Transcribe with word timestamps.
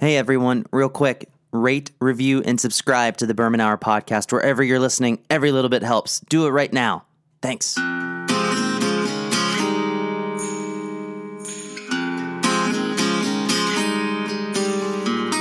Hey 0.00 0.16
everyone, 0.16 0.64
real 0.72 0.88
quick, 0.88 1.28
rate, 1.52 1.90
review, 2.00 2.40
and 2.42 2.58
subscribe 2.58 3.18
to 3.18 3.26
the 3.26 3.34
Berman 3.34 3.60
Hour 3.60 3.76
podcast 3.76 4.32
wherever 4.32 4.62
you're 4.62 4.78
listening. 4.78 5.18
Every 5.28 5.52
little 5.52 5.68
bit 5.68 5.82
helps. 5.82 6.20
Do 6.20 6.46
it 6.46 6.52
right 6.52 6.72
now. 6.72 7.04
Thanks. 7.42 7.74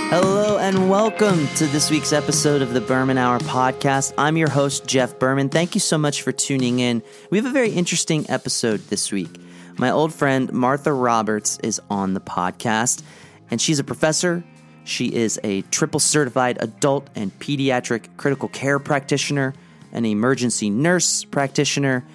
Hello 0.10 0.58
and 0.58 0.90
welcome 0.90 1.48
to 1.56 1.66
this 1.68 1.90
week's 1.90 2.12
episode 2.12 2.62
of 2.62 2.74
the 2.74 2.82
Berman 2.82 3.18
Hour 3.18 3.40
podcast. 3.40 4.14
I'm 4.18 4.36
your 4.36 4.50
host, 4.50 4.86
Jeff 4.86 5.18
Berman. 5.20 5.48
Thank 5.48 5.74
you 5.74 5.80
so 5.80 5.98
much 5.98 6.22
for 6.22 6.34
tuning 6.34 6.80
in. 6.80 7.02
We 7.30 7.38
have 7.38 7.48
a 7.48 7.52
very 7.52 7.72
interesting 7.72 8.30
episode 8.30 8.82
this 8.90 9.10
week. 9.10 9.40
My 9.78 9.90
old 9.90 10.14
friend 10.14 10.52
Martha 10.52 10.92
Roberts 10.92 11.60
is 11.64 11.80
on 11.90 12.14
the 12.14 12.20
podcast 12.20 13.04
and 13.52 13.62
she's 13.62 13.80
a 13.80 13.84
professor. 13.84 14.44
She 14.84 15.14
is 15.14 15.40
a 15.44 15.62
triple 15.64 16.00
certified 16.00 16.58
adult 16.62 17.10
and 17.16 17.38
pediatric 17.40 18.06
critical 18.18 18.50
care 18.50 18.80
practitioner, 18.80 19.54
an 19.92 20.06
emergency 20.06 20.70
nurse 20.70 21.24
practitioner, 21.24 22.06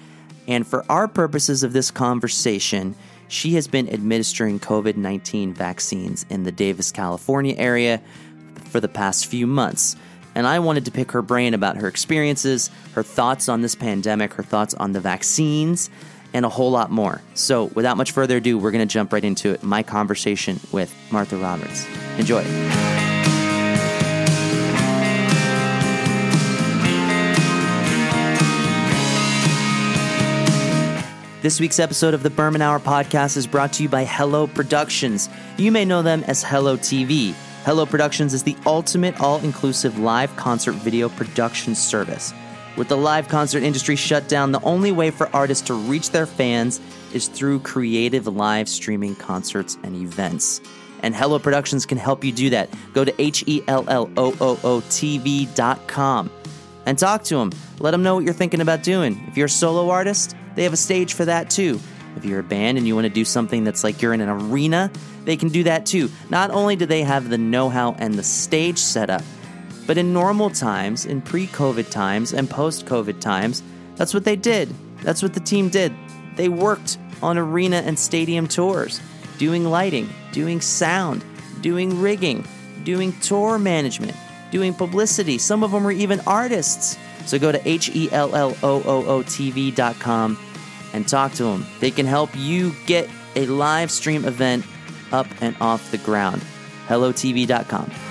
and 0.47 0.65
for 0.65 0.85
our 0.89 1.07
purposes 1.07 1.63
of 1.63 1.73
this 1.73 1.91
conversation, 1.91 2.95
she 3.27 3.55
has 3.55 3.67
been 3.67 3.91
administering 3.91 4.59
COVID 4.59 4.97
19 4.97 5.53
vaccines 5.53 6.25
in 6.29 6.43
the 6.43 6.51
Davis, 6.51 6.91
California 6.91 7.55
area 7.57 8.01
for 8.69 8.79
the 8.79 8.87
past 8.87 9.25
few 9.25 9.47
months. 9.47 9.95
And 10.35 10.45
I 10.45 10.59
wanted 10.59 10.85
to 10.85 10.91
pick 10.91 11.13
her 11.13 11.21
brain 11.21 11.53
about 11.53 11.77
her 11.77 11.87
experiences, 11.87 12.69
her 12.93 13.03
thoughts 13.03 13.47
on 13.47 13.61
this 13.61 13.73
pandemic, 13.73 14.33
her 14.33 14.43
thoughts 14.43 14.73
on 14.73 14.91
the 14.91 14.99
vaccines, 14.99 15.89
and 16.35 16.45
a 16.45 16.49
whole 16.49 16.69
lot 16.69 16.91
more. 16.91 17.21
So, 17.33 17.65
without 17.75 17.95
much 17.95 18.11
further 18.11 18.37
ado, 18.37 18.57
we're 18.57 18.71
going 18.71 18.85
to 18.85 18.93
jump 18.93 19.13
right 19.13 19.23
into 19.23 19.51
it 19.51 19.63
my 19.63 19.83
conversation 19.83 20.59
with 20.73 20.93
Martha 21.09 21.37
Roberts. 21.37 21.87
Enjoy. 22.17 22.43
This 31.41 31.59
week's 31.61 31.79
episode 31.79 32.13
of 32.13 32.21
the 32.21 32.29
Berman 32.29 32.61
Hour 32.61 32.79
podcast 32.79 33.37
is 33.37 33.47
brought 33.47 33.71
to 33.73 33.83
you 33.83 33.87
by 33.87 34.03
Hello 34.03 34.45
Productions. 34.45 35.29
You 35.55 35.71
may 35.71 35.85
know 35.85 36.01
them 36.01 36.25
as 36.25 36.43
Hello 36.43 36.75
TV. 36.75 37.33
Hello 37.63 37.85
Productions 37.85 38.33
is 38.33 38.43
the 38.43 38.57
ultimate 38.65 39.21
all 39.21 39.37
inclusive 39.37 39.99
live 39.99 40.35
concert 40.35 40.73
video 40.73 41.07
production 41.07 41.75
service. 41.75 42.33
With 42.77 42.89
the 42.89 42.97
live 42.97 43.29
concert 43.29 43.63
industry 43.63 43.95
shut 43.95 44.27
down, 44.27 44.51
the 44.51 44.61
only 44.61 44.91
way 44.91 45.09
for 45.09 45.33
artists 45.33 45.67
to 45.67 45.73
reach 45.73 46.11
their 46.11 46.25
fans 46.25 46.81
is 47.13 47.29
through 47.29 47.59
creative 47.61 48.27
live 48.27 48.67
streaming 48.67 49.15
concerts 49.15 49.77
and 49.83 49.95
events. 49.95 50.59
And 51.01 51.15
Hello 51.15 51.39
Productions 51.39 51.85
can 51.85 51.97
help 51.97 52.23
you 52.25 52.33
do 52.33 52.49
that. 52.49 52.69
Go 52.93 53.05
to 53.05 53.21
H 53.21 53.43
E 53.47 53.63
L 53.67 53.85
L 53.87 54.11
O 54.17 54.35
O 54.41 54.59
O 54.63 54.83
T 54.89 55.19
V 55.19 55.45
dot 55.55 55.87
com 55.87 56.29
and 56.85 56.99
talk 56.99 57.23
to 57.25 57.37
them. 57.37 57.51
Let 57.79 57.91
them 57.91 58.03
know 58.03 58.15
what 58.15 58.25
you're 58.25 58.33
thinking 58.33 58.61
about 58.61 58.83
doing. 58.83 59.23
If 59.27 59.37
you're 59.37 59.45
a 59.45 59.49
solo 59.49 59.89
artist, 59.89 60.35
they 60.55 60.63
have 60.63 60.73
a 60.73 60.77
stage 60.77 61.13
for 61.13 61.25
that 61.25 61.49
too. 61.49 61.79
If 62.17 62.25
you're 62.25 62.39
a 62.39 62.43
band 62.43 62.77
and 62.77 62.87
you 62.87 62.95
want 62.95 63.05
to 63.05 63.13
do 63.13 63.25
something 63.25 63.63
that's 63.63 63.83
like 63.83 64.01
you're 64.01 64.13
in 64.13 64.21
an 64.21 64.29
arena, 64.29 64.91
they 65.23 65.37
can 65.37 65.49
do 65.49 65.63
that 65.63 65.85
too. 65.85 66.09
Not 66.29 66.51
only 66.51 66.75
do 66.75 66.85
they 66.85 67.03
have 67.03 67.29
the 67.29 67.37
know 67.37 67.69
how 67.69 67.93
and 67.93 68.15
the 68.15 68.23
stage 68.23 68.79
set 68.79 69.09
up, 69.09 69.23
but 69.87 69.97
in 69.97 70.13
normal 70.13 70.49
times, 70.49 71.05
in 71.05 71.21
pre 71.21 71.47
COVID 71.47 71.89
times, 71.89 72.33
and 72.33 72.49
post 72.49 72.85
COVID 72.85 73.19
times, 73.19 73.63
that's 73.95 74.13
what 74.13 74.25
they 74.25 74.35
did. 74.35 74.73
That's 75.01 75.21
what 75.21 75.33
the 75.33 75.39
team 75.39 75.69
did. 75.69 75.93
They 76.35 76.49
worked 76.49 76.97
on 77.21 77.37
arena 77.37 77.77
and 77.77 77.97
stadium 77.97 78.47
tours, 78.47 78.99
doing 79.37 79.65
lighting, 79.65 80.09
doing 80.31 80.61
sound, 80.61 81.23
doing 81.61 82.01
rigging, 82.01 82.45
doing 82.83 83.13
tour 83.19 83.57
management, 83.57 84.15
doing 84.51 84.73
publicity. 84.73 85.37
Some 85.37 85.63
of 85.63 85.71
them 85.71 85.83
were 85.83 85.91
even 85.91 86.19
artists. 86.21 86.97
So 87.25 87.39
go 87.39 87.51
to 87.51 87.67
H 87.67 87.89
E 87.95 88.09
L 88.11 88.35
L 88.35 88.55
O 88.63 88.83
O 88.83 89.05
O 89.05 89.23
TV.com 89.23 90.37
and 90.93 91.07
talk 91.07 91.33
to 91.33 91.43
them. 91.43 91.65
They 91.79 91.91
can 91.91 92.05
help 92.05 92.29
you 92.35 92.73
get 92.85 93.09
a 93.35 93.45
live 93.47 93.91
stream 93.91 94.25
event 94.25 94.65
up 95.11 95.27
and 95.41 95.55
off 95.59 95.91
the 95.91 95.97
ground. 95.97 96.41
HelloTV.com. 96.87 98.04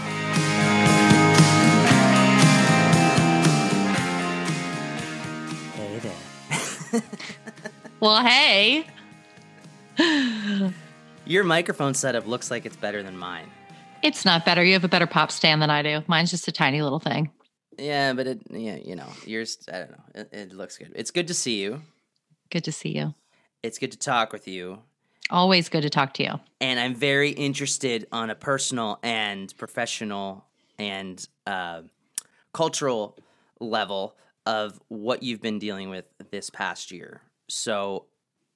Well, 8.05 8.23
hey. 8.23 8.85
Your 11.25 11.43
microphone 11.43 11.95
setup 11.95 12.27
looks 12.27 12.51
like 12.51 12.67
it's 12.67 12.77
better 12.77 13.03
than 13.03 13.17
mine. 13.17 13.51
It's 14.03 14.27
not 14.27 14.45
better. 14.45 14.63
You 14.63 14.75
have 14.75 14.85
a 14.85 14.89
better 14.89 15.07
pop 15.07 15.33
stand 15.33 15.63
than 15.63 15.71
I 15.71 15.81
do. 15.81 16.03
Mine's 16.07 16.31
just 16.31 16.47
a 16.47 16.53
tiny 16.53 16.83
little 16.83 16.99
thing. 16.99 17.31
Yeah, 17.79 18.13
but 18.13 18.27
it, 18.27 18.43
yeah, 18.51 18.77
you 18.77 18.95
know, 18.95 19.09
yours, 19.25 19.57
I 19.73 19.79
don't 19.79 19.91
know. 19.93 20.05
It, 20.17 20.29
it 20.33 20.53
looks 20.53 20.77
good. 20.77 20.93
It's 20.95 21.11
good 21.11 21.29
to 21.29 21.33
see 21.33 21.63
you. 21.63 21.81
Good 22.51 22.65
to 22.65 22.73
see 22.73 22.91
you. 22.91 23.15
It's 23.63 23.79
good 23.79 23.93
to 23.93 23.99
talk 23.99 24.35
with 24.35 24.47
you. 24.47 24.81
Always 25.31 25.71
good 25.71 25.81
to 25.81 25.89
talk 25.89 26.13
to 26.15 26.25
you. 26.25 26.41
And 26.61 26.79
I'm 26.79 26.95
very 26.95 27.31
interested 27.31 28.07
on 28.13 28.29
a 28.29 28.35
personal 28.35 28.99
and 29.03 29.57
professional 29.57 30.45
and 30.79 31.27
uh, 31.47 31.81
cultural 32.53 33.17
level 33.61 34.15
of 34.45 34.79
what 34.89 35.23
you've 35.23 35.41
been 35.41 35.59
dealing 35.59 35.89
with 35.89 36.05
this 36.31 36.51
past 36.51 36.91
year. 36.91 37.23
So 37.49 38.07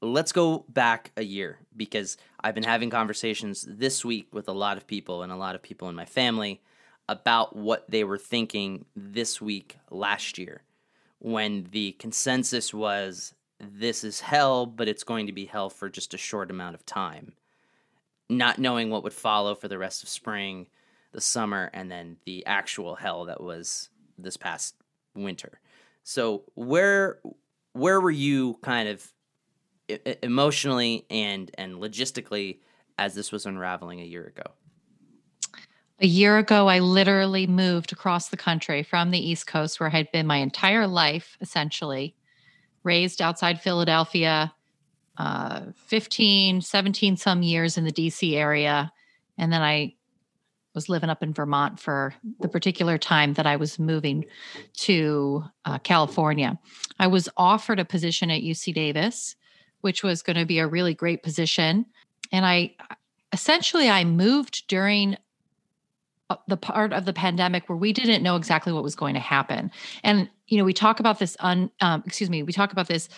let's 0.01 0.33
go 0.33 0.65
back 0.69 1.13
a 1.17 1.25
year 1.25 1.59
because 1.77 2.17
I've 2.41 2.55
been 2.55 2.65
having 2.65 2.91
conversations 2.91 3.67
this 3.69 4.05
week 4.05 4.29
with 4.33 4.49
a 4.49 4.53
lot 4.53 4.77
of 4.77 4.87
people 4.87 5.23
and 5.23 5.33
a 5.33 5.37
lot 5.37 5.55
of 5.55 5.63
people 5.63 5.89
in 5.89 5.95
my 5.95 6.05
family 6.05 6.61
about 7.09 7.57
what 7.57 7.91
they 7.91 8.05
were 8.05 8.19
thinking 8.19 8.85
this 8.95 9.41
week 9.41 9.79
last 9.91 10.39
year 10.39 10.63
when 11.19 11.67
the 11.73 11.93
consensus 11.93 12.73
was 12.73 13.35
this 13.61 14.05
is 14.05 14.21
hell, 14.21 14.67
but 14.67 14.89
it's 14.89 15.03
going 15.03 15.27
to 15.27 15.33
be 15.33 15.47
hell 15.47 15.69
for 15.69 15.89
just 15.89 16.15
a 16.15 16.19
short 16.19 16.51
amount 16.51 16.77
of 16.77 16.87
time. 16.87 17.33
Not 18.29 18.59
knowing 18.59 18.91
what 18.91 19.03
would 19.03 19.13
follow 19.13 19.55
for 19.55 19.69
the 19.69 19.79
rest 19.79 20.03
of 20.03 20.09
spring, 20.09 20.69
the 21.13 21.21
summer, 21.21 21.71
and 21.73 21.91
then 21.91 22.19
the 22.25 22.47
actual 22.47 22.95
hell 22.95 23.25
that 23.25 23.43
was 23.43 23.89
this 24.17 24.37
past 24.37 24.77
winter. 25.15 25.61
So 26.05 26.45
where 26.55 27.19
where 27.73 28.01
were 28.01 28.11
you 28.11 28.59
kind 28.63 28.89
of 28.89 29.13
emotionally 30.23 31.07
and 31.11 31.51
and 31.57 31.75
logistically 31.77 32.59
as 32.99 33.15
this 33.15 33.33
was 33.33 33.47
unraveling 33.47 34.01
a 34.01 34.05
year 34.05 34.25
ago? 34.25 34.53
A 36.01 36.07
year 36.07 36.39
ago, 36.39 36.69
I 36.69 36.79
literally 36.79 37.47
moved 37.47 37.93
across 37.93 38.29
the 38.29 38.37
country 38.37 38.85
from 38.85 39.11
the 39.11 39.19
East 39.19 39.49
Coast, 39.49 39.81
where 39.81 39.89
I 39.89 39.97
had 39.97 40.13
been 40.13 40.29
my 40.29 40.37
entire 40.37 40.87
life, 40.87 41.37
essentially, 41.41 42.15
raised 42.85 43.21
outside 43.21 43.61
Philadelphia, 43.61 44.55
uh, 45.17 45.63
15, 45.75 46.61
17 46.61 47.17
some 47.17 47.43
years 47.43 47.77
in 47.77 47.85
the 47.85 47.91
DC 47.91 48.35
area. 48.35 48.93
And 49.39 49.53
then 49.53 49.61
I 49.61 49.95
was 50.75 50.89
living 50.89 51.11
up 51.11 51.23
in 51.23 51.33
Vermont 51.33 51.81
for 51.81 52.15
the 52.41 52.49
particular 52.49 52.99
time 52.99 53.35
that 53.35 53.47
I 53.47 53.57
was 53.57 53.79
moving 53.79 54.25
to 54.75 55.45
uh, 55.65 55.79
California. 55.79 56.59
I 56.99 57.07
was 57.07 57.29
offered 57.37 57.81
a 57.81 57.85
position 57.85 58.31
at 58.31 58.43
UC 58.43 58.75
Davis, 58.75 59.35
which 59.81 60.03
was 60.03 60.23
going 60.23 60.37
to 60.37 60.47
be 60.47 60.59
a 60.59 60.67
really 60.67 60.95
great 60.95 61.23
position. 61.23 61.87
And 62.33 62.45
I 62.45 62.75
essentially 63.33 63.89
I 63.89 64.05
moved 64.05 64.67
during 64.69 65.17
uh, 66.31 66.37
the 66.47 66.57
part 66.57 66.93
of 66.93 67.05
the 67.05 67.13
pandemic 67.13 67.69
where 67.69 67.79
we 67.79 67.93
didn't 67.93 68.23
know 68.23 68.37
exactly 68.37 68.73
what 68.73 68.83
was 68.83 68.95
going 68.95 69.15
to 69.15 69.21
happen. 69.21 69.71
And 70.05 70.29
you 70.47 70.59
know, 70.59 70.65
we 70.65 70.73
talk 70.73 71.01
about 71.01 71.19
this 71.19 71.37
un 71.41 71.71
um, 71.81 72.03
excuse 72.07 72.31
me, 72.31 72.43
we 72.43 72.53
talk 72.53 72.73
about 72.73 72.89
this 72.89 73.09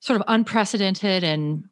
sort 0.00 0.20
of 0.20 0.24
unprecedented 0.28 1.24
and 1.24 1.64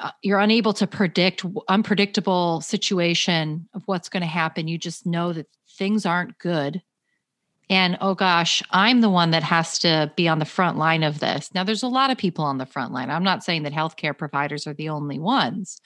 Uh, 0.00 0.10
you're 0.22 0.40
unable 0.40 0.72
to 0.74 0.86
predict 0.86 1.44
unpredictable 1.68 2.60
situation 2.60 3.68
of 3.74 3.82
what's 3.86 4.08
going 4.08 4.22
to 4.22 4.26
happen. 4.26 4.68
You 4.68 4.78
just 4.78 5.06
know 5.06 5.32
that 5.32 5.46
things 5.68 6.06
aren't 6.06 6.38
good. 6.38 6.82
And 7.68 7.96
oh 8.00 8.14
gosh, 8.14 8.62
I'm 8.70 9.00
the 9.00 9.10
one 9.10 9.30
that 9.30 9.44
has 9.44 9.78
to 9.80 10.12
be 10.16 10.26
on 10.26 10.40
the 10.40 10.44
front 10.44 10.76
line 10.76 11.04
of 11.04 11.20
this. 11.20 11.54
Now, 11.54 11.62
there's 11.62 11.84
a 11.84 11.88
lot 11.88 12.10
of 12.10 12.18
people 12.18 12.44
on 12.44 12.58
the 12.58 12.66
front 12.66 12.92
line. 12.92 13.10
I'm 13.10 13.22
not 13.22 13.44
saying 13.44 13.62
that 13.62 13.72
healthcare 13.72 14.16
providers 14.16 14.66
are 14.66 14.74
the 14.74 14.88
only 14.88 15.20
ones, 15.20 15.80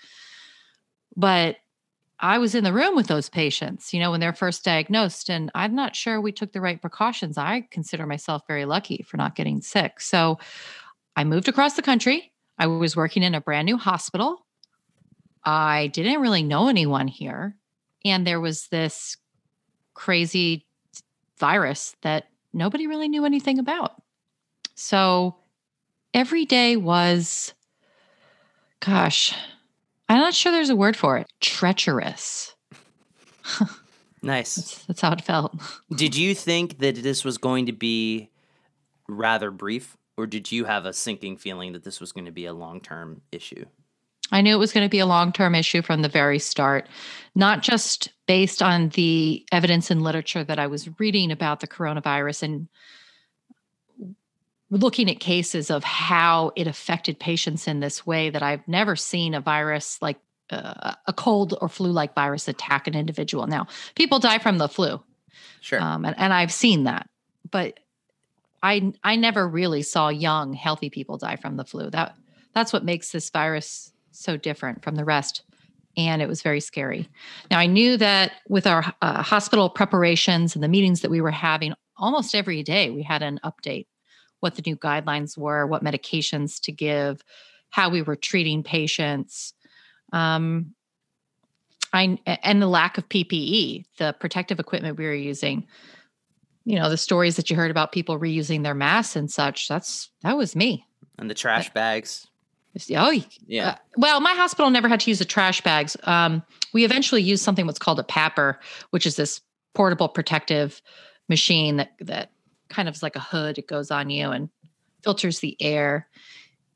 but 1.15 1.57
I 2.21 2.39
was 2.39 2.55
in 2.55 2.65
the 2.65 2.73
room 2.73 2.97
with 2.97 3.07
those 3.07 3.29
patients, 3.29 3.93
you 3.93 4.01
know, 4.01 4.11
when 4.11 4.21
they're 4.21 4.33
first 4.33 4.65
diagnosed, 4.65 5.29
and 5.29 5.51
I'm 5.55 5.75
not 5.75 5.95
sure 5.95 6.21
we 6.21 6.33
took 6.33 6.53
the 6.53 6.61
right 6.61 6.81
precautions. 6.81 7.37
I 7.37 7.67
consider 7.71 8.07
myself 8.07 8.43
very 8.47 8.65
lucky 8.65 9.05
for 9.07 9.19
not 9.19 9.35
getting 9.35 9.61
sick. 9.61 10.01
So 10.01 10.39
I 11.17 11.25
moved 11.25 11.49
across 11.49 11.75
the 11.75 11.83
country. 11.83 12.33
I 12.59 12.67
was 12.67 12.97
working 12.97 13.23
in 13.23 13.35
a 13.35 13.41
brand 13.41 13.67
new 13.67 13.77
hospital. 13.77 14.45
I 15.45 15.89
didn't 15.89 16.21
really 16.21 16.43
know 16.43 16.69
anyone 16.69 17.09
here. 17.09 17.57
And 18.05 18.27
there 18.27 18.41
was 18.41 18.69
this 18.69 19.17
crazy 19.95 20.67
virus 21.39 21.97
that 22.03 22.29
nobody 22.53 22.87
really 22.87 23.09
knew 23.09 23.25
anything 23.25 23.59
about. 23.59 24.03
So 24.75 25.37
every 26.13 26.45
day 26.45 26.77
was, 26.77 27.55
gosh, 28.81 29.35
I'm 30.09 30.19
not 30.19 30.35
sure 30.35 30.53
there's 30.53 30.71
a 30.71 30.77
word 30.77 30.97
for 30.97 31.19
it. 31.19 31.27
Treacherous. 31.41 32.55
nice. 34.23 34.55
That's, 34.55 34.85
that's 34.87 35.01
how 35.01 35.13
it 35.13 35.21
felt. 35.21 35.55
Did 35.95 36.17
you 36.17 36.35
think 36.35 36.79
that 36.79 36.97
this 36.97 37.25
was 37.25 37.39
going 37.39 37.67
to 37.67 37.73
be 37.73 38.31
rather 39.09 39.51
brief, 39.51 39.97
or 40.17 40.27
did 40.27 40.53
you 40.53 40.65
have 40.65 40.87
a 40.87 40.93
sinking 40.93 41.37
feeling 41.37 41.73
that 41.73 41.85
this 41.85 42.01
was 42.01 42.13
going 42.13 42.27
to 42.27 42.33
be 42.33 42.47
a 42.47 42.53
long 42.53 42.81
term 42.81 43.21
issue? 43.33 43.65
I 44.33 44.41
knew 44.41 44.55
it 44.55 44.59
was 44.59 44.73
going 44.73 44.87
to 44.87 44.91
be 44.91 45.01
a 45.01 45.07
long 45.07 45.33
term 45.33 45.55
issue 45.55 45.83
from 45.83 46.03
the 46.03 46.09
very 46.09 46.39
start, 46.39 46.89
not 47.35 47.63
just 47.63 48.11
based 48.27 48.63
on 48.63 48.89
the 48.91 49.45
evidence 49.53 49.91
and 49.91 50.03
literature 50.03 50.45
that 50.45 50.59
I 50.59 50.67
was 50.67 50.89
reading 50.99 51.31
about 51.31 51.61
the 51.61 51.67
coronavirus 51.67 52.43
and 52.43 52.69
looking 54.71 55.11
at 55.11 55.21
cases 55.21 55.71
of 55.71 55.85
how 55.85 56.53
it 56.57 56.67
affected 56.67 57.21
patients 57.21 57.69
in 57.69 57.81
this 57.81 58.07
way 58.07 58.31
that 58.31 58.43
I've 58.43 58.67
never 58.67 58.97
seen 58.97 59.35
a 59.35 59.41
virus 59.41 60.01
like 60.01 60.19
uh, 60.51 60.95
a 61.07 61.13
cold 61.13 61.57
or 61.61 61.69
flu 61.69 61.91
like 61.91 62.15
virus 62.15 62.49
attack 62.49 62.87
an 62.87 62.95
individual. 62.95 63.47
Now, 63.47 63.67
people 63.95 64.19
die 64.19 64.39
from 64.39 64.59
the 64.59 64.69
flu. 64.69 65.01
Sure. 65.61 65.81
Um, 65.81 66.05
and, 66.05 66.19
and 66.19 66.33
I've 66.33 66.53
seen 66.53 66.85
that. 66.85 67.09
But 67.51 67.81
I 68.65 68.93
I 69.05 69.17
never 69.17 69.47
really 69.47 69.83
saw 69.83 70.09
young, 70.09 70.55
healthy 70.55 70.89
people 70.89 71.19
die 71.19 71.37
from 71.37 71.57
the 71.57 71.65
flu. 71.65 71.91
That 71.91 72.17
that's 72.55 72.73
what 72.73 72.85
makes 72.85 73.13
this 73.13 73.29
virus 73.31 73.93
so 74.11 74.37
different 74.37 74.83
from 74.83 74.97
the 74.97 75.05
rest. 75.05 75.43
And 75.97 76.23
it 76.23 76.29
was 76.29 76.43
very 76.43 76.61
scary. 76.61 77.09
Now, 77.51 77.61
I 77.61 77.67
knew 77.67 77.97
that 77.99 78.33
with 78.49 78.67
our 78.67 78.85
uh, 79.01 79.23
hospital 79.23 79.69
preparations 79.69 80.57
and 80.57 80.65
the 80.65 80.69
meetings 80.69 81.03
that 81.03 81.11
we 81.11 81.21
were 81.21 81.31
having 81.31 81.75
almost 81.97 82.35
every 82.35 82.65
day, 82.65 82.91
we 82.91 83.03
had 83.03 83.23
an 83.23 83.39
update 83.45 83.87
what 84.41 84.57
the 84.57 84.63
new 84.67 84.77
guidelines 84.77 85.39
were, 85.39 85.67
what 85.67 85.85
medications 85.85 86.61
to 86.63 86.73
give, 86.73 87.23
how 87.71 87.91
we 87.91 88.03
were 88.03 88.17
treating 88.17 88.63
patients. 88.63 89.55
Um, 90.13 90.75
I, 91.93 92.19
and 92.27 92.61
the 92.61 92.67
lack 92.67 92.99
of 92.99 93.09
PPE, 93.09 93.85
the 93.99 94.15
protective 94.19 94.59
equipment 94.59 94.99
we 94.99 95.07
were 95.07 95.15
using. 95.15 95.67
You 96.65 96.77
know, 96.77 96.89
the 96.89 96.97
stories 96.97 97.37
that 97.37 97.51
you 97.51 97.57
heard 97.57 97.71
about 97.71 97.93
people 97.93 98.19
reusing 98.19 98.63
their 98.63 98.75
masks 98.75 99.17
and 99.17 99.31
such. 99.31 99.69
That's 99.69 100.11
that 100.23 100.37
was 100.37 100.57
me. 100.57 100.87
And 101.19 101.31
the 101.31 101.35
trash 101.35 101.71
bags. 101.71 102.27
Oh, 102.97 103.13
yeah. 103.47 103.69
Uh, 103.69 103.75
well, 103.97 104.21
my 104.21 104.33
hospital 104.33 104.69
never 104.71 104.89
had 104.89 105.01
to 105.01 105.11
use 105.11 105.21
the 105.21 105.25
trash 105.25 105.61
bags. 105.61 105.97
Um, 106.05 106.43
we 106.73 106.85
eventually 106.85 107.23
used 107.23 107.45
something 107.45 107.67
what's 107.67 107.79
called 107.79 108.01
a 108.01 108.05
PAPR 108.05 108.57
which 108.91 109.07
is 109.07 109.15
this 109.15 109.41
portable 109.75 110.09
protective 110.09 110.83
machine 111.29 111.77
that 111.77 111.93
that 112.01 112.31
kind 112.69 112.89
of 112.89 112.95
is 112.95 113.03
like 113.03 113.17
a 113.17 113.21
hood. 113.21 113.59
It 113.59 113.69
goes 113.69 113.91
on 113.91 114.11
you 114.11 114.31
and 114.31 114.49
filters 115.03 115.41
the 115.41 115.57
air. 115.61 116.09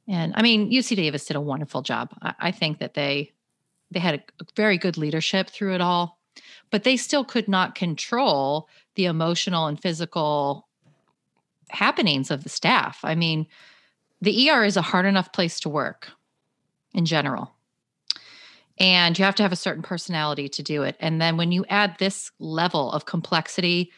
And 0.07 0.33
I 0.37 0.43
mean, 0.43 0.71
UC 0.71 0.97
Davis 0.97 1.25
did 1.25 1.37
a 1.37 1.41
wonderful 1.41 1.83
job. 1.83 2.11
I, 2.23 2.35
I 2.39 2.51
think 2.51 2.79
that 2.79 2.95
they 2.95 3.33
they 3.91 4.01
had 4.01 4.17
a, 4.17 4.23
a 4.43 4.47
very 4.55 4.79
good 4.79 4.99
leadership 4.99 5.49
through 5.49 5.75
it 5.75 5.81
all, 5.81 6.18
but 6.71 6.85
they 6.85 6.97
still 6.97 7.25
could 7.25 7.49
not 7.49 7.75
control 7.75 8.69
the 8.95 9.07
emotional 9.07 9.67
and 9.67 9.81
physical 9.81 10.69
happenings 11.71 12.31
of 12.31 12.43
the 12.43 12.49
staff. 12.49 13.01
I 13.03 13.15
mean, 13.15 13.47
the 14.21 14.51
ER 14.51 14.65
is 14.65 14.77
a 14.77 14.83
hard 14.83 15.07
enough 15.07 15.33
place 15.33 15.61
to 15.61 15.69
work 15.69 16.11
in 16.95 17.05
general. 17.05 17.53
And 18.79 19.19
you 19.19 19.25
have 19.25 19.35
to 19.37 19.43
have 19.43 19.53
a 19.53 19.57
certain 19.57 19.83
personality 19.83 20.49
to 20.51 20.63
do 20.63 20.83
it. 20.83 20.97
And 21.01 21.21
then 21.21 21.37
when 21.37 21.51
you 21.53 21.65
add 21.69 21.97
this 21.99 22.31
level 22.39 22.93
of 22.93 23.07
complexity 23.07 23.93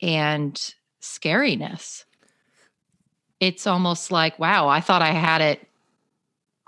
and 0.00 0.54
scariness, 1.02 2.04
it's 3.40 3.66
almost 3.66 4.10
like, 4.10 4.38
wow, 4.38 4.68
I 4.68 4.80
thought 4.80 5.02
I 5.02 5.12
had 5.12 5.40
it 5.40 5.66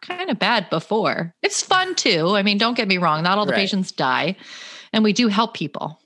kind 0.03 0.31
of 0.31 0.39
bad 0.39 0.69
before. 0.69 1.35
It's 1.43 1.63
fun 1.63 1.95
too. 1.95 2.35
I 2.37 2.43
mean, 2.43 2.59
don't 2.59 2.77
get 2.77 2.89
me 2.89 2.99
wrong, 2.99 3.23
not 3.23 3.39
all 3.39 3.47
the 3.47 3.53
right. 3.53 3.61
patients 3.61 3.93
die, 3.93 4.37
and 4.93 5.05
we 5.05 5.13
do 5.13 5.29
help 5.29 5.55
people. 5.55 6.01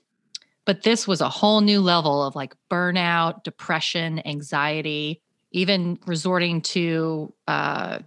But 0.65 0.83
this 0.83 1.07
was 1.07 1.21
a 1.21 1.29
whole 1.29 1.61
new 1.61 1.81
level 1.81 2.23
of 2.23 2.35
like 2.35 2.53
burnout, 2.69 3.43
depression, 3.43 4.25
anxiety, 4.27 5.21
even 5.51 5.97
resorting 6.05 6.61
to 6.61 7.33
uh, 7.47 7.99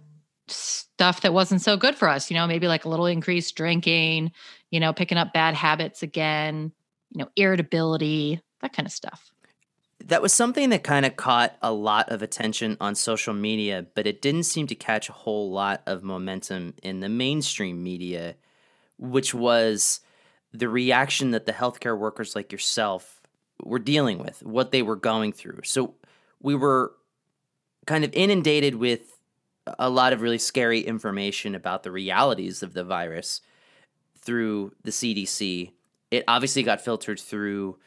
stuff 0.47 1.21
that 1.21 1.33
wasn't 1.33 1.61
so 1.61 1.75
good 1.75 1.95
for 1.95 2.07
us, 2.07 2.29
you 2.29 2.35
know, 2.35 2.45
maybe 2.45 2.67
like 2.67 2.85
a 2.85 2.89
little 2.89 3.07
increased 3.07 3.55
drinking, 3.55 4.31
you 4.69 4.79
know, 4.79 4.93
picking 4.93 5.17
up 5.17 5.33
bad 5.33 5.55
habits 5.55 6.03
again, 6.03 6.71
you 7.11 7.23
know, 7.23 7.29
irritability, 7.35 8.41
that 8.61 8.73
kind 8.73 8.85
of 8.85 8.91
stuff 8.91 9.31
that 10.05 10.21
was 10.21 10.33
something 10.33 10.69
that 10.69 10.83
kind 10.83 11.05
of 11.05 11.15
caught 11.15 11.55
a 11.61 11.71
lot 11.71 12.09
of 12.09 12.21
attention 12.21 12.77
on 12.79 12.95
social 12.95 13.33
media, 13.33 13.85
but 13.95 14.07
it 14.07 14.21
didn't 14.21 14.43
seem 14.43 14.67
to 14.67 14.75
catch 14.75 15.09
a 15.09 15.13
whole 15.13 15.51
lot 15.51 15.81
of 15.85 16.03
momentum 16.03 16.73
in 16.81 16.99
the 16.99 17.09
mainstream 17.09 17.83
media, 17.83 18.35
which 18.97 19.33
was 19.33 20.01
the 20.53 20.69
reaction 20.69 21.31
that 21.31 21.45
the 21.45 21.53
healthcare 21.53 21.97
workers 21.97 22.35
like 22.35 22.51
yourself 22.51 23.21
were 23.63 23.79
dealing 23.79 24.17
with, 24.17 24.43
what 24.43 24.71
they 24.71 24.81
were 24.81 24.95
going 24.95 25.31
through. 25.31 25.61
So 25.63 25.95
we 26.41 26.55
were 26.55 26.93
kind 27.85 28.03
of 28.03 28.13
inundated 28.13 28.75
with 28.75 29.17
a 29.79 29.89
lot 29.89 30.13
of 30.13 30.21
really 30.21 30.37
scary 30.37 30.81
information 30.81 31.55
about 31.55 31.83
the 31.83 31.91
realities 31.91 32.63
of 32.63 32.73
the 32.73 32.83
virus 32.83 33.41
through 34.17 34.73
the 34.83 34.91
CDC. 34.91 35.71
It 36.09 36.23
obviously 36.27 36.63
got 36.63 36.81
filtered 36.81 37.19
through 37.19 37.77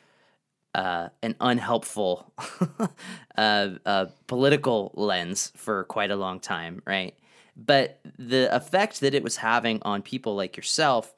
uh, 0.74 1.08
an 1.22 1.36
unhelpful 1.40 2.32
uh, 3.36 3.70
uh, 3.84 4.06
political 4.26 4.92
lens 4.94 5.52
for 5.56 5.84
quite 5.84 6.10
a 6.10 6.16
long 6.16 6.40
time, 6.40 6.82
right? 6.84 7.16
But 7.56 8.00
the 8.18 8.54
effect 8.54 9.00
that 9.00 9.14
it 9.14 9.22
was 9.22 9.36
having 9.36 9.80
on 9.82 10.02
people 10.02 10.34
like 10.34 10.56
yourself 10.56 11.14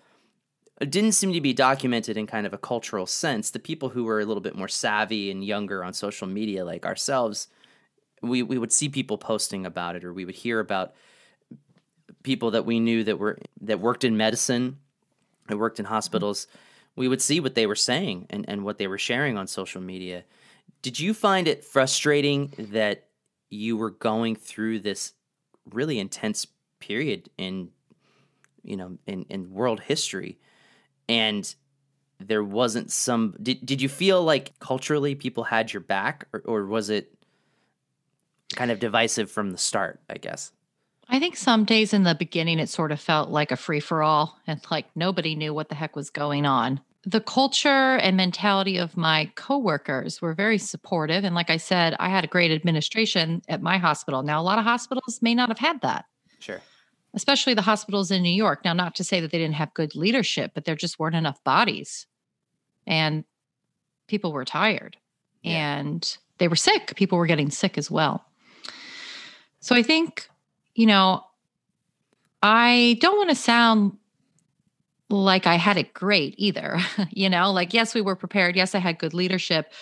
didn't 0.84 1.12
seem 1.12 1.32
to 1.32 1.40
be 1.40 1.54
documented 1.54 2.16
in 2.16 2.26
kind 2.26 2.46
of 2.46 2.52
a 2.52 2.58
cultural 2.58 3.06
sense. 3.06 3.50
The 3.50 3.58
people 3.58 3.88
who 3.88 4.04
were 4.04 4.20
a 4.20 4.24
little 4.24 4.42
bit 4.42 4.56
more 4.56 4.68
savvy 4.68 5.30
and 5.30 5.44
younger 5.44 5.82
on 5.82 5.94
social 5.94 6.26
media, 6.26 6.64
like 6.64 6.84
ourselves, 6.84 7.48
we, 8.20 8.42
we 8.42 8.58
would 8.58 8.72
see 8.72 8.88
people 8.88 9.16
posting 9.16 9.64
about 9.64 9.96
it, 9.96 10.04
or 10.04 10.12
we 10.12 10.24
would 10.24 10.34
hear 10.34 10.60
about 10.60 10.94
people 12.22 12.50
that 12.50 12.66
we 12.66 12.80
knew 12.80 13.04
that 13.04 13.18
were 13.18 13.38
that 13.62 13.80
worked 13.80 14.04
in 14.04 14.16
medicine, 14.16 14.78
that 15.48 15.56
worked 15.56 15.78
in 15.78 15.86
hospitals. 15.86 16.46
Mm-hmm 16.46 16.58
we 16.96 17.08
would 17.08 17.22
see 17.22 17.38
what 17.38 17.54
they 17.54 17.66
were 17.66 17.76
saying 17.76 18.26
and, 18.30 18.44
and 18.48 18.64
what 18.64 18.78
they 18.78 18.86
were 18.86 18.98
sharing 18.98 19.36
on 19.36 19.46
social 19.46 19.80
media. 19.80 20.24
Did 20.82 20.98
you 20.98 21.14
find 21.14 21.46
it 21.46 21.64
frustrating 21.64 22.52
that 22.58 23.08
you 23.50 23.76
were 23.76 23.90
going 23.90 24.34
through 24.34 24.80
this 24.80 25.12
really 25.70 25.98
intense 25.98 26.46
period 26.80 27.28
in 27.38 27.68
you 28.62 28.76
know 28.76 28.98
in, 29.06 29.24
in 29.28 29.52
world 29.52 29.80
history 29.80 30.38
and 31.08 31.54
there 32.18 32.44
wasn't 32.44 32.90
some 32.90 33.34
did, 33.42 33.64
did 33.64 33.82
you 33.82 33.88
feel 33.88 34.22
like 34.22 34.58
culturally 34.58 35.14
people 35.14 35.44
had 35.44 35.72
your 35.72 35.82
back 35.82 36.26
or, 36.32 36.42
or 36.46 36.66
was 36.66 36.90
it 36.90 37.12
kind 38.54 38.70
of 38.70 38.78
divisive 38.78 39.30
from 39.30 39.50
the 39.50 39.58
start 39.58 40.00
i 40.08 40.16
guess 40.16 40.52
I 41.08 41.20
think 41.20 41.36
some 41.36 41.64
days 41.64 41.94
in 41.94 42.02
the 42.02 42.14
beginning, 42.14 42.58
it 42.58 42.68
sort 42.68 42.92
of 42.92 43.00
felt 43.00 43.30
like 43.30 43.52
a 43.52 43.56
free 43.56 43.80
for 43.80 44.02
all 44.02 44.38
and 44.46 44.60
like 44.70 44.86
nobody 44.96 45.36
knew 45.36 45.54
what 45.54 45.68
the 45.68 45.74
heck 45.74 45.94
was 45.94 46.10
going 46.10 46.46
on. 46.46 46.80
The 47.04 47.20
culture 47.20 47.68
and 47.98 48.16
mentality 48.16 48.78
of 48.78 48.96
my 48.96 49.30
coworkers 49.36 50.20
were 50.20 50.34
very 50.34 50.58
supportive. 50.58 51.22
And 51.22 51.36
like 51.36 51.50
I 51.50 51.56
said, 51.58 51.94
I 52.00 52.08
had 52.08 52.24
a 52.24 52.28
great 52.28 52.50
administration 52.50 53.42
at 53.48 53.62
my 53.62 53.78
hospital. 53.78 54.24
Now, 54.24 54.40
a 54.40 54.42
lot 54.42 54.58
of 54.58 54.64
hospitals 54.64 55.20
may 55.22 55.32
not 55.32 55.48
have 55.48 55.60
had 55.60 55.80
that. 55.82 56.06
Sure. 56.40 56.60
Especially 57.16 57.54
the 57.54 57.62
hospitals 57.62 58.10
in 58.10 58.22
New 58.22 58.28
York. 58.28 58.64
Now, 58.64 58.74
not 58.74 58.94
to 58.96 59.04
say 59.04 59.20
that 59.20 59.32
they 59.32 59.38
didn't 59.38 59.54
have 59.54 59.74
good 59.74 59.96
leadership, 59.96 60.52
but 60.54 60.64
there 60.64 60.76
just 60.76 60.98
weren't 60.98 61.16
enough 61.16 61.42
bodies. 61.42 62.06
And 62.86 63.24
people 64.06 64.32
were 64.32 64.44
tired 64.44 64.96
yeah. 65.42 65.78
and 65.78 66.18
they 66.38 66.46
were 66.46 66.56
sick. 66.56 66.94
People 66.94 67.18
were 67.18 67.26
getting 67.26 67.50
sick 67.50 67.78
as 67.78 67.90
well. 67.90 68.24
So 69.60 69.74
I 69.74 69.82
think 69.82 70.28
you 70.76 70.86
know, 70.86 71.24
I 72.42 72.98
don't 73.00 73.16
want 73.16 73.30
to 73.30 73.34
sound 73.34 73.96
like 75.08 75.46
I 75.46 75.56
had 75.56 75.78
it 75.78 75.94
great 75.94 76.34
either. 76.36 76.78
you 77.10 77.28
know, 77.28 77.50
like, 77.50 77.74
yes, 77.74 77.94
we 77.94 78.02
were 78.02 78.14
prepared. 78.14 78.54
Yes, 78.54 78.74
I 78.74 78.78
had 78.78 78.98
good 78.98 79.14
leadership, 79.14 79.72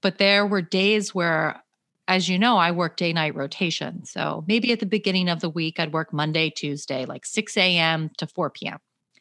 but 0.00 0.18
there 0.18 0.46
were 0.46 0.62
days 0.62 1.14
where, 1.14 1.62
as 2.06 2.28
you 2.28 2.38
know, 2.38 2.56
I 2.56 2.70
work 2.70 2.96
day 2.96 3.12
night 3.12 3.34
rotation. 3.34 4.04
So 4.04 4.44
maybe 4.46 4.72
at 4.72 4.80
the 4.80 4.86
beginning 4.86 5.28
of 5.28 5.40
the 5.40 5.48
week, 5.48 5.80
I'd 5.80 5.92
work 5.92 6.12
Monday, 6.12 6.50
Tuesday, 6.50 7.04
like 7.06 7.24
6 7.24 7.56
a.m. 7.56 8.10
to 8.18 8.26
4 8.26 8.50
p.m. 8.50 8.78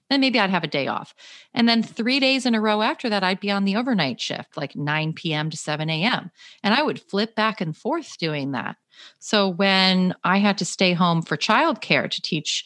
Then 0.09 0.19
maybe 0.19 0.39
I'd 0.39 0.49
have 0.49 0.65
a 0.65 0.67
day 0.67 0.87
off. 0.87 1.15
And 1.53 1.67
then 1.67 1.81
three 1.81 2.19
days 2.19 2.45
in 2.45 2.55
a 2.55 2.61
row 2.61 2.81
after 2.81 3.09
that, 3.09 3.23
I'd 3.23 3.39
be 3.39 3.51
on 3.51 3.63
the 3.63 3.77
overnight 3.77 4.19
shift, 4.19 4.57
like 4.57 4.75
9 4.75 5.13
p.m. 5.13 5.49
to 5.49 5.57
7 5.57 5.89
a.m. 5.89 6.29
And 6.61 6.73
I 6.73 6.83
would 6.83 7.01
flip 7.01 7.35
back 7.35 7.61
and 7.61 7.75
forth 7.75 8.17
doing 8.17 8.51
that. 8.51 8.75
So 9.19 9.47
when 9.47 10.13
I 10.23 10.37
had 10.37 10.57
to 10.59 10.65
stay 10.65 10.93
home 10.93 11.21
for 11.21 11.37
childcare 11.37 12.09
to 12.09 12.21
teach, 12.21 12.65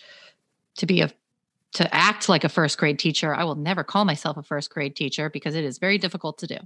to 0.77 0.85
be 0.85 1.01
a 1.01 1.11
to 1.73 1.93
act 1.93 2.27
like 2.27 2.43
a 2.43 2.49
first 2.49 2.77
grade 2.77 2.97
teacher, 2.97 3.35
I 3.35 3.43
will 3.43 3.55
never 3.55 3.83
call 3.83 4.05
myself 4.05 4.37
a 4.37 4.43
first 4.43 4.69
grade 4.71 4.95
teacher 4.95 5.29
because 5.29 5.53
it 5.53 5.63
is 5.63 5.77
very 5.77 5.97
difficult 5.97 6.39
to 6.39 6.47
do. 6.47 6.57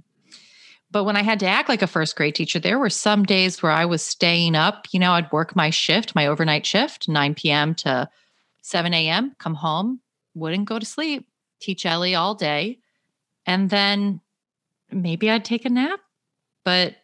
But 0.92 1.04
when 1.04 1.16
I 1.16 1.22
had 1.22 1.40
to 1.40 1.46
act 1.46 1.70
like 1.70 1.82
a 1.82 1.86
first 1.86 2.14
grade 2.16 2.34
teacher, 2.34 2.58
there 2.58 2.78
were 2.78 2.90
some 2.90 3.24
days 3.24 3.62
where 3.62 3.72
I 3.72 3.86
was 3.86 4.02
staying 4.02 4.54
up. 4.54 4.86
You 4.92 5.00
know, 5.00 5.12
I'd 5.12 5.32
work 5.32 5.56
my 5.56 5.70
shift, 5.70 6.14
my 6.14 6.26
overnight 6.26 6.66
shift, 6.66 7.08
9 7.08 7.34
p.m. 7.34 7.74
to 7.76 8.08
7 8.60 8.92
a.m., 8.94 9.34
come 9.38 9.54
home, 9.54 10.00
wouldn't 10.34 10.68
go 10.68 10.78
to 10.78 10.86
sleep, 10.86 11.26
teach 11.60 11.86
Ellie 11.86 12.14
all 12.14 12.34
day. 12.34 12.78
and 13.46 13.70
then 13.70 14.20
maybe 14.90 15.30
I'd 15.30 15.44
take 15.44 15.64
a 15.64 15.70
nap. 15.70 16.00
But 16.64 16.96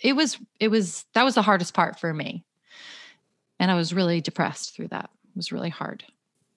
it 0.00 0.14
was 0.16 0.38
it 0.58 0.68
was 0.68 1.04
that 1.14 1.24
was 1.24 1.34
the 1.34 1.42
hardest 1.42 1.74
part 1.74 2.00
for 2.00 2.12
me. 2.12 2.44
And 3.60 3.70
I 3.70 3.74
was 3.74 3.94
really 3.94 4.20
depressed 4.20 4.74
through 4.74 4.88
that. 4.88 5.10
It 5.28 5.36
was 5.36 5.52
really 5.52 5.68
hard. 5.70 6.02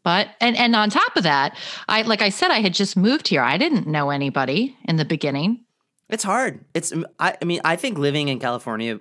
But 0.04 0.30
and 0.40 0.56
and 0.56 0.76
on 0.76 0.90
top 0.90 1.16
of 1.18 1.24
that, 1.24 1.58
I 1.88 2.02
like 2.04 2.22
I 2.22 2.30
said 2.30 2.50
I 2.52 2.62
had 2.62 2.74
just 2.74 2.98
moved 2.98 3.28
here. 3.28 3.42
I 3.42 3.58
didn't 3.58 3.88
know 3.88 4.10
anybody 4.10 4.76
in 4.86 4.96
the 4.96 5.06
beginning. 5.06 5.65
It's 6.10 6.24
hard. 6.24 6.66
It's 6.74 6.94
I, 7.20 7.36
I 7.42 7.46
mean 7.46 7.62
I 7.64 7.76
think 7.76 7.98
living 7.98 8.28
in 8.28 8.40
California 8.40 9.00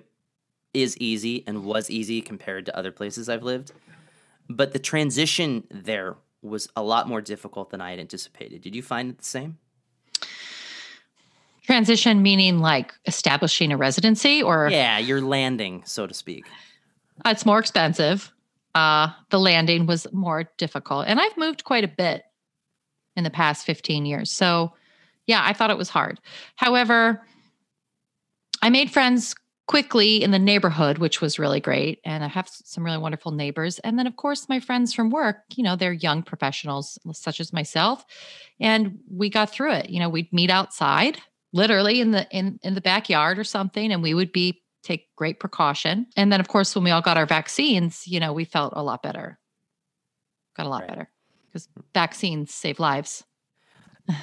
is 0.73 0.97
easy 0.97 1.43
and 1.47 1.63
was 1.63 1.89
easy 1.89 2.21
compared 2.21 2.65
to 2.65 2.77
other 2.77 2.91
places 2.91 3.29
I've 3.29 3.43
lived. 3.43 3.71
But 4.49 4.73
the 4.73 4.79
transition 4.79 5.65
there 5.69 6.15
was 6.41 6.67
a 6.75 6.83
lot 6.83 7.07
more 7.07 7.21
difficult 7.21 7.71
than 7.71 7.81
I 7.81 7.91
had 7.91 7.99
anticipated. 7.99 8.61
Did 8.61 8.75
you 8.75 8.83
find 8.83 9.09
it 9.11 9.17
the 9.17 9.23
same? 9.23 9.57
Transition 11.63 12.21
meaning 12.21 12.59
like 12.59 12.93
establishing 13.05 13.71
a 13.71 13.77
residency 13.77 14.43
or 14.43 14.69
Yeah, 14.69 14.99
you're 14.99 15.21
landing, 15.21 15.83
so 15.85 16.05
to 16.05 16.13
speak. 16.13 16.45
It's 17.25 17.45
more 17.45 17.59
expensive. 17.59 18.31
Uh 18.73 19.09
the 19.29 19.39
landing 19.39 19.85
was 19.85 20.07
more 20.11 20.49
difficult. 20.57 21.05
And 21.07 21.19
I've 21.19 21.37
moved 21.37 21.63
quite 21.63 21.83
a 21.83 21.87
bit 21.87 22.23
in 23.15 23.23
the 23.23 23.29
past 23.29 23.65
15 23.65 24.05
years. 24.05 24.29
So 24.31 24.73
yeah, 25.27 25.41
I 25.43 25.53
thought 25.53 25.71
it 25.71 25.77
was 25.77 25.89
hard. 25.89 26.19
However, 26.55 27.21
I 28.61 28.69
made 28.69 28.91
friends 28.91 29.35
quickly 29.67 30.21
in 30.23 30.31
the 30.31 30.39
neighborhood, 30.39 30.99
which 30.99 31.21
was 31.21 31.39
really 31.39 31.59
great. 31.59 31.99
And 32.05 32.23
I 32.23 32.27
have 32.27 32.47
some 32.47 32.83
really 32.83 32.97
wonderful 32.97 33.31
neighbors. 33.31 33.79
And 33.79 33.97
then, 33.97 34.05
of 34.05 34.15
course, 34.15 34.47
my 34.47 34.59
friends 34.59 34.93
from 34.93 35.09
work, 35.09 35.37
you 35.55 35.63
know, 35.63 35.75
they're 35.75 35.93
young 35.93 36.21
professionals 36.21 36.99
such 37.13 37.39
as 37.39 37.51
myself. 37.51 38.05
And 38.59 38.99
we 39.09 39.29
got 39.29 39.49
through 39.49 39.71
it. 39.71 39.89
You 39.89 39.99
know, 39.99 40.09
we'd 40.09 40.31
meet 40.31 40.51
outside, 40.51 41.19
literally 41.51 41.99
in 41.99 42.11
the 42.11 42.27
in, 42.29 42.59
in 42.63 42.75
the 42.75 42.81
backyard 42.81 43.39
or 43.39 43.43
something, 43.43 43.91
and 43.91 44.03
we 44.03 44.13
would 44.13 44.31
be 44.31 44.61
take 44.83 45.07
great 45.15 45.39
precaution. 45.39 46.05
And 46.15 46.31
then, 46.31 46.39
of 46.39 46.47
course, 46.47 46.75
when 46.75 46.83
we 46.83 46.91
all 46.91 47.01
got 47.01 47.17
our 47.17 47.25
vaccines, 47.25 48.07
you 48.07 48.19
know, 48.19 48.33
we 48.33 48.45
felt 48.45 48.73
a 48.75 48.83
lot 48.83 49.01
better. 49.01 49.39
Got 50.55 50.67
a 50.67 50.69
lot 50.69 50.81
right. 50.81 50.89
better 50.89 51.09
because 51.47 51.67
vaccines 51.93 52.53
save 52.53 52.79
lives. 52.79 53.23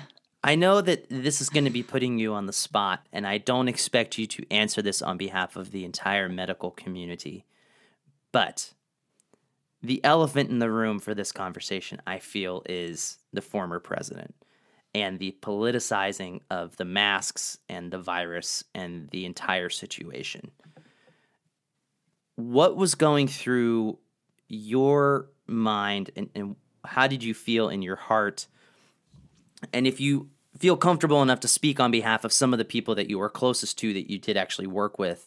I 0.44 0.56
know 0.56 0.80
that 0.80 1.06
this 1.08 1.40
is 1.40 1.48
going 1.48 1.64
to 1.64 1.70
be 1.70 1.84
putting 1.84 2.18
you 2.18 2.34
on 2.34 2.46
the 2.46 2.52
spot, 2.52 3.06
and 3.12 3.26
I 3.26 3.38
don't 3.38 3.68
expect 3.68 4.18
you 4.18 4.26
to 4.26 4.44
answer 4.50 4.82
this 4.82 5.00
on 5.00 5.16
behalf 5.16 5.54
of 5.54 5.70
the 5.70 5.84
entire 5.84 6.28
medical 6.28 6.72
community. 6.72 7.44
But 8.32 8.72
the 9.82 10.02
elephant 10.04 10.50
in 10.50 10.58
the 10.58 10.70
room 10.70 10.98
for 10.98 11.14
this 11.14 11.30
conversation, 11.30 12.02
I 12.06 12.18
feel, 12.18 12.62
is 12.68 13.18
the 13.32 13.42
former 13.42 13.78
president 13.78 14.34
and 14.94 15.18
the 15.18 15.36
politicizing 15.40 16.40
of 16.50 16.76
the 16.76 16.84
masks 16.84 17.58
and 17.68 17.90
the 17.90 17.98
virus 17.98 18.64
and 18.74 19.08
the 19.10 19.24
entire 19.24 19.70
situation. 19.70 20.50
What 22.36 22.76
was 22.76 22.94
going 22.94 23.28
through 23.28 23.98
your 24.48 25.30
mind, 25.46 26.10
and, 26.16 26.30
and 26.34 26.56
how 26.84 27.06
did 27.06 27.22
you 27.22 27.32
feel 27.32 27.68
in 27.68 27.80
your 27.80 27.96
heart? 27.96 28.46
And 29.72 29.86
if 29.86 30.00
you 30.00 30.28
feel 30.58 30.76
comfortable 30.76 31.22
enough 31.22 31.40
to 31.40 31.48
speak 31.48 31.80
on 31.80 31.90
behalf 31.90 32.24
of 32.24 32.32
some 32.32 32.52
of 32.52 32.58
the 32.58 32.64
people 32.64 32.94
that 32.94 33.08
you 33.08 33.18
were 33.18 33.28
closest 33.28 33.78
to 33.78 33.92
that 33.94 34.10
you 34.10 34.18
did 34.18 34.36
actually 34.36 34.66
work 34.66 34.98
with, 34.98 35.26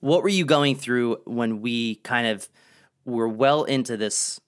what 0.00 0.22
were 0.22 0.28
you 0.28 0.44
going 0.44 0.76
through 0.76 1.16
when 1.24 1.60
we 1.60 1.96
kind 1.96 2.26
of 2.26 2.48
were 3.04 3.28
well 3.28 3.64
into 3.64 3.96
this 3.96 4.40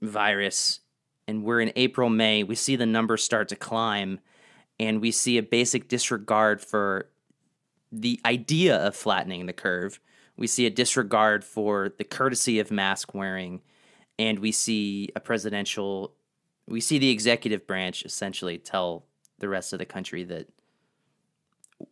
virus 0.00 0.80
and 1.26 1.42
we're 1.42 1.60
in 1.60 1.72
April, 1.76 2.08
May? 2.08 2.42
We 2.42 2.54
see 2.54 2.76
the 2.76 2.86
numbers 2.86 3.22
start 3.22 3.48
to 3.48 3.56
climb 3.56 4.20
and 4.78 5.00
we 5.00 5.10
see 5.10 5.38
a 5.38 5.42
basic 5.42 5.88
disregard 5.88 6.60
for 6.60 7.08
the 7.92 8.20
idea 8.24 8.76
of 8.76 8.96
flattening 8.96 9.46
the 9.46 9.52
curve. 9.52 10.00
We 10.36 10.46
see 10.46 10.66
a 10.66 10.70
disregard 10.70 11.44
for 11.44 11.92
the 11.96 12.04
courtesy 12.04 12.58
of 12.58 12.72
mask 12.72 13.14
wearing, 13.14 13.62
and 14.18 14.40
we 14.40 14.50
see 14.50 15.10
a 15.14 15.20
presidential 15.20 16.14
we 16.66 16.80
see 16.80 16.98
the 16.98 17.10
executive 17.10 17.66
branch 17.66 18.04
essentially 18.04 18.56
tell 18.56 19.04
the 19.44 19.48
rest 19.50 19.74
of 19.74 19.78
the 19.78 19.84
country 19.84 20.24
that 20.24 20.48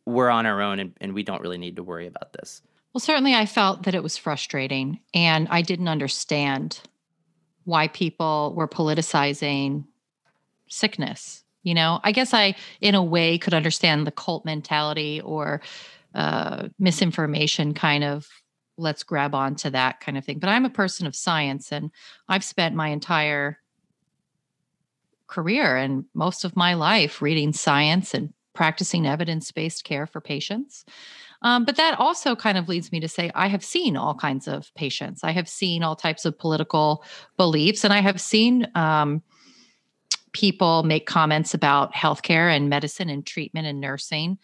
we're 0.06 0.30
on 0.30 0.46
our 0.46 0.62
own 0.62 0.78
and, 0.78 0.96
and 1.02 1.12
we 1.12 1.22
don't 1.22 1.42
really 1.42 1.58
need 1.58 1.76
to 1.76 1.82
worry 1.82 2.06
about 2.06 2.32
this. 2.32 2.62
Well, 2.94 3.00
certainly 3.00 3.34
I 3.34 3.44
felt 3.44 3.82
that 3.82 3.94
it 3.94 4.02
was 4.02 4.16
frustrating 4.16 5.00
and 5.12 5.46
I 5.50 5.60
didn't 5.60 5.88
understand 5.88 6.80
why 7.64 7.88
people 7.88 8.54
were 8.56 8.66
politicizing 8.66 9.84
sickness. 10.68 11.44
You 11.62 11.74
know, 11.74 12.00
I 12.02 12.12
guess 12.12 12.32
I, 12.32 12.54
in 12.80 12.94
a 12.94 13.04
way, 13.04 13.36
could 13.36 13.52
understand 13.52 14.06
the 14.06 14.10
cult 14.10 14.46
mentality 14.46 15.20
or 15.20 15.60
uh, 16.14 16.68
misinformation 16.78 17.74
kind 17.74 18.02
of 18.02 18.26
let's 18.78 19.02
grab 19.02 19.34
onto 19.34 19.68
that 19.68 20.00
kind 20.00 20.16
of 20.16 20.24
thing. 20.24 20.38
But 20.38 20.48
I'm 20.48 20.64
a 20.64 20.70
person 20.70 21.06
of 21.06 21.14
science 21.14 21.70
and 21.70 21.90
I've 22.28 22.44
spent 22.44 22.74
my 22.74 22.88
entire 22.88 23.58
career 25.32 25.76
and 25.76 26.04
most 26.14 26.44
of 26.44 26.54
my 26.54 26.74
life 26.74 27.22
reading 27.22 27.52
science 27.52 28.12
and 28.12 28.32
practicing 28.54 29.06
evidence 29.06 29.50
based 29.50 29.82
care 29.82 30.06
for 30.06 30.20
patients. 30.20 30.84
Um, 31.40 31.64
but 31.64 31.76
that 31.76 31.98
also 31.98 32.36
kind 32.36 32.58
of 32.58 32.68
leads 32.68 32.92
me 32.92 33.00
to 33.00 33.08
say 33.08 33.30
I 33.34 33.48
have 33.48 33.64
seen 33.64 33.96
all 33.96 34.14
kinds 34.14 34.46
of 34.46 34.72
patients. 34.74 35.24
I 35.24 35.32
have 35.32 35.48
seen 35.48 35.82
all 35.82 35.96
types 35.96 36.24
of 36.24 36.38
political 36.38 37.02
beliefs, 37.36 37.82
and 37.82 37.92
I 37.92 38.00
have 38.00 38.20
seen 38.20 38.68
um, 38.74 39.22
people 40.32 40.82
make 40.82 41.06
comments 41.06 41.54
about 41.54 41.94
healthcare 41.94 42.54
and 42.54 42.68
medicine 42.68 43.08
and 43.08 43.26
treatment 43.26 43.66
and 43.66 43.80
nursing 43.80 44.38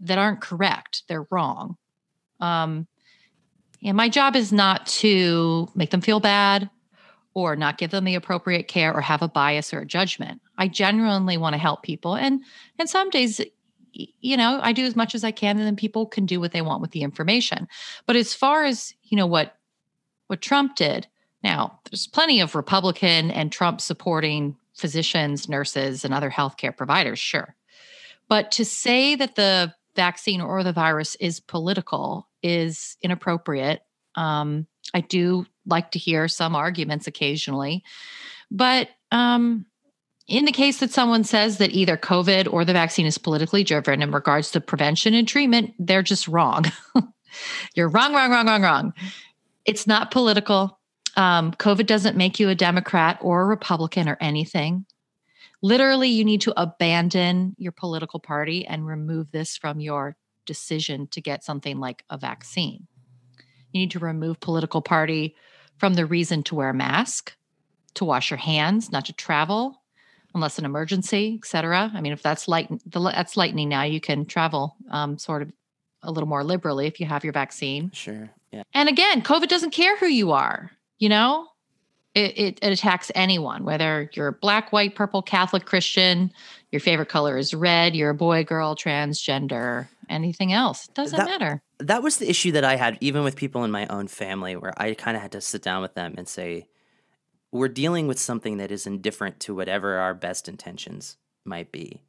that 0.00 0.18
aren't 0.18 0.42
correct. 0.42 1.02
They're 1.08 1.26
wrong. 1.30 1.76
Um, 2.38 2.86
and 3.82 3.96
my 3.96 4.08
job 4.08 4.36
is 4.36 4.52
not 4.52 4.86
to 4.86 5.68
make 5.74 5.90
them 5.90 6.02
feel 6.02 6.20
bad 6.20 6.70
or 7.36 7.54
not 7.54 7.76
give 7.76 7.90
them 7.90 8.04
the 8.04 8.14
appropriate 8.14 8.66
care 8.66 8.94
or 8.94 9.02
have 9.02 9.20
a 9.20 9.28
bias 9.28 9.74
or 9.74 9.80
a 9.80 9.86
judgment. 9.86 10.40
I 10.56 10.68
genuinely 10.68 11.36
want 11.36 11.52
to 11.52 11.58
help 11.58 11.82
people. 11.82 12.16
And 12.16 12.40
and 12.78 12.88
some 12.88 13.10
days 13.10 13.42
you 13.92 14.36
know, 14.36 14.58
I 14.62 14.72
do 14.72 14.84
as 14.84 14.96
much 14.96 15.14
as 15.14 15.22
I 15.22 15.30
can 15.30 15.58
and 15.58 15.66
then 15.66 15.76
people 15.76 16.06
can 16.06 16.24
do 16.26 16.40
what 16.40 16.52
they 16.52 16.62
want 16.62 16.80
with 16.80 16.92
the 16.92 17.02
information. 17.02 17.68
But 18.06 18.16
as 18.16 18.34
far 18.34 18.64
as, 18.64 18.94
you 19.04 19.16
know, 19.16 19.26
what 19.26 19.56
what 20.28 20.40
Trump 20.40 20.76
did, 20.76 21.06
now 21.42 21.78
there's 21.90 22.06
plenty 22.06 22.40
of 22.40 22.54
Republican 22.54 23.30
and 23.30 23.52
Trump 23.52 23.82
supporting 23.82 24.56
physicians, 24.74 25.46
nurses, 25.46 26.06
and 26.06 26.14
other 26.14 26.30
healthcare 26.30 26.74
providers, 26.74 27.18
sure. 27.18 27.54
But 28.28 28.50
to 28.52 28.64
say 28.64 29.14
that 29.14 29.36
the 29.36 29.74
vaccine 29.94 30.40
or 30.40 30.64
the 30.64 30.72
virus 30.72 31.16
is 31.16 31.38
political 31.40 32.28
is 32.42 32.96
inappropriate. 33.02 33.82
Um, 34.14 34.66
I 34.94 35.00
do 35.00 35.46
like 35.66 35.90
to 35.92 35.98
hear 35.98 36.28
some 36.28 36.54
arguments 36.54 37.06
occasionally. 37.06 37.82
But 38.50 38.88
um, 39.10 39.66
in 40.28 40.44
the 40.44 40.52
case 40.52 40.80
that 40.80 40.90
someone 40.90 41.24
says 41.24 41.58
that 41.58 41.72
either 41.72 41.96
COVID 41.96 42.52
or 42.52 42.64
the 42.64 42.72
vaccine 42.72 43.06
is 43.06 43.18
politically 43.18 43.64
driven 43.64 44.02
in 44.02 44.10
regards 44.10 44.50
to 44.52 44.60
prevention 44.60 45.14
and 45.14 45.26
treatment, 45.26 45.74
they're 45.78 46.02
just 46.02 46.28
wrong. 46.28 46.64
You're 47.74 47.88
wrong, 47.88 48.14
wrong, 48.14 48.30
wrong, 48.30 48.46
wrong, 48.46 48.62
wrong. 48.62 48.92
It's 49.64 49.86
not 49.86 50.10
political. 50.10 50.78
Um, 51.16 51.52
COVID 51.52 51.86
doesn't 51.86 52.16
make 52.16 52.38
you 52.38 52.48
a 52.48 52.54
Democrat 52.54 53.18
or 53.20 53.42
a 53.42 53.46
Republican 53.46 54.08
or 54.08 54.16
anything. 54.20 54.86
Literally, 55.62 56.08
you 56.08 56.24
need 56.24 56.42
to 56.42 56.60
abandon 56.60 57.54
your 57.58 57.72
political 57.72 58.20
party 58.20 58.66
and 58.66 58.86
remove 58.86 59.30
this 59.30 59.56
from 59.56 59.80
your 59.80 60.16
decision 60.44 61.08
to 61.08 61.20
get 61.20 61.44
something 61.44 61.78
like 61.78 62.04
a 62.10 62.18
vaccine. 62.18 62.86
You 63.76 63.82
need 63.82 63.90
to 63.90 63.98
remove 63.98 64.40
political 64.40 64.80
party 64.80 65.36
from 65.76 65.94
the 65.94 66.06
reason 66.06 66.42
to 66.44 66.54
wear 66.54 66.70
a 66.70 66.74
mask, 66.74 67.36
to 67.92 68.06
wash 68.06 68.30
your 68.30 68.38
hands, 68.38 68.90
not 68.90 69.04
to 69.04 69.12
travel 69.12 69.82
unless 70.34 70.58
an 70.58 70.64
emergency, 70.64 71.38
etc. 71.38 71.90
I 71.92 72.00
mean, 72.00 72.12
if 72.12 72.22
that's 72.22 72.48
light, 72.48 72.70
that's 72.86 73.36
lightning 73.36 73.68
now. 73.68 73.82
You 73.82 74.00
can 74.00 74.24
travel 74.24 74.76
um, 74.90 75.18
sort 75.18 75.42
of 75.42 75.52
a 76.02 76.10
little 76.10 76.28
more 76.28 76.42
liberally 76.42 76.86
if 76.86 77.00
you 77.00 77.06
have 77.06 77.22
your 77.22 77.34
vaccine. 77.34 77.90
Sure. 77.92 78.30
Yeah. 78.50 78.62
And 78.72 78.88
again, 78.88 79.20
COVID 79.20 79.48
doesn't 79.48 79.72
care 79.72 79.98
who 79.98 80.06
you 80.06 80.32
are. 80.32 80.70
You 80.98 81.10
know, 81.10 81.48
it, 82.14 82.38
it, 82.38 82.58
it 82.62 82.72
attacks 82.72 83.12
anyone, 83.14 83.64
whether 83.64 84.08
you're 84.14 84.32
black, 84.32 84.72
white, 84.72 84.94
purple, 84.94 85.20
Catholic, 85.20 85.66
Christian. 85.66 86.32
Your 86.72 86.80
favorite 86.80 87.10
color 87.10 87.36
is 87.36 87.52
red. 87.52 87.94
You're 87.94 88.10
a 88.10 88.14
boy, 88.14 88.42
girl, 88.42 88.74
transgender, 88.74 89.88
anything 90.08 90.52
else. 90.52 90.88
It 90.88 90.94
doesn't 90.94 91.18
that, 91.18 91.26
matter 91.26 91.62
that 91.78 92.02
was 92.02 92.18
the 92.18 92.28
issue 92.28 92.52
that 92.52 92.64
I 92.64 92.76
had, 92.76 92.98
even 93.00 93.22
with 93.22 93.36
people 93.36 93.64
in 93.64 93.70
my 93.70 93.86
own 93.88 94.08
family, 94.08 94.56
where 94.56 94.72
I 94.80 94.94
kind 94.94 95.16
of 95.16 95.22
had 95.22 95.32
to 95.32 95.40
sit 95.40 95.62
down 95.62 95.82
with 95.82 95.94
them 95.94 96.14
and 96.16 96.28
say, 96.28 96.68
we're 97.52 97.68
dealing 97.68 98.06
with 98.06 98.18
something 98.18 98.56
that 98.58 98.70
is 98.70 98.86
indifferent 98.86 99.40
to 99.40 99.54
whatever 99.54 99.96
our 99.96 100.14
best 100.14 100.48
intentions 100.48 101.16
might 101.44 101.70
be. 101.72 102.02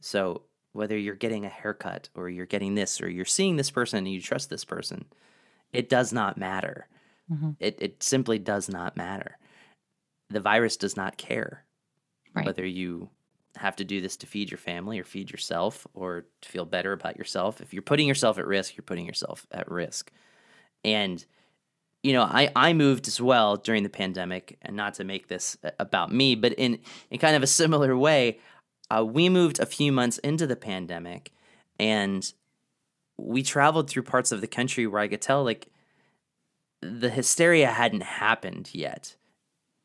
So, 0.00 0.42
whether 0.72 0.96
you're 0.96 1.16
getting 1.16 1.44
a 1.44 1.48
haircut 1.48 2.08
or 2.14 2.28
you're 2.28 2.46
getting 2.46 2.76
this 2.76 3.00
or 3.00 3.10
you're 3.10 3.24
seeing 3.24 3.56
this 3.56 3.70
person 3.70 3.98
and 3.98 4.08
you 4.08 4.20
trust 4.20 4.50
this 4.50 4.64
person, 4.64 5.04
it 5.72 5.88
does 5.88 6.12
not 6.12 6.38
matter. 6.38 6.86
Mm-hmm. 7.30 7.50
It, 7.58 7.78
it 7.80 8.02
simply 8.02 8.38
does 8.38 8.68
not 8.68 8.96
matter. 8.96 9.36
The 10.28 10.40
virus 10.40 10.76
does 10.76 10.96
not 10.96 11.16
care 11.16 11.64
right. 12.34 12.46
whether 12.46 12.64
you 12.64 13.10
have 13.56 13.76
to 13.76 13.84
do 13.84 14.00
this 14.00 14.16
to 14.18 14.26
feed 14.26 14.50
your 14.50 14.58
family 14.58 14.98
or 14.98 15.04
feed 15.04 15.30
yourself 15.30 15.86
or 15.94 16.24
to 16.40 16.48
feel 16.48 16.64
better 16.64 16.92
about 16.92 17.16
yourself. 17.16 17.60
If 17.60 17.72
you're 17.72 17.82
putting 17.82 18.06
yourself 18.06 18.38
at 18.38 18.46
risk, 18.46 18.76
you're 18.76 18.82
putting 18.82 19.06
yourself 19.06 19.46
at 19.50 19.70
risk. 19.70 20.12
And 20.84 21.24
you 22.02 22.12
know, 22.12 22.22
I, 22.22 22.50
I 22.56 22.72
moved 22.72 23.08
as 23.08 23.20
well 23.20 23.56
during 23.56 23.82
the 23.82 23.90
pandemic, 23.90 24.56
and 24.62 24.74
not 24.74 24.94
to 24.94 25.04
make 25.04 25.28
this 25.28 25.58
about 25.78 26.10
me, 26.12 26.34
but 26.34 26.52
in, 26.54 26.78
in 27.10 27.18
kind 27.18 27.36
of 27.36 27.42
a 27.42 27.46
similar 27.46 27.96
way, 27.96 28.38
uh, 28.90 29.04
we 29.04 29.28
moved 29.28 29.58
a 29.58 29.66
few 29.66 29.92
months 29.92 30.18
into 30.18 30.46
the 30.46 30.56
pandemic, 30.56 31.32
and 31.78 32.32
we 33.18 33.42
traveled 33.42 33.90
through 33.90 34.04
parts 34.04 34.32
of 34.32 34.40
the 34.40 34.46
country 34.46 34.86
where 34.86 35.02
I 35.02 35.08
could 35.08 35.20
tell 35.20 35.44
like 35.44 35.68
the 36.80 37.10
hysteria 37.10 37.70
hadn't 37.70 38.02
happened 38.02 38.70
yet. 38.72 39.16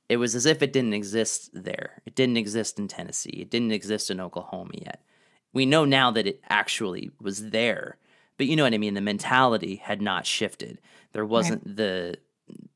It 0.08 0.18
was 0.18 0.36
as 0.36 0.46
if 0.46 0.62
it 0.62 0.74
didn't 0.74 0.94
exist 0.94 1.50
there. 1.54 2.02
It 2.06 2.16
didn't 2.16 2.38
exist 2.38 2.78
in 2.78 2.88
Tennessee. 2.88 3.40
It 3.42 3.50
didn't 3.50 3.72
exist 3.72 4.12
in 4.12 4.20
Oklahoma 4.20 4.72
yet. 4.74 5.02
We 5.54 5.66
know 5.66 5.86
now 5.86 6.12
that 6.12 6.28
it 6.28 6.42
actually 6.50 7.10
was 7.20 7.50
there, 7.50 7.98
but 8.38 8.48
you 8.48 8.56
know 8.56 8.64
what 8.64 8.74
I 8.74 8.78
mean. 8.78 8.94
The 8.94 9.02
mentality 9.02 9.78
had 9.78 10.02
not 10.02 10.26
shifted. 10.26 10.80
There 11.14 11.26
wasn't 11.26 11.66
right. 11.66 11.76
the 11.76 12.18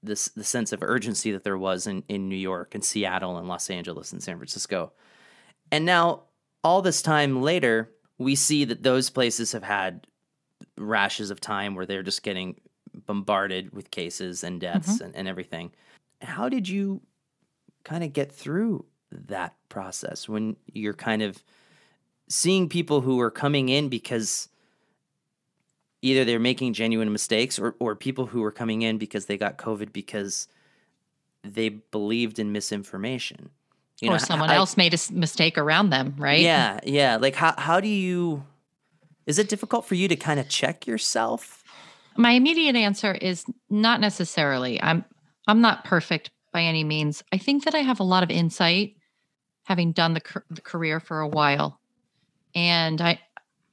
the 0.01 0.29
the 0.35 0.43
sense 0.43 0.71
of 0.71 0.81
urgency 0.81 1.31
that 1.31 1.43
there 1.43 1.57
was 1.57 1.87
in 1.87 2.03
in 2.07 2.29
New 2.29 2.35
York 2.35 2.73
and 2.73 2.83
Seattle 2.83 3.37
and 3.37 3.47
Los 3.47 3.69
Angeles 3.69 4.11
and 4.11 4.23
San 4.23 4.37
Francisco. 4.37 4.93
And 5.71 5.85
now 5.85 6.23
all 6.63 6.81
this 6.81 7.01
time 7.01 7.41
later, 7.41 7.91
we 8.17 8.35
see 8.35 8.65
that 8.65 8.83
those 8.83 9.09
places 9.09 9.51
have 9.51 9.63
had 9.63 10.07
rashes 10.77 11.29
of 11.29 11.41
time 11.41 11.75
where 11.75 11.85
they're 11.85 12.03
just 12.03 12.23
getting 12.23 12.59
bombarded 13.05 13.73
with 13.73 13.91
cases 13.91 14.43
and 14.43 14.59
deaths 14.59 14.95
mm-hmm. 14.95 15.05
and, 15.05 15.15
and 15.15 15.27
everything. 15.27 15.71
How 16.21 16.49
did 16.49 16.67
you 16.67 17.01
kind 17.89 18.03
of 18.03 18.13
get 18.13 18.31
through 18.31 18.85
that 19.11 19.55
process 19.67 20.29
when 20.29 20.55
you're 20.71 20.93
kind 20.93 21.23
of 21.23 21.43
seeing 22.27 22.69
people 22.69 23.01
who 23.01 23.19
are 23.19 23.31
coming 23.31 23.69
in 23.69 23.89
because 23.89 24.47
either 26.03 26.23
they're 26.23 26.39
making 26.39 26.73
genuine 26.73 27.11
mistakes 27.11 27.57
or, 27.57 27.75
or 27.79 27.95
people 27.95 28.27
who 28.27 28.43
are 28.43 28.51
coming 28.51 28.83
in 28.83 28.99
because 28.99 29.25
they 29.25 29.37
got 29.37 29.57
COVID 29.57 29.91
because 29.91 30.47
they 31.43 31.69
believed 31.69 32.37
in 32.37 32.51
misinformation. 32.51 33.49
You 34.01 34.09
or 34.09 34.11
know, 34.13 34.17
someone 34.19 34.51
I, 34.51 34.55
else 34.55 34.77
made 34.77 34.93
a 34.93 34.99
mistake 35.11 35.57
around 35.57 35.89
them, 35.89 36.13
right? 36.19 36.39
Yeah, 36.39 36.79
yeah. 36.83 37.17
Like 37.17 37.33
how 37.33 37.55
how 37.57 37.79
do 37.79 37.87
you 37.87 38.45
is 39.25 39.39
it 39.39 39.49
difficult 39.49 39.85
for 39.85 39.95
you 39.95 40.07
to 40.07 40.15
kind 40.15 40.39
of 40.39 40.47
check 40.47 40.85
yourself? 40.85 41.63
My 42.15 42.31
immediate 42.31 42.75
answer 42.75 43.13
is 43.13 43.45
not 43.69 43.99
necessarily. 43.99 44.79
I'm 44.81 45.03
I'm 45.47 45.59
not 45.59 45.83
perfect 45.83 46.29
by 46.51 46.63
any 46.63 46.83
means. 46.83 47.23
I 47.31 47.37
think 47.37 47.65
that 47.65 47.75
I 47.75 47.79
have 47.79 47.99
a 47.99 48.03
lot 48.03 48.23
of 48.23 48.29
insight 48.29 48.95
having 49.63 49.91
done 49.91 50.13
the, 50.13 50.21
the 50.49 50.61
career 50.61 50.99
for 50.99 51.19
a 51.19 51.27
while. 51.27 51.79
And 52.55 52.99
I 53.01 53.19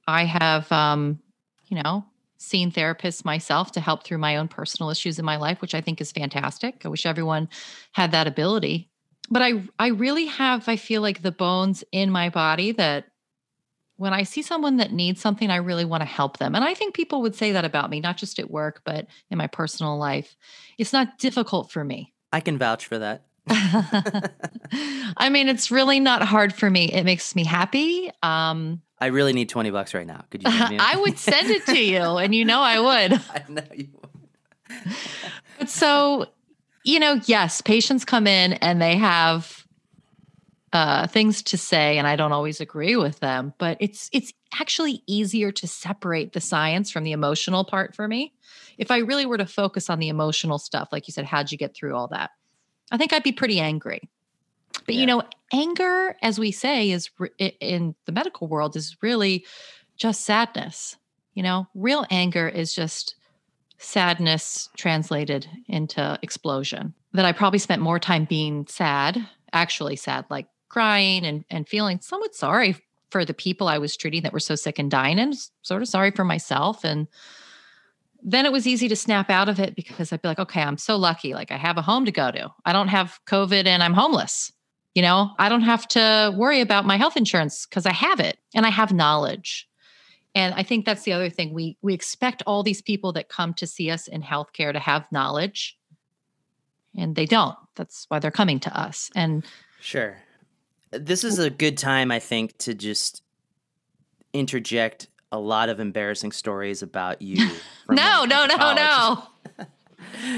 I 0.07 0.25
have 0.25 0.71
um 0.71 1.21
you 1.69 1.83
know, 1.83 2.05
seen 2.39 2.71
therapists 2.71 3.25
myself 3.25 3.73
to 3.73 3.81
help 3.81 4.05
through 4.05 4.19
my 4.19 4.37
own 4.37 4.49
personal 4.49 4.91
issues 4.91 5.19
in 5.19 5.25
my 5.25 5.37
life, 5.37 5.61
which 5.61 5.75
I 5.75 5.81
think 5.81 6.01
is 6.01 6.13
fantastic. 6.13 6.83
I 6.85 6.89
wish 6.89 7.07
everyone 7.07 7.49
had 7.93 8.13
that 8.13 8.27
ability. 8.27 8.91
But 9.31 9.43
I 9.43 9.65
I 9.79 9.89
really 9.89 10.27
have 10.27 10.69
I 10.69 10.77
feel 10.77 11.03
like 11.03 11.23
the 11.23 11.33
bones 11.33 11.83
in 11.93 12.11
my 12.11 12.29
body 12.29 12.73
that 12.73 13.07
when 13.97 14.13
I 14.13 14.25
see 14.25 14.43
someone 14.43 14.77
that 14.77 14.93
needs 14.93 15.23
something, 15.23 15.51
I 15.51 15.57
really 15.57 15.87
want 15.87 16.03
to 16.03 16.07
help 16.07 16.37
them. 16.37 16.55
And 16.55 16.63
I 16.63 16.75
think 16.75 16.95
people 16.95 17.23
would 17.23 17.35
say 17.35 17.53
that 17.53 17.65
about 17.65 17.89
me, 17.89 18.01
not 18.01 18.19
just 18.19 18.39
at 18.39 18.51
work, 18.51 18.83
but 18.85 19.07
in 19.31 19.39
my 19.39 19.47
personal 19.47 19.97
life. 19.97 20.37
It's 20.77 20.93
not 20.93 21.19
difficult 21.19 21.73
for 21.73 21.83
me. 21.83 22.13
I 22.37 22.41
can 22.41 22.59
vouch 22.59 22.85
for 22.85 22.99
that. 22.99 23.23
I 23.49 25.31
mean, 25.31 25.49
it's 25.49 25.71
really 25.71 26.01
not 26.01 26.21
hard 26.21 26.53
for 26.53 26.69
me. 26.69 26.93
It 26.93 27.05
makes 27.05 27.35
me 27.35 27.45
happy. 27.45 28.11
Um, 28.23 28.83
I 29.01 29.07
really 29.07 29.33
need 29.33 29.49
20 29.49 29.71
bucks 29.71 29.95
right 29.95 30.07
now. 30.07 30.23
Could 30.29 30.43
you 30.43 30.51
I 30.53 30.97
would 30.97 31.19
send 31.19 31.49
it 31.49 31.65
to 31.65 31.83
you 31.83 32.03
and 32.03 32.35
you 32.35 32.45
know 32.45 32.61
I 32.61 32.79
would. 32.79 33.23
I 33.31 33.45
know 33.49 33.63
you 33.75 33.89
would. 33.95 34.95
but 35.59 35.71
so, 35.71 36.27
you 36.85 37.01
know, 37.01 37.23
yes, 37.25 37.63
patients 37.63 38.05
come 38.05 38.27
in 38.27 38.53
and 38.55 38.83
they 38.83 38.97
have 38.97 39.66
uh, 40.77 41.07
things 41.07 41.43
to 41.43 41.57
say 41.57 41.97
and 41.97 42.07
I 42.07 42.17
don't 42.17 42.33
always 42.33 42.61
agree 42.61 42.97
with 42.97 43.21
them, 43.21 43.55
but 43.57 43.79
it's 43.81 44.11
it's 44.13 44.35
actually 44.61 45.03
easier 45.07 45.51
to 45.51 45.67
separate 45.67 46.35
the 46.35 46.41
science 46.41 46.91
from 46.91 47.03
the 47.05 47.13
emotional 47.13 47.65
part 47.65 47.95
for 47.95 48.07
me. 48.07 48.35
If 48.77 48.91
I 48.91 48.99
really 48.99 49.25
were 49.25 49.39
to 49.39 49.47
focus 49.47 49.89
on 49.89 50.01
the 50.01 50.11
emotional 50.11 50.59
stuff, 50.59 50.91
like 50.93 51.09
you 51.09 51.13
said, 51.13 51.25
how'd 51.25 51.51
you 51.51 51.57
get 51.57 51.75
through 51.75 51.97
all 51.97 52.09
that? 52.09 52.29
I 52.93 52.99
think 52.99 53.15
I'd 53.15 53.23
be 53.23 53.33
pretty 53.33 53.59
angry. 53.59 54.11
But 54.85 54.97
yeah. 54.97 55.01
you 55.01 55.07
know, 55.07 55.23
anger, 55.51 56.15
as 56.21 56.39
we 56.39 56.53
say, 56.53 56.91
is 56.91 57.09
re- 57.19 57.31
in 57.39 57.95
the 58.05 58.13
medical 58.13 58.47
world 58.47 58.77
is 58.77 58.99
really 59.01 59.47
just 59.97 60.27
sadness. 60.27 60.99
You 61.33 61.43
know, 61.43 61.69
real 61.75 62.05
anger 62.11 62.49
is 62.49 62.75
just 62.75 63.15
sadness 63.79 64.69
translated 64.77 65.49
into 65.69 66.19
explosion. 66.21 66.93
That 67.15 67.25
I 67.25 67.33
probably 67.33 67.61
spent 67.61 67.81
more 67.81 67.99
time 67.99 68.27
being 68.27 68.67
sad, 68.67 69.27
actually 69.55 69.97
sad, 69.97 70.27
like 70.29 70.49
crying 70.69 71.25
and 71.25 71.45
and 71.51 71.69
feeling 71.69 72.01
somewhat 72.01 72.35
sorry 72.35 72.77
for 73.11 73.25
the 73.25 73.35
people 73.35 73.69
I 73.69 73.79
was 73.79 73.97
treating 73.97 74.23
that 74.23 74.33
were 74.33 74.41
so 74.41 74.55
sick 74.55 74.79
and 74.79 74.91
dying, 74.91 75.19
and 75.19 75.35
sort 75.63 75.83
of 75.83 75.89
sorry 75.89 76.11
for 76.11 76.25
myself 76.25 76.85
and 76.85 77.09
then 78.23 78.45
it 78.45 78.53
was 78.53 78.67
easy 78.67 78.89
to 78.89 78.97
snap 78.97 79.31
out 79.31 79.49
of 79.49 79.61
it 79.61 79.77
because 79.77 80.13
I'd 80.13 80.21
be 80.21 80.27
like, 80.27 80.41
okay, 80.41 80.61
I'm 80.61 80.79
so 80.79 80.97
lucky. 80.97 81.33
Like 81.33 81.53
I 81.53 81.57
have 81.57 81.79
a 81.79 81.83
home 81.83 82.05
to 82.07 82.11
go 82.11 82.33
to. 82.33 82.53
I 82.65 82.73
don't 82.73 82.89
have 82.89 83.21
COVID 83.27 83.67
and 83.67 83.85
I'm 83.85 83.95
homeless. 83.95 84.53
You 84.97 85.03
know, 85.03 85.31
I 85.39 85.49
don't 85.49 85.63
have 85.63 85.87
to 85.89 86.35
worry 86.37 86.61
about 86.61 86.87
my 86.87 86.97
health 86.97 87.17
insurance 87.17 87.67
because 87.67 87.87
I 87.87 87.93
have 87.93 88.19
it 88.19 88.39
and 88.53 88.67
I 88.67 88.71
have 88.71 88.93
knowledge. 88.93 89.69
And 90.35 90.55
I 90.55 90.65
think 90.65 90.85
that's 90.85 91.05
the 91.05 91.13
other 91.13 91.31
thing. 91.31 91.55
We 91.55 91.79
we 91.83 91.95
expect 91.95 92.43
all 92.47 92.63
these 92.63 92.83
people 92.83 93.13
that 93.13 93.29
come 93.29 93.55
to 93.55 93.67
see 93.67 93.91
us 93.91 94.09
in 94.09 94.23
healthcare 94.23 94.73
to 94.73 94.81
have 94.81 95.11
knowledge. 95.13 95.79
And 96.97 97.15
they 97.15 97.27
don't. 97.27 97.57
That's 97.77 98.07
why 98.09 98.19
they're 98.19 98.31
coming 98.31 98.59
to 98.61 98.79
us. 98.79 99.11
And 99.15 99.45
sure. 99.81 100.17
This 100.91 101.25
is 101.25 101.39
a 101.39 101.51
good 101.51 101.77
time, 101.77 102.11
I 102.11 102.19
think, 102.19 102.57
to 102.59 102.75
just 102.75 103.23
interject 104.33 105.09
a 105.33 105.39
lot 105.39 105.69
of 105.69 105.81
embarrassing 105.81 106.33
stories 106.33 106.83
about 106.83 107.21
you. 107.23 107.51
no, 107.91 108.25
no, 108.25 108.47
no, 108.47 108.75
no. 108.75 109.23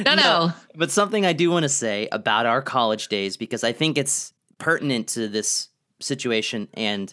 no, 0.04 0.14
no. 0.14 0.52
But 0.74 0.90
something 0.90 1.26
I 1.26 1.32
do 1.32 1.50
want 1.50 1.64
to 1.64 1.68
say 1.68 2.08
about 2.10 2.46
our 2.46 2.62
college 2.62 3.08
days 3.08 3.36
because 3.36 3.64
I 3.64 3.72
think 3.72 3.98
it's 3.98 4.32
pertinent 4.58 5.08
to 5.08 5.28
this 5.28 5.68
situation 6.00 6.68
and 6.74 7.12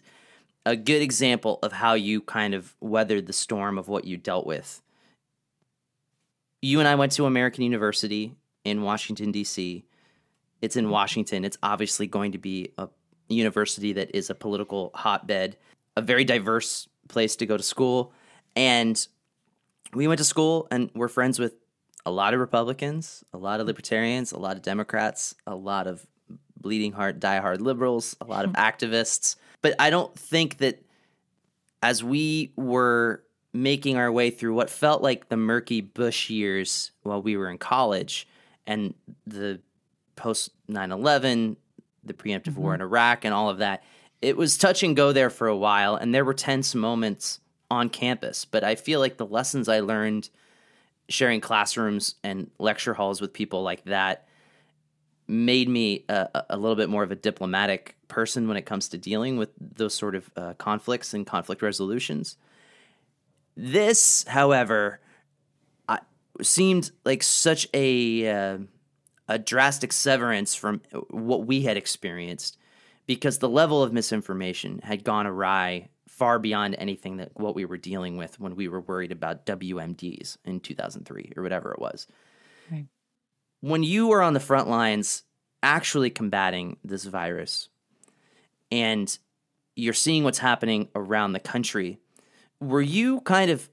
a 0.66 0.76
good 0.76 1.02
example 1.02 1.60
of 1.62 1.72
how 1.72 1.94
you 1.94 2.22
kind 2.22 2.54
of 2.54 2.76
weathered 2.80 3.28
the 3.28 3.34
storm 3.34 3.78
of 3.78 3.88
what 3.88 4.06
you 4.06 4.18
dealt 4.18 4.48
with. 4.48 4.82
You 6.62 6.80
and 6.80 6.88
I 6.88 6.96
went 6.96 7.12
to 7.14 7.26
American 7.26 7.64
University 7.64 8.36
in 8.64 8.82
Washington, 8.82 9.32
D.C. 9.32 9.86
It's 10.62 10.76
in 10.76 10.86
mm-hmm. 10.86 10.94
Washington. 10.94 11.46
It's 11.46 11.58
obviously 11.62 12.08
going 12.08 12.32
to 12.32 12.40
be 12.40 12.72
a 12.80 12.88
university 13.30 13.94
that 13.94 14.16
is 14.16 14.30
a 14.30 14.36
political 14.36 14.92
hotbed, 14.94 15.58
a 15.96 16.02
very 16.02 16.24
diverse 16.24 16.88
place 17.08 17.36
to 17.38 17.46
go 17.46 17.58
to 17.58 17.64
school. 17.64 18.14
And 18.56 19.06
we 19.94 20.08
went 20.08 20.18
to 20.20 20.24
school 20.24 20.68
and 20.72 20.90
we're 20.94 21.08
friends 21.08 21.40
with 21.40 21.56
a 22.06 22.12
lot 22.12 22.34
of 22.34 22.40
Republicans, 22.40 23.24
a 23.34 23.38
lot 23.38 23.60
of 23.60 23.68
libertarians, 23.68 24.32
a 24.32 24.38
lot 24.38 24.56
of 24.56 24.62
Democrats, 24.62 25.36
a 25.48 25.56
lot 25.56 25.88
of 25.88 26.06
bleeding 26.60 26.92
heart, 26.92 27.20
diehard 27.20 27.62
liberals, 27.62 28.16
a 28.22 28.26
lot 28.26 28.46
of 28.46 28.52
activists. 28.54 29.36
But 29.62 29.76
I 29.80 29.90
don't 29.90 30.18
think 30.18 30.58
that 30.58 30.84
as 31.82 32.04
we 32.04 32.52
were 32.56 33.24
making 33.54 33.98
our 33.98 34.12
way 34.12 34.30
through 34.30 34.54
what 34.54 34.70
felt 34.70 35.02
like 35.02 35.30
the 35.30 35.38
murky 35.38 35.82
Bush 35.82 36.30
years 36.30 36.92
while 37.04 37.22
we 37.22 37.38
were 37.38 37.50
in 37.50 37.58
college 37.58 38.28
and 38.68 38.94
the 39.26 39.60
post 40.16 40.50
9 40.68 40.92
11, 40.92 41.58
the 42.06 42.14
preemptive 42.14 42.52
mm-hmm. 42.52 42.62
war 42.62 42.76
in 42.76 42.82
Iraq, 42.82 43.26
and 43.26 43.34
all 43.34 43.50
of 43.50 43.60
that, 43.60 43.84
it 44.22 44.38
was 44.38 44.58
touch 44.58 44.84
and 44.84 44.96
go 44.96 45.12
there 45.12 45.30
for 45.30 45.48
a 45.48 45.58
while. 45.58 45.96
And 45.96 46.14
there 46.14 46.26
were 46.26 46.34
tense 46.34 46.74
moments 46.76 47.40
on 47.70 47.90
campus. 47.90 48.46
But 48.46 48.64
I 48.64 48.76
feel 48.76 49.00
like 49.00 49.18
the 49.18 49.26
lessons 49.26 49.68
I 49.68 49.80
learned 49.80 50.30
sharing 51.10 51.42
classrooms 51.42 52.16
and 52.24 52.50
lecture 52.58 52.94
halls 52.94 53.22
with 53.22 53.34
people 53.34 53.62
like 53.62 53.84
that 53.86 54.28
made 55.28 55.68
me 55.70 56.06
a, 56.08 56.44
a, 56.52 56.58
little 56.58 56.76
bit 56.76 56.90
more 56.90 57.04
of 57.04 57.12
a 57.12 57.16
diplomatic 57.16 57.96
person 58.08 58.48
when 58.48 58.58
it 58.58 58.66
comes 58.66 58.90
to 58.90 58.98
dealing 58.98 59.38
with 59.38 59.50
those 59.60 59.94
sort 59.94 60.16
of 60.16 60.30
uh, 60.36 60.54
conflicts 60.56 61.14
and 61.14 61.26
conflict 61.26 61.62
resolutions. 61.62 62.38
This, 63.58 64.24
however, 64.28 65.00
I, 65.88 66.00
seemed 66.42 66.92
like 67.06 67.24
such 67.24 67.68
a 67.74 68.28
uh, 68.28 68.58
a 69.28 69.40
drastic 69.40 69.92
severance 69.92 70.56
from 70.56 70.82
uh, 70.94 71.00
what 71.10 71.46
we 71.46 71.64
had 71.64 71.78
experienced 71.78 72.58
because 73.06 73.38
the 73.38 73.50
level 73.50 73.84
of 73.84 73.94
misinformation 73.94 74.80
had 74.84 75.04
gone 75.04 75.28
awry 75.28 75.90
far 76.08 76.40
beyond 76.40 76.76
anything 76.78 77.18
that 77.18 77.32
what 77.36 77.56
we 77.56 77.66
were 77.66 77.78
dealing 77.78 78.18
with 78.18 78.40
when 78.40 78.56
we 78.56 78.68
were 78.68 78.82
worried 78.82 79.12
about 79.12 79.46
WMDs 79.46 80.38
in 80.46 80.60
2003 80.60 81.34
or 81.36 81.44
whatever 81.44 81.72
it 81.72 81.80
was. 81.80 82.08
Right 82.72 82.86
when 83.66 83.82
you 83.82 84.12
are 84.12 84.22
on 84.22 84.34
the 84.34 84.40
front 84.40 84.70
lines 84.70 85.24
actually 85.64 86.12
combating 86.12 86.78
this 86.84 87.06
virus 87.06 87.70
and 88.72 89.18
you're 89.76 89.92
seeing 89.92 90.24
what's 90.24 90.38
happening 90.38 90.88
around 90.96 91.34
the 91.34 91.40
country. 91.40 91.98
Were 92.60 92.82
you 92.82 93.22
kind 93.22 93.50
of 93.50 93.68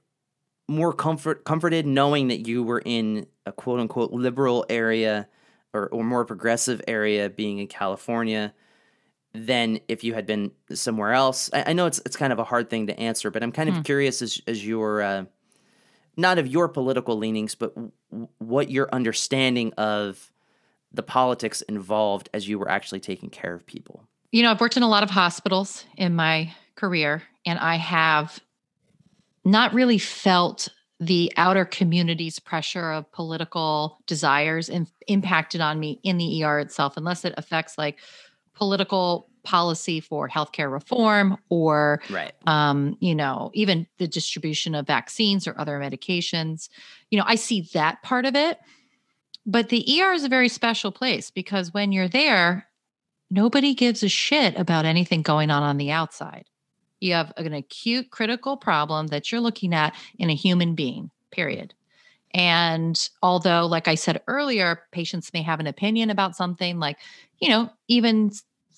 more 0.67 0.95
comfort 0.95 1.45
comforted 1.45 1.87
knowing 1.87 2.29
that 2.29 2.47
you 2.47 2.63
were 2.63 2.81
in 2.87 3.27
a 3.45 3.53
quote 3.53 3.81
unquote 3.81 4.13
liberal 4.13 4.65
area 4.71 5.29
or, 5.75 5.89
or 5.89 6.05
more 6.05 6.25
progressive 6.25 6.81
area 6.87 7.29
being 7.31 7.59
in 7.59 7.67
California 7.67 8.55
than 9.35 9.81
if 9.89 10.05
you 10.05 10.15
had 10.15 10.27
been 10.27 10.53
somewhere 10.73 11.13
else? 11.13 11.51
I, 11.53 11.65
I 11.69 11.73
know 11.73 11.87
it's 11.87 12.01
it's 12.05 12.17
kind 12.17 12.33
of 12.33 12.39
a 12.39 12.45
hard 12.45 12.71
thing 12.71 12.87
to 12.89 12.99
answer, 12.99 13.31
but 13.31 13.43
I'm 13.43 13.53
kind 13.53 13.69
of 13.69 13.77
hmm. 13.77 13.83
curious 13.83 14.23
as 14.23 14.41
as 14.47 14.67
your 14.67 15.03
uh, 15.03 15.25
not 16.17 16.39
of 16.39 16.47
your 16.47 16.69
political 16.69 17.17
leanings, 17.17 17.55
but 17.55 17.75
w- 17.75 17.93
what 18.39 18.71
your 18.71 18.89
understanding 18.93 19.73
of 19.75 20.31
the 20.93 21.03
politics 21.03 21.63
involved 21.63 22.29
as 22.35 22.49
you 22.49 22.59
were 22.59 22.69
actually 22.69 23.01
taking 23.01 23.31
care 23.31 23.55
of 23.55 23.67
people. 23.67 24.05
You 24.31 24.43
know, 24.43 24.51
I've 24.51 24.61
worked 24.61 24.77
in 24.77 24.83
a 24.83 24.89
lot 24.89 25.03
of 25.03 25.11
hospitals 25.11 25.85
in 25.97 26.15
my 26.15 26.55
career, 26.75 27.23
and 27.47 27.59
I 27.59 27.77
have 27.77 28.41
not 29.45 29.73
really 29.75 29.99
felt 29.99 30.69
the 31.07 31.33
outer 31.37 31.65
community's 31.65 32.39
pressure 32.39 32.93
of 32.93 33.11
political 33.11 33.99
desires 34.07 34.69
in, 34.69 34.87
impacted 35.09 35.61
on 35.61 35.81
me 35.81 35.99
in 36.05 36.17
the 36.17 36.45
ER 36.45 36.61
itself, 36.61 36.97
unless 36.97 37.25
it 37.25 37.35
affects 37.37 37.77
like 37.77 37.99
political 38.55 39.29
policy 39.43 39.99
for 39.99 40.29
healthcare 40.29 40.71
reform 40.71 41.37
or 41.49 42.01
right. 42.09 42.33
um, 42.47 42.97
you 43.01 43.17
know 43.17 43.51
even 43.55 43.85
the 43.99 44.07
distribution 44.07 44.77
of 44.77 44.87
vaccines 44.87 45.49
or 45.49 45.59
other 45.59 45.81
medications. 45.81 46.69
You 47.11 47.19
know 47.19 47.25
i 47.27 47.35
see 47.35 47.69
that 47.75 48.03
part 48.03 48.25
of 48.25 48.37
it. 48.37 48.59
But 49.45 49.71
the 49.71 49.85
er 50.01 50.13
is 50.13 50.23
a 50.23 50.29
very 50.29 50.49
special 50.49 50.93
place 50.93 51.33
because 51.33 51.75
when 51.75 51.91
you're 51.91 52.07
there 52.07 52.69
nobody 53.29 53.75
gives 53.75 54.05
a 54.05 54.09
shit 54.09 54.57
about 54.57 54.85
anything 54.85 55.23
going 55.23 55.51
on 55.51 55.65
on 55.65 55.79
the 55.79 55.91
outside 55.91 56.45
you 57.03 57.13
have 57.15 57.33
an 57.37 57.53
acute 57.53 58.11
critical 58.11 58.57
problem 58.57 59.09
that 59.09 59.31
you're 59.31 59.41
looking 59.41 59.75
at 59.75 59.95
in 60.19 60.31
a 60.31 60.35
human 60.35 60.75
being 60.75 61.11
period 61.31 61.75
and 62.35 63.09
although 63.23 63.67
like 63.67 63.89
i 63.89 63.95
said 63.95 64.23
earlier 64.29 64.83
patients 64.93 65.33
may 65.33 65.43
have 65.43 65.61
an 65.61 65.67
opinion 65.67 66.11
about 66.11 66.37
something 66.37 66.79
like 66.79 66.99
you 67.39 67.49
know 67.49 67.71
even 67.89 68.31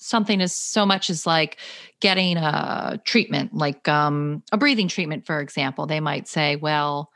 something 0.05 0.41
as 0.41 0.55
so 0.55 0.85
much 0.85 1.09
as 1.09 1.27
like 1.27 1.59
getting 2.01 2.37
a 2.37 3.01
treatment, 3.05 3.55
like 3.55 3.89
um, 3.89 4.43
a 4.53 4.59
breathing 4.59 4.89
treatment, 4.89 5.27
for 5.27 5.41
example. 5.41 5.87
They 5.87 6.01
might 6.01 6.29
say, 6.29 6.57
well, 6.57 7.11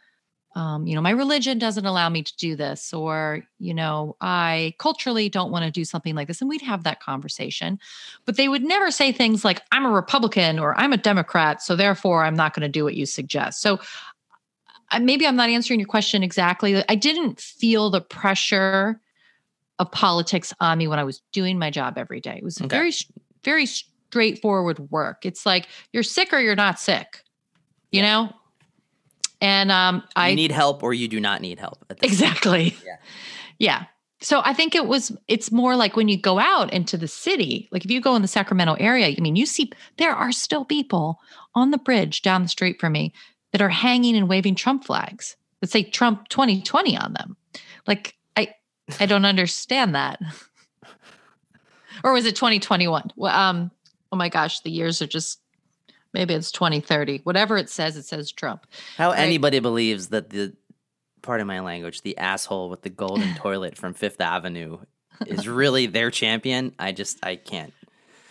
um, 0.59 0.89
you 0.89 0.97
know, 0.97 1.01
my 1.01 1.11
religion 1.11 1.57
doesn't 1.61 1.87
allow 1.87 2.09
me 2.09 2.21
to 2.25 2.37
do 2.37 2.57
this, 2.57 2.93
or, 2.93 3.45
you 3.61 3.73
know, 3.73 4.17
I 4.21 4.75
culturally 4.79 5.29
don't 5.29 5.53
want 5.53 5.65
to 5.65 5.71
do 5.71 5.85
something 5.85 6.17
like 6.17 6.27
this. 6.27 6.41
And 6.41 6.51
we'd 6.51 6.63
have 6.63 6.83
that 6.83 7.01
conversation. 7.01 7.79
But 8.25 8.37
they 8.37 8.49
would 8.49 8.65
never 8.65 8.91
say 8.91 9.13
things 9.13 9.45
like, 9.45 9.63
I'm 9.71 9.87
a 9.87 9.91
Republican 9.91 10.59
or 10.59 10.77
I'm 10.77 10.93
a 10.93 10.97
Democrat. 10.97 11.63
So 11.63 11.77
therefore, 11.77 12.25
I'm 12.25 12.35
not 12.35 12.55
going 12.55 12.63
to 12.63 12.69
do 12.69 12.83
what 12.83 12.97
you 12.97 13.07
suggest. 13.07 13.63
So 13.63 13.79
maybe 15.01 15.29
I'm 15.29 15.37
not 15.37 15.49
answering 15.49 15.79
your 15.79 15.87
question 15.87 16.25
exactly. 16.25 16.83
I 16.89 16.97
didn't 16.97 17.39
feel 17.39 17.89
the 17.89 18.01
pressure 18.01 19.01
of 19.79 19.93
politics 19.93 20.53
on 20.59 20.79
me 20.79 20.89
when 20.89 20.99
I 20.99 21.05
was 21.05 21.23
doing 21.31 21.57
my 21.57 21.71
job 21.71 21.97
every 21.97 22.21
day. 22.21 22.35
It 22.37 22.43
was 22.43 22.61
okay. 22.61 22.67
very, 22.67 22.93
very 23.45 23.67
straightforward 23.67 24.91
work. 24.91 25.25
It's 25.25 25.47
like 25.47 25.69
you're 25.93 26.03
sick 26.03 26.33
or 26.33 26.41
you're 26.41 26.57
not 26.57 26.81
sick, 26.81 27.23
you 27.93 28.03
know? 28.03 28.33
And 29.41 29.71
um, 29.71 30.03
I 30.17 30.35
need 30.35 30.51
help 30.51 30.83
or 30.83 30.93
you 30.93 31.09
do 31.09 31.21
not 31.21 31.41
need 31.41 31.59
help. 31.59 31.85
exactly. 32.03 32.77
Yeah. 32.85 32.97
Yeah. 33.59 33.85
So 34.21 34.41
I 34.45 34.53
think 34.53 34.75
it 34.75 34.87
was, 34.87 35.17
it's 35.29 35.53
more 35.53 35.77
like 35.77 35.95
when 35.95 36.09
you 36.09 36.17
go 36.17 36.39
out 36.39 36.73
into 36.73 36.97
the 36.97 37.07
city, 37.07 37.69
like 37.71 37.85
if 37.85 37.91
you 37.91 38.01
go 38.01 38.17
in 38.17 38.23
the 38.23 38.29
Sacramento 38.29 38.75
area, 38.75 39.15
I 39.17 39.21
mean, 39.21 39.37
you 39.37 39.47
see 39.47 39.71
there 39.97 40.13
are 40.13 40.33
still 40.33 40.65
people 40.65 41.21
on 41.55 41.71
the 41.71 41.79
bridge 41.79 42.23
down 42.23 42.43
the 42.43 42.49
street 42.49 42.81
from 42.81 42.93
me 42.93 43.13
that 43.53 43.63
are 43.63 43.69
hanging 43.69 44.17
and 44.17 44.29
waving 44.29 44.55
Trump 44.55 44.85
flags 44.85 45.37
that 45.61 45.71
say 45.71 45.83
Trump 45.83 46.29
2020 46.29 46.97
on 46.97 47.13
them. 47.13 47.37
Like 47.87 48.17
I 48.37 48.55
I 49.01 49.07
don't 49.07 49.25
understand 49.25 49.95
that. 49.95 50.21
or 52.05 52.13
was 52.13 52.27
it 52.27 52.37
2021? 52.37 53.13
Well, 53.17 53.35
um, 53.35 53.71
oh 54.13 54.17
my 54.17 54.29
gosh, 54.29 54.61
the 54.61 54.71
years 54.71 55.03
are 55.03 55.07
just 55.07 55.41
maybe 56.19 56.35
it's 56.35 56.53
2030. 56.53 57.21
Whatever 57.25 57.57
it 57.57 57.71
says, 57.71 57.97
it 57.97 58.05
says 58.05 58.31
Trump. 58.31 58.67
How 58.97 59.11
right? 59.11 59.21
anybody 59.21 59.61
believes 59.61 60.09
that 60.09 60.31
the 60.31 60.55
part 61.23 61.41
of 61.41 61.47
my 61.47 61.61
language, 61.61 62.03
the 62.03 62.19
asshole 62.19 62.69
with 62.69 62.83
the 62.83 62.91
golden 62.91 63.35
toilet 63.37 63.79
from 63.79 63.95
Fifth 63.95 64.21
Avenue 64.21 64.79
is 65.27 65.49
really 65.49 65.87
their 65.87 66.11
champion, 66.11 66.75
I 66.79 66.93
just 66.93 67.25
I 67.25 67.37
can't. 67.37 67.73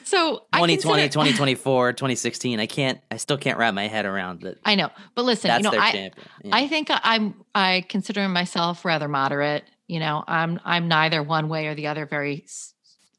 So 0.04 0.46
2020, 0.54 0.78
consider- 0.78 1.14
2024, 1.14 1.94
2016, 1.94 2.60
I 2.60 2.66
can't 2.66 3.02
I 3.10 3.18
still 3.18 3.38
can't 3.38 3.58
wrap 3.58 3.74
my 3.74 3.88
head 3.88 4.06
around 4.06 4.42
that. 4.42 4.58
I 4.64 4.76
know. 4.76 4.90
But 5.16 5.26
listen, 5.26 5.52
you 5.58 5.64
know, 5.64 5.78
I, 5.78 6.12
yeah. 6.44 6.56
I 6.56 6.68
think 6.68 6.90
I'm 6.92 7.34
I 7.56 7.84
consider 7.90 8.28
myself 8.30 8.86
rather 8.86 9.08
moderate 9.08 9.64
you 9.88 10.00
know 10.00 10.24
i'm 10.28 10.60
i'm 10.66 10.88
neither 10.88 11.24
one 11.24 11.50
way 11.50 11.68
or 11.68 11.76
the 11.76 11.88
other 11.88 12.06
very 12.06 12.46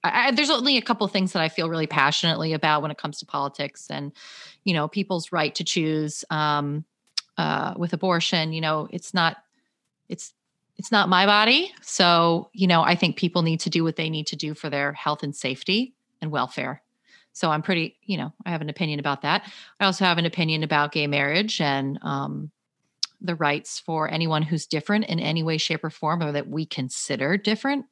I, 0.04 0.30
there's 0.30 0.50
only 0.50 0.76
a 0.76 0.82
couple 0.82 1.06
things 1.08 1.32
that 1.32 1.42
i 1.42 1.48
feel 1.48 1.68
really 1.68 1.87
passionately 1.87 2.52
about 2.52 2.82
when 2.82 2.90
it 2.90 2.98
comes 2.98 3.18
to 3.18 3.26
politics 3.26 3.88
and 3.90 4.12
you 4.64 4.72
know 4.72 4.88
people's 4.88 5.32
right 5.32 5.54
to 5.56 5.64
choose 5.64 6.24
um, 6.30 6.84
uh, 7.37 7.74
with 7.76 7.92
abortion 7.92 8.52
you 8.52 8.61
know 8.61 8.88
it's 8.90 9.12
not 9.12 9.38
it's 10.08 10.34
it's 10.76 10.92
not 10.92 11.08
my 11.08 11.26
body. 11.26 11.72
So 11.82 12.50
you 12.52 12.66
know 12.66 12.82
i 12.82 12.94
think 12.94 13.16
people 13.16 13.42
need 13.42 13.61
to 13.61 13.70
do 13.70 13.84
what 13.84 13.96
they 13.96 14.11
need 14.11 14.28
to 14.28 14.37
do 14.37 14.54
for 14.54 14.70
their 14.70 14.92
health 14.92 15.22
and 15.22 15.34
safety 15.34 15.94
and 16.20 16.30
welfare. 16.30 16.82
So 17.32 17.50
i'm 17.50 17.62
pretty 17.62 17.96
you 18.02 18.16
know 18.16 18.32
i 18.44 18.50
have 18.50 18.61
an 18.61 18.70
opinion 18.70 19.00
about 19.00 19.22
that. 19.22 19.50
I 19.80 19.84
also 19.84 20.04
have 20.04 20.18
an 20.18 20.26
opinion 20.26 20.62
about 20.62 20.92
gay 20.92 21.06
marriage 21.06 21.61
and 21.61 21.98
um, 22.02 22.50
the 23.20 23.34
rights 23.34 23.80
for 23.80 24.08
anyone 24.08 24.42
who's 24.42 24.66
different 24.66 25.06
in 25.06 25.18
any 25.18 25.42
way 25.42 25.58
shape 25.58 25.82
or 25.82 25.90
form 25.90 26.22
or 26.22 26.32
that 26.32 26.48
we 26.48 26.64
consider 26.64 27.37
different 27.37 27.87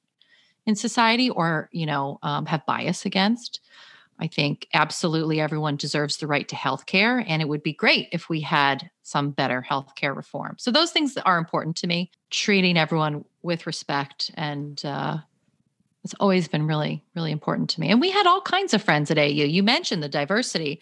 in 0.66 0.74
society 0.74 1.30
or 1.30 1.68
you 1.72 1.86
know 1.86 2.18
um, 2.22 2.46
have 2.46 2.66
bias 2.66 3.06
against. 3.06 3.60
I 4.18 4.26
think 4.28 4.66
absolutely 4.72 5.40
everyone 5.40 5.76
deserves 5.76 6.16
the 6.16 6.26
right 6.26 6.48
to 6.48 6.56
health 6.56 6.86
care 6.86 7.22
and 7.28 7.42
it 7.42 7.48
would 7.48 7.62
be 7.62 7.74
great 7.74 8.08
if 8.12 8.30
we 8.30 8.40
had 8.40 8.90
some 9.02 9.30
better 9.30 9.60
health 9.60 9.94
care 9.94 10.14
reform. 10.14 10.56
So 10.58 10.70
those 10.70 10.90
things 10.90 11.18
are 11.18 11.36
important 11.36 11.76
to 11.76 11.86
me 11.86 12.10
treating 12.30 12.78
everyone 12.78 13.26
with 13.42 13.66
respect 13.66 14.30
and 14.34 14.82
uh, 14.86 15.18
it's 16.02 16.14
always 16.14 16.48
been 16.48 16.66
really 16.66 17.04
really 17.14 17.32
important 17.32 17.70
to 17.70 17.80
me. 17.80 17.90
And 17.90 18.00
we 18.00 18.10
had 18.10 18.26
all 18.26 18.40
kinds 18.40 18.74
of 18.74 18.82
friends 18.82 19.10
at 19.10 19.18
au 19.18 19.22
you 19.22 19.62
mentioned 19.62 20.02
the 20.02 20.08
diversity. 20.08 20.80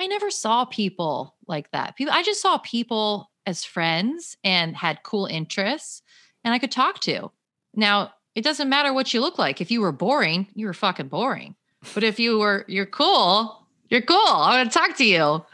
I 0.00 0.06
never 0.06 0.30
saw 0.30 0.64
people 0.64 1.36
like 1.46 1.70
that. 1.70 1.96
People 1.96 2.14
i 2.14 2.22
just 2.22 2.42
saw 2.42 2.58
people 2.58 3.30
as 3.46 3.64
friends 3.64 4.36
and 4.44 4.76
had 4.76 5.02
cool 5.02 5.26
interests 5.26 6.02
and 6.44 6.52
I 6.52 6.58
could 6.58 6.72
talk 6.72 7.00
to. 7.00 7.30
Now, 7.74 8.12
it 8.34 8.42
doesn't 8.42 8.68
matter 8.68 8.92
what 8.92 9.12
you 9.12 9.20
look 9.20 9.38
like. 9.38 9.60
If 9.60 9.70
you 9.70 9.80
were 9.80 9.92
boring, 9.92 10.46
you 10.54 10.66
were 10.66 10.74
fucking 10.74 11.08
boring. 11.08 11.54
But 11.94 12.04
if 12.04 12.18
you 12.18 12.38
were 12.38 12.64
you're 12.68 12.86
cool, 12.86 13.66
you're 13.88 14.02
cool. 14.02 14.16
I 14.16 14.58
want 14.58 14.72
to 14.72 14.78
talk 14.78 14.96
to 14.98 15.04
you. 15.04 15.44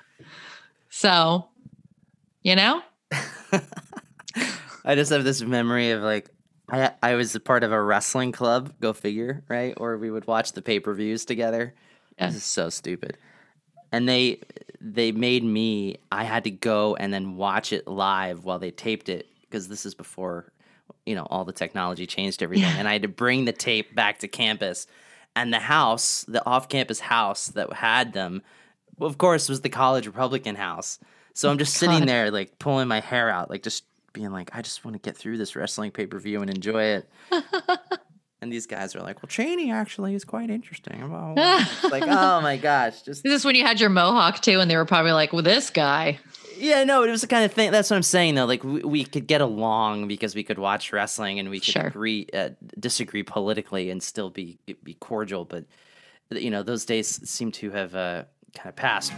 So, 0.90 1.48
you 2.42 2.56
know? 2.56 2.82
I 4.84 4.94
just 4.94 5.10
have 5.10 5.24
this 5.24 5.42
memory 5.42 5.90
of 5.90 6.02
like 6.02 6.30
I 6.70 6.92
I 7.02 7.14
was 7.14 7.34
a 7.34 7.40
part 7.40 7.64
of 7.64 7.72
a 7.72 7.82
wrestling 7.82 8.32
club, 8.32 8.74
go 8.80 8.92
figure, 8.92 9.44
right? 9.48 9.74
Or 9.76 9.96
we 9.96 10.10
would 10.10 10.26
watch 10.26 10.52
the 10.52 10.62
pay-per-views 10.62 11.24
together. 11.24 11.74
Yeah. 12.18 12.26
This 12.26 12.36
is 12.36 12.44
so 12.44 12.68
stupid 12.68 13.16
and 13.92 14.08
they 14.08 14.40
they 14.80 15.12
made 15.12 15.44
me 15.44 15.96
I 16.12 16.24
had 16.24 16.44
to 16.44 16.50
go 16.50 16.96
and 16.96 17.12
then 17.12 17.36
watch 17.36 17.72
it 17.72 17.86
live 17.86 18.44
while 18.44 18.58
they 18.58 18.70
taped 18.70 19.08
it 19.08 19.26
because 19.42 19.68
this 19.68 19.86
is 19.86 19.94
before 19.94 20.52
you 21.06 21.14
know 21.14 21.26
all 21.30 21.44
the 21.44 21.52
technology 21.52 22.06
changed 22.06 22.42
everything 22.42 22.68
yeah. 22.68 22.76
and 22.78 22.88
I 22.88 22.92
had 22.92 23.02
to 23.02 23.08
bring 23.08 23.44
the 23.44 23.52
tape 23.52 23.94
back 23.94 24.20
to 24.20 24.28
campus 24.28 24.86
and 25.36 25.52
the 25.52 25.58
house 25.58 26.24
the 26.28 26.44
off-campus 26.44 27.00
house 27.00 27.48
that 27.48 27.72
had 27.72 28.12
them 28.12 28.42
of 29.00 29.18
course 29.18 29.48
was 29.48 29.60
the 29.60 29.68
college 29.68 30.06
republican 30.06 30.56
house 30.56 30.98
so 31.34 31.48
I'm 31.48 31.54
oh 31.54 31.58
just 31.58 31.74
God. 31.80 31.90
sitting 31.90 32.06
there 32.06 32.30
like 32.30 32.58
pulling 32.58 32.88
my 32.88 33.00
hair 33.00 33.30
out 33.30 33.50
like 33.50 33.62
just 33.62 33.84
being 34.12 34.32
like 34.32 34.50
I 34.52 34.62
just 34.62 34.84
want 34.84 34.94
to 34.94 35.00
get 35.00 35.16
through 35.16 35.38
this 35.38 35.54
wrestling 35.54 35.90
pay-per-view 35.90 36.40
and 36.40 36.50
enjoy 36.50 36.82
it 36.82 37.08
And 38.40 38.52
these 38.52 38.66
guys 38.66 38.94
are 38.94 39.00
like, 39.00 39.20
well, 39.20 39.28
Cheney 39.28 39.72
actually 39.72 40.14
is 40.14 40.24
quite 40.24 40.48
interesting. 40.48 41.10
like, 41.90 42.04
oh 42.06 42.40
my 42.40 42.56
gosh. 42.62 43.02
Just 43.02 43.26
Is 43.26 43.32
this 43.32 43.44
when 43.44 43.56
you 43.56 43.64
had 43.64 43.80
your 43.80 43.90
mohawk 43.90 44.40
too? 44.40 44.60
And 44.60 44.70
they 44.70 44.76
were 44.76 44.84
probably 44.84 45.12
like, 45.12 45.32
well, 45.32 45.42
this 45.42 45.70
guy. 45.70 46.20
Yeah, 46.58 46.84
no, 46.84 47.04
it 47.04 47.10
was 47.10 47.20
the 47.20 47.26
kind 47.26 47.44
of 47.44 47.52
thing. 47.52 47.70
That's 47.70 47.88
what 47.88 47.96
I'm 47.96 48.02
saying, 48.02 48.34
though. 48.34 48.44
Like, 48.44 48.64
we, 48.64 48.80
we 48.82 49.04
could 49.04 49.26
get 49.26 49.40
along 49.40 50.08
because 50.08 50.34
we 50.34 50.42
could 50.42 50.58
watch 50.58 50.92
wrestling 50.92 51.38
and 51.38 51.50
we 51.50 51.60
could 51.60 51.74
sure. 51.74 51.86
agree, 51.86 52.26
uh, 52.34 52.50
disagree 52.78 53.22
politically 53.22 53.90
and 53.90 54.02
still 54.02 54.28
be 54.30 54.58
be 54.82 54.94
cordial. 54.94 55.44
But, 55.44 55.64
you 56.30 56.50
know, 56.50 56.62
those 56.62 56.84
days 56.84 57.28
seem 57.28 57.52
to 57.52 57.70
have 57.70 57.94
uh, 57.94 58.24
kind 58.54 58.68
of 58.68 58.76
passed. 58.76 59.12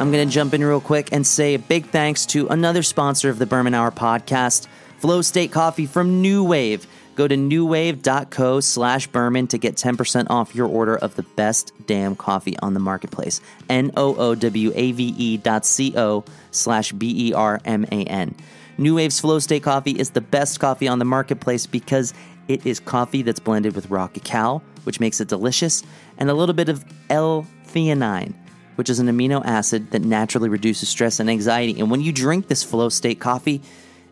I'm 0.00 0.10
going 0.10 0.26
to 0.26 0.32
jump 0.32 0.54
in 0.54 0.64
real 0.64 0.80
quick 0.80 1.10
and 1.12 1.24
say 1.24 1.54
a 1.54 1.58
big 1.58 1.86
thanks 1.86 2.26
to 2.26 2.48
another 2.48 2.82
sponsor 2.82 3.30
of 3.30 3.38
the 3.38 3.46
Berman 3.46 3.74
Hour 3.74 3.92
podcast, 3.92 4.66
Flow 4.98 5.22
State 5.22 5.52
Coffee 5.52 5.86
from 5.86 6.22
NooWave. 6.22 6.86
Go 7.14 7.28
to 7.28 7.36
noowave.co 7.36 8.60
slash 8.60 9.06
Berman 9.06 9.46
to 9.48 9.58
get 9.58 9.76
10% 9.76 10.26
off 10.30 10.54
your 10.54 10.66
order 10.66 10.96
of 10.96 11.14
the 11.14 11.22
best 11.22 11.72
damn 11.86 12.16
coffee 12.16 12.58
on 12.58 12.74
the 12.74 12.80
marketplace. 12.80 13.40
N 13.68 13.92
O 13.96 14.16
O 14.16 14.34
W 14.34 14.72
A 14.74 14.92
V 14.92 15.14
E 15.16 15.36
dot 15.36 15.64
C 15.64 15.94
O 15.96 16.24
slash 16.50 16.92
B 16.92 17.28
E 17.28 17.32
R 17.32 17.60
M 17.64 17.84
A 17.92 18.04
N. 18.04 18.34
NooWave's 18.78 19.20
Flow 19.20 19.38
State 19.38 19.62
coffee 19.62 19.92
is 19.92 20.10
the 20.10 20.20
best 20.20 20.58
coffee 20.58 20.88
on 20.88 20.98
the 20.98 21.04
marketplace 21.04 21.66
because 21.66 22.12
it 22.48 22.66
is 22.66 22.80
coffee 22.80 23.22
that's 23.22 23.38
blended 23.38 23.76
with 23.76 23.88
raw 23.90 24.08
cacao, 24.08 24.60
which 24.82 24.98
makes 24.98 25.20
it 25.20 25.28
delicious, 25.28 25.84
and 26.18 26.28
a 26.28 26.34
little 26.34 26.54
bit 26.54 26.68
of 26.68 26.84
L 27.08 27.46
theanine, 27.68 28.34
which 28.74 28.90
is 28.90 28.98
an 28.98 29.06
amino 29.06 29.44
acid 29.44 29.92
that 29.92 30.02
naturally 30.02 30.48
reduces 30.48 30.88
stress 30.88 31.20
and 31.20 31.30
anxiety. 31.30 31.78
And 31.78 31.90
when 31.90 32.00
you 32.00 32.12
drink 32.12 32.48
this 32.48 32.64
Flow 32.64 32.88
State 32.88 33.20
coffee, 33.20 33.62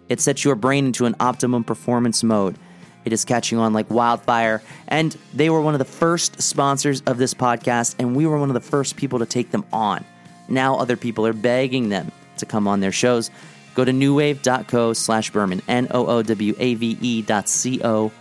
it 0.08 0.20
sets 0.20 0.44
your 0.44 0.54
brain 0.54 0.86
into 0.86 1.06
an 1.06 1.16
optimum 1.18 1.64
performance 1.64 2.22
mode. 2.22 2.56
It 3.04 3.12
is 3.12 3.24
catching 3.24 3.58
on 3.58 3.72
like 3.72 3.90
wildfire. 3.90 4.62
And 4.88 5.16
they 5.34 5.50
were 5.50 5.60
one 5.60 5.74
of 5.74 5.78
the 5.78 5.84
first 5.84 6.40
sponsors 6.42 7.02
of 7.02 7.18
this 7.18 7.34
podcast, 7.34 7.96
and 7.98 8.14
we 8.16 8.26
were 8.26 8.38
one 8.38 8.50
of 8.50 8.54
the 8.54 8.60
first 8.60 8.96
people 8.96 9.18
to 9.18 9.26
take 9.26 9.50
them 9.50 9.64
on. 9.72 10.04
Now 10.48 10.76
other 10.76 10.96
people 10.96 11.26
are 11.26 11.32
begging 11.32 11.88
them 11.88 12.12
to 12.38 12.46
come 12.46 12.68
on 12.68 12.80
their 12.80 12.92
shows. 12.92 13.30
Go 13.74 13.84
to 13.84 13.92
noowave.co 13.92 14.92
slash 14.92 15.30
Berman, 15.30 15.62
N 15.66 15.88
O 15.90 16.06
O 16.06 16.22
W 16.22 16.54
A 16.58 16.74
V 16.74 16.98
E 17.00 17.22
dot 17.22 17.48
C 17.48 17.80
O 17.82 18.12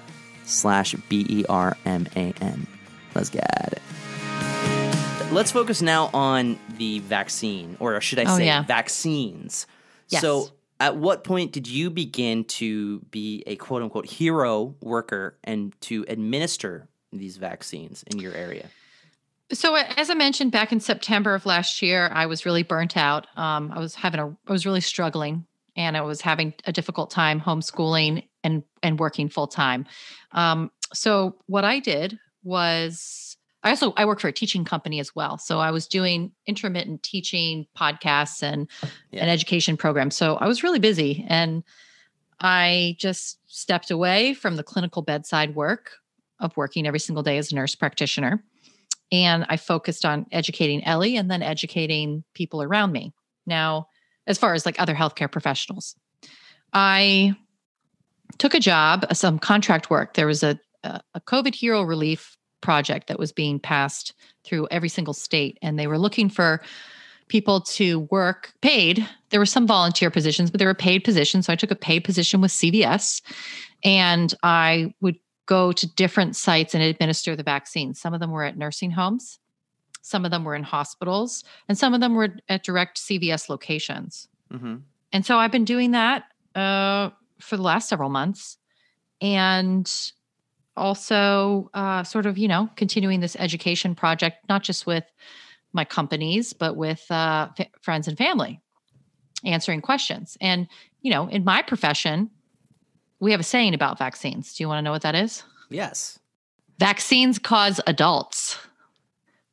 slash 0.45 0.95
B 1.09 1.25
E 1.29 1.45
R 1.49 1.75
M 1.85 2.07
A 2.15 2.33
N. 2.41 2.65
Let's 3.13 3.29
get 3.29 3.73
it. 3.73 3.81
Let's 5.31 5.51
focus 5.51 5.81
now 5.81 6.09
on 6.13 6.59
the 6.77 6.99
vaccine, 6.99 7.77
or 7.79 7.99
should 8.01 8.19
I 8.19 8.23
Oh, 8.33 8.37
say 8.37 8.45
yeah. 8.45 8.63
vaccines. 8.63 9.65
Yes. 10.09 10.21
So, 10.21 10.49
at 10.81 10.97
what 10.97 11.23
point 11.23 11.51
did 11.51 11.67
you 11.67 11.91
begin 11.91 12.43
to 12.43 12.99
be 13.11 13.43
a 13.45 13.55
quote 13.55 13.83
unquote 13.83 14.07
hero 14.07 14.75
worker 14.81 15.37
and 15.43 15.79
to 15.81 16.03
administer 16.09 16.87
these 17.13 17.37
vaccines 17.37 18.03
in 18.07 18.17
your 18.17 18.33
area? 18.33 18.67
So, 19.53 19.75
as 19.75 20.09
I 20.09 20.15
mentioned 20.15 20.51
back 20.51 20.71
in 20.71 20.79
September 20.79 21.35
of 21.35 21.45
last 21.45 21.83
year, 21.83 22.09
I 22.11 22.25
was 22.25 22.47
really 22.47 22.63
burnt 22.63 22.97
out. 22.97 23.27
Um, 23.37 23.71
I 23.71 23.79
was 23.79 23.93
having 23.93 24.19
a, 24.19 24.29
I 24.47 24.51
was 24.51 24.65
really 24.65 24.81
struggling, 24.81 25.45
and 25.75 25.95
I 25.95 26.01
was 26.01 26.21
having 26.21 26.53
a 26.65 26.71
difficult 26.71 27.11
time 27.11 27.39
homeschooling 27.39 28.27
and 28.43 28.63
and 28.81 28.97
working 28.97 29.29
full 29.29 29.47
time. 29.47 29.85
Um, 30.31 30.71
so, 30.93 31.35
what 31.45 31.63
I 31.63 31.79
did 31.79 32.17
was, 32.43 33.20
I 33.63 33.69
also 33.69 33.93
I 33.97 34.05
work 34.05 34.19
for 34.19 34.27
a 34.27 34.33
teaching 34.33 34.65
company 34.65 34.99
as 34.99 35.15
well. 35.15 35.37
So, 35.37 35.59
I 35.59 35.71
was 35.71 35.87
doing 35.87 36.31
intermittent 36.47 37.03
teaching 37.03 37.67
podcasts 37.77 38.41
and 38.41 38.67
Yeah. 39.11 39.23
an 39.23 39.29
education 39.29 39.77
program. 39.77 40.11
So, 40.11 40.35
I 40.37 40.47
was 40.47 40.63
really 40.63 40.79
busy, 40.79 41.25
and 41.27 41.63
I 42.39 42.95
just 42.99 43.39
stepped 43.47 43.91
away 43.91 44.33
from 44.33 44.55
the 44.55 44.63
clinical 44.63 45.01
bedside 45.01 45.55
work 45.55 45.91
of 46.39 46.55
working 46.57 46.87
every 46.87 46.99
single 46.99 47.21
day 47.23 47.37
as 47.37 47.51
a 47.51 47.55
nurse 47.55 47.75
practitioner 47.75 48.43
and 49.11 49.45
I 49.49 49.57
focused 49.57 50.05
on 50.05 50.25
educating 50.31 50.83
Ellie 50.85 51.17
and 51.17 51.29
then 51.29 51.43
educating 51.43 52.23
people 52.33 52.63
around 52.63 52.91
me. 52.93 53.13
Now, 53.45 53.87
as 54.27 54.37
far 54.37 54.53
as 54.53 54.65
like 54.65 54.79
other 54.79 54.95
healthcare 54.95 55.31
professionals, 55.31 55.95
I 56.73 57.35
took 58.37 58.53
a 58.53 58.59
job, 58.59 59.05
some 59.13 59.37
contract 59.37 59.89
work. 59.89 60.13
There 60.13 60.27
was 60.27 60.43
a 60.43 60.59
a 60.83 61.21
COVID 61.27 61.53
hero 61.53 61.83
relief 61.83 62.37
project 62.61 63.07
that 63.07 63.19
was 63.19 63.31
being 63.31 63.59
passed 63.59 64.13
through 64.43 64.67
every 64.71 64.89
single 64.89 65.13
state, 65.13 65.57
and 65.61 65.77
they 65.77 65.87
were 65.87 65.99
looking 65.99 66.29
for 66.29 66.61
people 67.27 67.61
to 67.61 68.01
work 68.11 68.53
paid. 68.61 69.07
There 69.29 69.39
were 69.39 69.45
some 69.45 69.65
volunteer 69.65 70.11
positions, 70.11 70.51
but 70.51 70.57
there 70.57 70.67
were 70.67 70.73
paid 70.73 71.03
positions. 71.03 71.45
So 71.45 71.53
I 71.53 71.55
took 71.55 71.71
a 71.71 71.75
paid 71.75 72.03
position 72.03 72.41
with 72.41 72.51
CVS, 72.51 73.21
and 73.83 74.33
I 74.43 74.93
would 75.01 75.17
go 75.45 75.71
to 75.71 75.87
different 75.95 76.35
sites 76.35 76.73
and 76.73 76.83
administer 76.83 77.35
the 77.35 77.43
vaccines. 77.43 77.99
Some 77.99 78.13
of 78.13 78.19
them 78.19 78.31
were 78.31 78.43
at 78.43 78.57
nursing 78.57 78.91
homes, 78.91 79.39
some 80.01 80.25
of 80.25 80.31
them 80.31 80.43
were 80.43 80.55
in 80.55 80.63
hospitals, 80.63 81.43
and 81.67 81.77
some 81.77 81.93
of 81.93 82.01
them 82.01 82.15
were 82.15 82.35
at 82.49 82.63
direct 82.63 82.97
CVS 82.97 83.49
locations. 83.49 84.27
Mm-hmm. 84.51 84.77
And 85.13 85.25
so 85.25 85.37
I've 85.37 85.51
been 85.51 85.65
doing 85.65 85.91
that 85.91 86.23
uh, 86.55 87.09
for 87.39 87.57
the 87.57 87.63
last 87.63 87.87
several 87.87 88.09
months, 88.09 88.57
and 89.21 89.91
also 90.77 91.69
uh, 91.73 92.03
sort 92.03 92.25
of 92.25 92.37
you 92.37 92.47
know 92.47 92.69
continuing 92.75 93.19
this 93.19 93.35
education 93.39 93.95
project, 93.95 94.37
not 94.49 94.63
just 94.63 94.85
with 94.85 95.03
my 95.73 95.85
companies, 95.85 96.53
but 96.53 96.75
with 96.75 97.05
uh, 97.09 97.49
f- 97.57 97.67
friends 97.81 98.07
and 98.07 98.17
family, 98.17 98.59
answering 99.45 99.81
questions. 99.81 100.37
And 100.41 100.67
you 101.01 101.11
know, 101.11 101.27
in 101.27 101.43
my 101.43 101.61
profession, 101.61 102.29
we 103.19 103.31
have 103.31 103.39
a 103.39 103.43
saying 103.43 103.73
about 103.73 103.97
vaccines. 103.97 104.53
Do 104.53 104.63
you 104.63 104.67
want 104.67 104.79
to 104.79 104.81
know 104.81 104.91
what 104.91 105.03
that 105.03 105.15
is? 105.15 105.43
Yes, 105.69 106.19
Vaccines 106.81 107.37
cause 107.37 107.79
adults. 107.85 108.57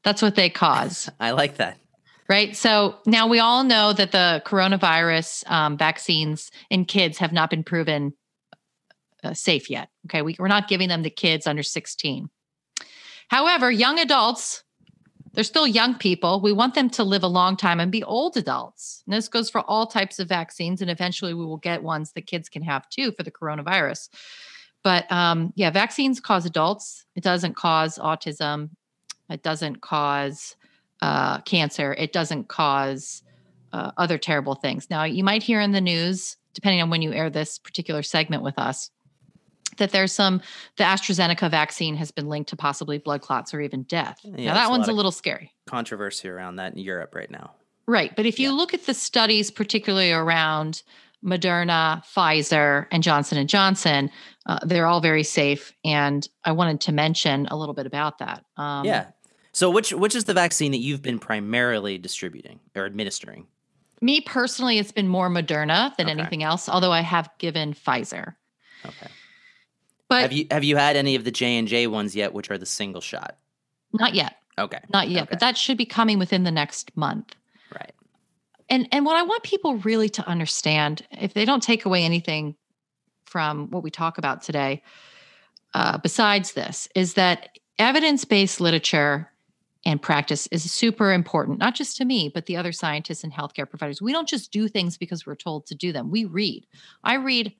That's 0.02 0.22
what 0.22 0.34
they 0.34 0.48
cause, 0.48 1.10
I 1.20 1.32
like 1.32 1.58
that. 1.58 1.76
right? 2.26 2.56
So 2.56 2.96
now 3.04 3.26
we 3.26 3.38
all 3.38 3.64
know 3.64 3.92
that 3.92 4.12
the 4.12 4.42
coronavirus 4.46 5.46
um, 5.50 5.76
vaccines 5.76 6.50
in 6.70 6.86
kids 6.86 7.18
have 7.18 7.34
not 7.34 7.50
been 7.50 7.62
proven 7.62 8.14
uh, 9.24 9.34
safe 9.34 9.70
yet. 9.70 9.88
Okay, 10.06 10.22
we, 10.22 10.36
we're 10.38 10.48
not 10.48 10.68
giving 10.68 10.88
them 10.88 11.02
to 11.02 11.10
kids 11.10 11.46
under 11.46 11.62
16. 11.62 12.28
However, 13.28 13.70
young 13.70 13.98
adults, 13.98 14.64
they're 15.34 15.44
still 15.44 15.66
young 15.66 15.94
people. 15.94 16.40
We 16.40 16.52
want 16.52 16.74
them 16.74 16.90
to 16.90 17.04
live 17.04 17.22
a 17.22 17.28
long 17.28 17.56
time 17.56 17.80
and 17.80 17.92
be 17.92 18.02
old 18.02 18.36
adults. 18.36 19.02
And 19.06 19.14
this 19.14 19.28
goes 19.28 19.50
for 19.50 19.60
all 19.60 19.86
types 19.86 20.18
of 20.18 20.28
vaccines. 20.28 20.80
And 20.80 20.90
eventually 20.90 21.34
we 21.34 21.44
will 21.44 21.58
get 21.58 21.82
ones 21.82 22.12
that 22.12 22.26
kids 22.26 22.48
can 22.48 22.62
have 22.62 22.88
too 22.88 23.12
for 23.12 23.22
the 23.22 23.30
coronavirus. 23.30 24.08
But 24.82 25.10
um, 25.12 25.52
yeah, 25.54 25.70
vaccines 25.70 26.20
cause 26.20 26.46
adults. 26.46 27.04
It 27.14 27.22
doesn't 27.22 27.54
cause 27.54 27.98
autism. 27.98 28.70
It 29.28 29.42
doesn't 29.42 29.82
cause 29.82 30.56
uh, 31.02 31.40
cancer. 31.42 31.94
It 31.94 32.12
doesn't 32.12 32.48
cause 32.48 33.22
uh, 33.72 33.92
other 33.96 34.18
terrible 34.18 34.54
things. 34.54 34.88
Now, 34.90 35.04
you 35.04 35.22
might 35.22 35.42
hear 35.42 35.60
in 35.60 35.72
the 35.72 35.80
news, 35.80 36.36
depending 36.54 36.80
on 36.82 36.90
when 36.90 37.02
you 37.02 37.12
air 37.12 37.28
this 37.30 37.58
particular 37.58 38.02
segment 38.02 38.42
with 38.42 38.58
us, 38.58 38.90
that 39.78 39.90
there's 39.90 40.12
some, 40.12 40.40
the 40.76 40.84
AstraZeneca 40.84 41.50
vaccine 41.50 41.96
has 41.96 42.10
been 42.10 42.28
linked 42.28 42.50
to 42.50 42.56
possibly 42.56 42.98
blood 42.98 43.20
clots 43.22 43.52
or 43.54 43.60
even 43.60 43.82
death. 43.84 44.20
Yeah, 44.22 44.46
now, 44.48 44.54
that 44.54 44.66
a 44.66 44.70
one's 44.70 44.86
lot 44.86 44.92
a 44.92 44.96
little 44.96 45.10
scary. 45.12 45.52
Controversy 45.66 46.28
around 46.28 46.56
that 46.56 46.72
in 46.74 46.78
Europe 46.78 47.14
right 47.14 47.30
now. 47.30 47.54
Right. 47.86 48.14
But 48.14 48.26
if 48.26 48.38
you 48.38 48.48
Yeah. 48.50 48.54
look 48.54 48.74
at 48.74 48.86
the 48.86 48.94
studies, 48.94 49.50
particularly 49.50 50.12
around 50.12 50.82
Moderna, 51.24 52.04
Pfizer, 52.04 52.86
and 52.92 53.02
Johnson 53.02 53.38
and 53.38 53.48
Johnson, 53.48 54.10
uh, 54.46 54.58
they're 54.64 54.86
all 54.86 55.00
very 55.00 55.24
safe. 55.24 55.72
And 55.84 56.26
I 56.44 56.52
wanted 56.52 56.80
to 56.82 56.92
mention 56.92 57.46
a 57.50 57.56
little 57.56 57.74
bit 57.74 57.86
about 57.86 58.18
that. 58.18 58.44
Um, 58.56 58.84
yeah. 58.84 59.06
So 59.52 59.70
which 59.70 59.92
which 59.92 60.14
is 60.14 60.24
the 60.24 60.34
vaccine 60.34 60.70
that 60.72 60.78
you've 60.78 61.02
been 61.02 61.18
primarily 61.18 61.98
distributing 61.98 62.60
or 62.76 62.86
administering? 62.86 63.46
Me 64.00 64.20
personally, 64.20 64.78
it's 64.78 64.92
been 64.92 65.08
more 65.08 65.28
Moderna 65.28 65.96
than 65.96 66.06
Okay. 66.08 66.20
anything 66.20 66.42
else. 66.44 66.68
Although 66.68 66.92
I 66.92 67.00
have 67.00 67.28
given 67.38 67.74
Pfizer. 67.74 68.34
Okay. 68.86 69.08
But 70.08 70.22
have 70.22 70.32
you 70.32 70.46
have 70.50 70.64
you 70.64 70.76
had 70.76 70.96
any 70.96 71.14
of 71.14 71.24
the 71.24 71.30
J 71.30 71.58
and 71.58 71.68
J 71.68 71.86
ones 71.86 72.16
yet, 72.16 72.32
which 72.32 72.50
are 72.50 72.58
the 72.58 72.66
single 72.66 73.00
shot? 73.00 73.36
not 73.92 74.14
yet. 74.14 74.36
Okay. 74.58 74.80
Not 74.92 75.08
yet. 75.08 75.22
Okay. 75.22 75.30
But 75.30 75.40
that 75.40 75.56
should 75.56 75.78
be 75.78 75.86
coming 75.86 76.18
within 76.18 76.42
the 76.44 76.50
next 76.50 76.94
month. 76.96 77.34
Right. 77.72 77.92
and 78.70 78.88
and 78.92 79.04
what 79.04 79.16
i 79.16 79.22
want 79.22 79.42
people 79.42 79.76
really 79.78 80.08
to 80.08 80.26
understand 80.26 81.06
if 81.10 81.34
they 81.34 81.44
don't 81.44 81.62
take 81.62 81.84
away 81.84 82.02
anything 82.02 82.54
from 83.26 83.68
what 83.70 83.82
we 83.82 83.90
talk 83.90 84.16
about 84.18 84.42
today 84.42 84.82
uh, 85.74 85.98
besides 85.98 86.52
this 86.52 86.88
is 86.94 87.14
that 87.14 87.58
evidence-based 87.78 88.58
literature 88.60 89.30
and 89.84 90.00
practice 90.00 90.46
is 90.48 90.70
super 90.72 91.12
important 91.12 91.58
not 91.58 91.74
just 91.74 91.96
to 91.98 92.04
me 92.06 92.30
but 92.32 92.46
the 92.46 92.56
other 92.56 92.72
scientists 92.72 93.22
and 93.22 93.32
healthcare 93.34 93.68
providers 93.68 94.00
we 94.00 94.12
don't 94.12 94.28
just 94.28 94.50
do 94.50 94.66
things 94.66 94.96
because 94.96 95.26
we're 95.26 95.34
told 95.34 95.66
to 95.66 95.74
do 95.74 95.92
them 95.92 96.10
we 96.10 96.24
read 96.24 96.66
i 97.04 97.14
read 97.14 97.52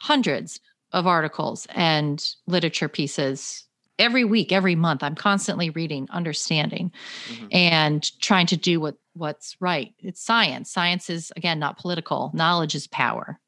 hundreds 0.00 0.60
of 0.92 1.06
articles 1.06 1.66
and 1.70 2.34
literature 2.46 2.88
pieces 2.88 3.64
every 3.98 4.24
week 4.24 4.52
every 4.52 4.74
month 4.74 5.02
i'm 5.02 5.14
constantly 5.14 5.70
reading 5.70 6.08
understanding 6.10 6.90
Mhm. 7.28 7.48
and 7.52 8.20
trying 8.20 8.46
to 8.46 8.56
do 8.56 8.80
what 8.80 8.96
what's 9.14 9.56
right 9.60 9.94
it's 9.98 10.22
science 10.22 10.70
science 10.70 11.10
is 11.10 11.30
again 11.36 11.58
not 11.58 11.78
political 11.78 12.30
knowledge 12.34 12.74
is 12.74 12.86
power 12.86 13.38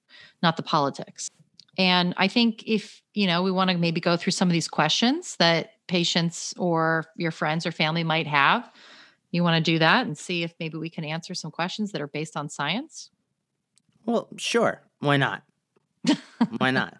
not 0.42 0.56
the 0.56 0.62
politics 0.62 1.30
and 1.78 2.12
i 2.18 2.28
think 2.28 2.62
if 2.66 3.02
you 3.14 3.26
know 3.26 3.42
we 3.42 3.50
want 3.50 3.70
to 3.70 3.78
maybe 3.78 4.00
go 4.00 4.16
through 4.16 4.32
some 4.32 4.48
of 4.48 4.52
these 4.52 4.68
questions 4.68 5.36
that 5.36 5.70
patients 5.86 6.52
or 6.58 7.04
your 7.16 7.30
friends 7.30 7.66
or 7.66 7.72
family 7.72 8.04
might 8.04 8.26
have 8.26 8.70
you 9.30 9.42
want 9.42 9.56
to 9.62 9.72
do 9.72 9.78
that 9.78 10.06
and 10.06 10.16
see 10.16 10.42
if 10.44 10.54
maybe 10.60 10.76
we 10.78 10.90
can 10.90 11.04
answer 11.04 11.34
some 11.34 11.50
questions 11.50 11.90
that 11.92 12.00
are 12.00 12.06
based 12.06 12.36
on 12.36 12.48
science 12.48 13.10
Well, 14.06 14.28
sure. 14.36 14.82
Why 15.00 15.16
not? 15.16 15.42
Why 16.58 16.70
not? 16.70 16.98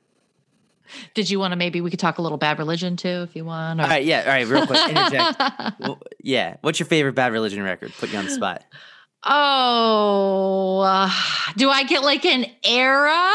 Did 1.15 1.31
you 1.31 1.39
want 1.39 1.53
to 1.53 1.57
maybe 1.57 1.81
we 1.81 1.91
could 1.91 1.99
talk 2.01 2.19
a 2.19 2.23
little 2.23 2.39
bad 2.39 2.59
religion 2.59 2.97
too 2.97 3.09
if 3.29 3.35
you 3.37 3.45
want 3.45 3.81
or- 3.81 3.85
All 3.85 3.89
right. 3.89 4.05
Yeah. 4.05 4.21
All 4.23 4.29
right. 4.29 4.47
Real 4.47 4.67
quick. 4.67 4.81
Interject. 4.89 5.41
well, 5.81 6.01
yeah. 6.23 6.57
What's 6.61 6.79
your 6.79 6.87
favorite 6.87 7.15
bad 7.15 7.33
religion 7.33 7.63
record? 7.63 7.93
Put 7.99 8.11
you 8.13 8.19
on 8.19 8.25
the 8.27 8.31
spot. 8.31 8.63
oh 9.27 10.81
uh, 10.81 11.11
do 11.57 11.71
i 11.71 11.83
get 11.85 12.03
like 12.03 12.25
an 12.25 12.45
era 12.65 13.31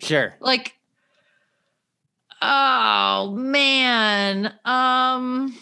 Sure. 0.00 0.34
like 0.40 0.74
Oh 2.44 3.34
man. 3.36 4.46
Um 4.64 5.56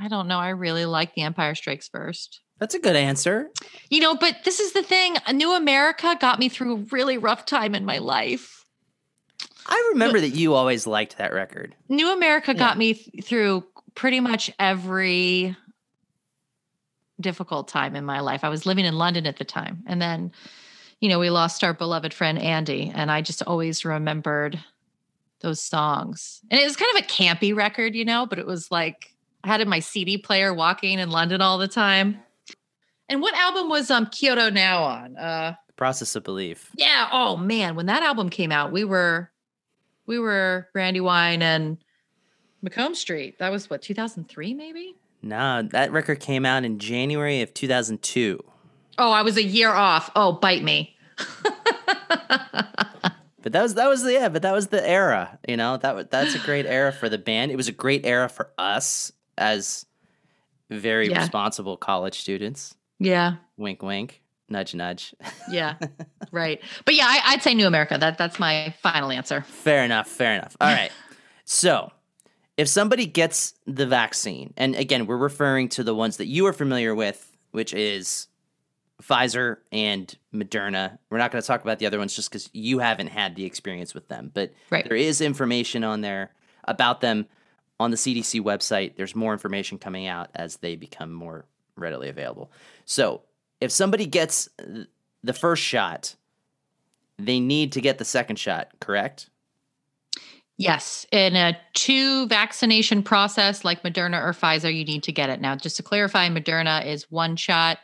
I 0.00 0.08
don't 0.08 0.26
know. 0.26 0.38
I 0.38 0.48
really 0.48 0.84
like 0.84 1.14
The 1.14 1.22
Empire 1.22 1.54
Strikes 1.54 1.86
First. 1.86 2.40
That's 2.58 2.74
a 2.74 2.80
good 2.80 2.96
answer. 2.96 3.50
You 3.88 4.00
know, 4.00 4.16
but 4.16 4.38
this 4.44 4.58
is 4.58 4.72
the 4.72 4.82
thing. 4.82 5.14
A 5.28 5.32
New 5.32 5.54
America 5.54 6.16
got 6.20 6.40
me 6.40 6.48
through 6.48 6.72
a 6.74 6.78
really 6.90 7.18
rough 7.18 7.46
time 7.46 7.76
in 7.76 7.84
my 7.84 7.98
life. 7.98 8.61
I 9.66 9.90
remember 9.92 10.20
that 10.20 10.30
you 10.30 10.54
always 10.54 10.86
liked 10.86 11.18
that 11.18 11.32
record. 11.32 11.74
New 11.88 12.12
America 12.12 12.54
got 12.54 12.76
me 12.78 12.94
th- 12.94 13.24
through 13.24 13.64
pretty 13.94 14.20
much 14.20 14.50
every 14.58 15.56
difficult 17.20 17.68
time 17.68 17.94
in 17.94 18.04
my 18.04 18.20
life. 18.20 18.42
I 18.44 18.48
was 18.48 18.66
living 18.66 18.84
in 18.84 18.94
London 18.96 19.26
at 19.26 19.36
the 19.36 19.44
time. 19.44 19.82
And 19.86 20.00
then, 20.02 20.32
you 21.00 21.08
know, 21.08 21.18
we 21.18 21.30
lost 21.30 21.62
our 21.62 21.72
beloved 21.74 22.12
friend 22.12 22.38
Andy. 22.38 22.90
And 22.94 23.10
I 23.10 23.20
just 23.22 23.42
always 23.42 23.84
remembered 23.84 24.58
those 25.40 25.60
songs. 25.60 26.40
And 26.50 26.60
it 26.60 26.64
was 26.64 26.76
kind 26.76 26.96
of 26.96 27.04
a 27.04 27.06
campy 27.06 27.54
record, 27.54 27.94
you 27.94 28.04
know, 28.04 28.26
but 28.26 28.38
it 28.38 28.46
was 28.46 28.70
like 28.70 29.12
I 29.44 29.48
had 29.48 29.60
in 29.60 29.68
my 29.68 29.80
CD 29.80 30.18
player 30.18 30.52
walking 30.54 30.98
in 30.98 31.10
London 31.10 31.40
all 31.40 31.58
the 31.58 31.68
time. 31.68 32.18
And 33.08 33.20
what 33.20 33.34
album 33.34 33.68
was 33.68 33.90
um 33.90 34.06
Kyoto 34.06 34.50
Now 34.50 34.82
on? 34.84 35.16
Uh 35.16 35.54
Process 35.76 36.14
of 36.14 36.22
Belief. 36.22 36.70
yeah, 36.76 37.08
oh 37.10 37.36
man, 37.36 37.74
when 37.74 37.86
that 37.86 38.04
album 38.04 38.28
came 38.30 38.52
out, 38.52 38.70
we 38.70 38.84
were 38.84 39.31
we 40.12 40.18
were 40.18 40.68
Brandywine 40.74 41.40
and 41.40 41.78
Macomb 42.60 42.94
Street. 42.94 43.38
That 43.38 43.50
was 43.50 43.70
what, 43.70 43.80
2003 43.80 44.52
maybe? 44.52 44.94
No, 45.22 45.62
that 45.62 45.90
record 45.90 46.20
came 46.20 46.44
out 46.44 46.64
in 46.64 46.78
January 46.78 47.40
of 47.40 47.54
2002. 47.54 48.38
Oh, 48.98 49.10
I 49.10 49.22
was 49.22 49.38
a 49.38 49.42
year 49.42 49.70
off. 49.70 50.10
Oh, 50.14 50.32
bite 50.32 50.62
me. 50.62 50.94
But 53.42 53.50
that 53.54 53.62
was 53.62 53.74
that 53.74 53.88
was 53.88 54.04
the 54.04 54.12
yeah, 54.12 54.28
but 54.28 54.42
that 54.42 54.52
was 54.52 54.68
the 54.68 54.88
era, 54.88 55.36
you 55.48 55.56
know. 55.56 55.76
That 55.76 56.12
that's 56.12 56.36
a 56.36 56.38
great 56.38 56.64
era 56.64 56.92
for 56.92 57.08
the 57.08 57.18
band. 57.18 57.50
It 57.50 57.56
was 57.56 57.66
a 57.66 57.72
great 57.72 58.06
era 58.06 58.28
for 58.28 58.52
us 58.56 59.10
as 59.36 59.84
very 60.70 61.10
Yeah. 61.10 61.18
responsible 61.22 61.76
college 61.76 62.20
students. 62.20 62.76
Yeah. 63.00 63.38
Wink, 63.56 63.82
wink, 63.82 64.21
nudge, 64.52 64.74
nudge. 64.74 65.14
Yeah. 65.50 65.74
right. 66.30 66.60
But 66.84 66.94
yeah, 66.94 67.06
I, 67.06 67.20
I'd 67.32 67.42
say 67.42 67.54
New 67.54 67.66
America. 67.66 67.96
That 67.98 68.16
that's 68.18 68.38
my 68.38 68.74
final 68.82 69.10
answer. 69.10 69.42
fair 69.42 69.84
enough. 69.84 70.06
Fair 70.08 70.34
enough. 70.34 70.56
All 70.60 70.72
right. 70.72 70.92
So, 71.44 71.90
if 72.56 72.68
somebody 72.68 73.04
gets 73.04 73.54
the 73.66 73.84
vaccine, 73.84 74.54
and 74.56 74.76
again, 74.76 75.06
we're 75.06 75.16
referring 75.16 75.68
to 75.70 75.82
the 75.82 75.94
ones 75.94 76.18
that 76.18 76.26
you 76.26 76.46
are 76.46 76.52
familiar 76.52 76.94
with, 76.94 77.36
which 77.50 77.74
is 77.74 78.28
Pfizer 79.02 79.56
and 79.72 80.16
Moderna. 80.32 80.98
We're 81.10 81.18
not 81.18 81.32
going 81.32 81.42
to 81.42 81.46
talk 81.46 81.62
about 81.62 81.80
the 81.80 81.86
other 81.86 81.98
ones 81.98 82.14
just 82.14 82.30
because 82.30 82.48
you 82.52 82.78
haven't 82.78 83.08
had 83.08 83.34
the 83.34 83.44
experience 83.44 83.92
with 83.92 84.08
them, 84.08 84.30
but 84.32 84.52
Right. 84.70 84.86
there 84.88 84.96
is 84.96 85.20
information 85.20 85.82
on 85.82 86.00
there 86.00 86.30
about 86.64 87.00
them 87.00 87.26
on 87.80 87.90
the 87.90 87.96
CDC 87.96 88.40
website. 88.40 88.94
There's 88.96 89.16
more 89.16 89.32
information 89.32 89.78
coming 89.78 90.06
out 90.06 90.30
as 90.34 90.58
they 90.58 90.76
become 90.76 91.12
more 91.12 91.44
readily 91.76 92.08
available. 92.08 92.52
So, 92.84 93.22
if 93.62 93.70
somebody 93.70 94.06
gets 94.06 94.48
the 95.22 95.32
first 95.32 95.62
shot, 95.62 96.16
they 97.16 97.38
need 97.38 97.72
to 97.72 97.80
get 97.80 97.98
the 97.98 98.04
second 98.04 98.36
shot, 98.36 98.70
correct? 98.80 99.30
Yes. 100.58 101.06
In 101.12 101.36
a 101.36 101.56
two 101.72 102.26
vaccination 102.26 103.02
process 103.02 103.64
like 103.64 103.82
Moderna 103.82 104.20
or 104.20 104.32
Pfizer, 104.32 104.74
you 104.74 104.84
need 104.84 105.04
to 105.04 105.12
get 105.12 105.30
it. 105.30 105.40
Now, 105.40 105.54
just 105.54 105.76
to 105.76 105.82
clarify, 105.82 106.28
Moderna 106.28 106.84
is 106.84 107.10
one 107.10 107.36
shot, 107.36 107.78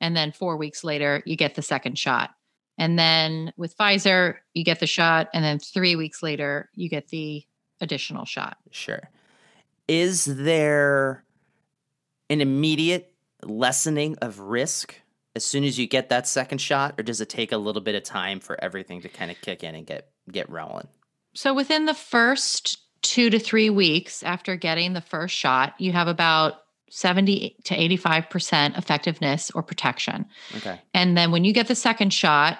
and 0.00 0.16
then 0.16 0.32
four 0.32 0.56
weeks 0.56 0.82
later, 0.82 1.22
you 1.24 1.36
get 1.36 1.54
the 1.54 1.62
second 1.62 1.96
shot. 1.96 2.30
And 2.76 2.98
then 2.98 3.52
with 3.56 3.76
Pfizer, 3.76 4.36
you 4.54 4.64
get 4.64 4.80
the 4.80 4.86
shot, 4.86 5.28
and 5.32 5.44
then 5.44 5.60
three 5.60 5.94
weeks 5.94 6.22
later, 6.22 6.70
you 6.74 6.88
get 6.88 7.08
the 7.08 7.44
additional 7.80 8.24
shot. 8.24 8.56
Sure. 8.70 9.08
Is 9.86 10.24
there 10.24 11.24
an 12.28 12.40
immediate 12.40 13.12
lessening 13.44 14.16
of 14.20 14.40
risk 14.40 14.99
as 15.36 15.44
soon 15.44 15.64
as 15.64 15.78
you 15.78 15.86
get 15.86 16.08
that 16.08 16.26
second 16.26 16.58
shot, 16.58 16.94
or 16.98 17.02
does 17.02 17.20
it 17.20 17.28
take 17.28 17.52
a 17.52 17.56
little 17.56 17.82
bit 17.82 17.94
of 17.94 18.02
time 18.02 18.40
for 18.40 18.62
everything 18.62 19.00
to 19.02 19.08
kind 19.08 19.30
of 19.30 19.40
kick 19.40 19.62
in 19.62 19.74
and 19.74 19.86
get 19.86 20.10
get 20.30 20.48
rolling? 20.50 20.88
So 21.34 21.54
within 21.54 21.86
the 21.86 21.94
first 21.94 22.78
two 23.02 23.30
to 23.30 23.38
three 23.38 23.70
weeks 23.70 24.22
after 24.22 24.56
getting 24.56 24.92
the 24.92 25.00
first 25.00 25.34
shot, 25.34 25.74
you 25.78 25.92
have 25.92 26.08
about 26.08 26.54
70 26.90 27.56
to 27.64 27.74
85% 27.74 28.76
effectiveness 28.76 29.50
or 29.52 29.62
protection. 29.62 30.26
Okay. 30.56 30.80
And 30.92 31.16
then 31.16 31.30
when 31.30 31.44
you 31.44 31.52
get 31.52 31.68
the 31.68 31.74
second 31.74 32.12
shot, 32.12 32.58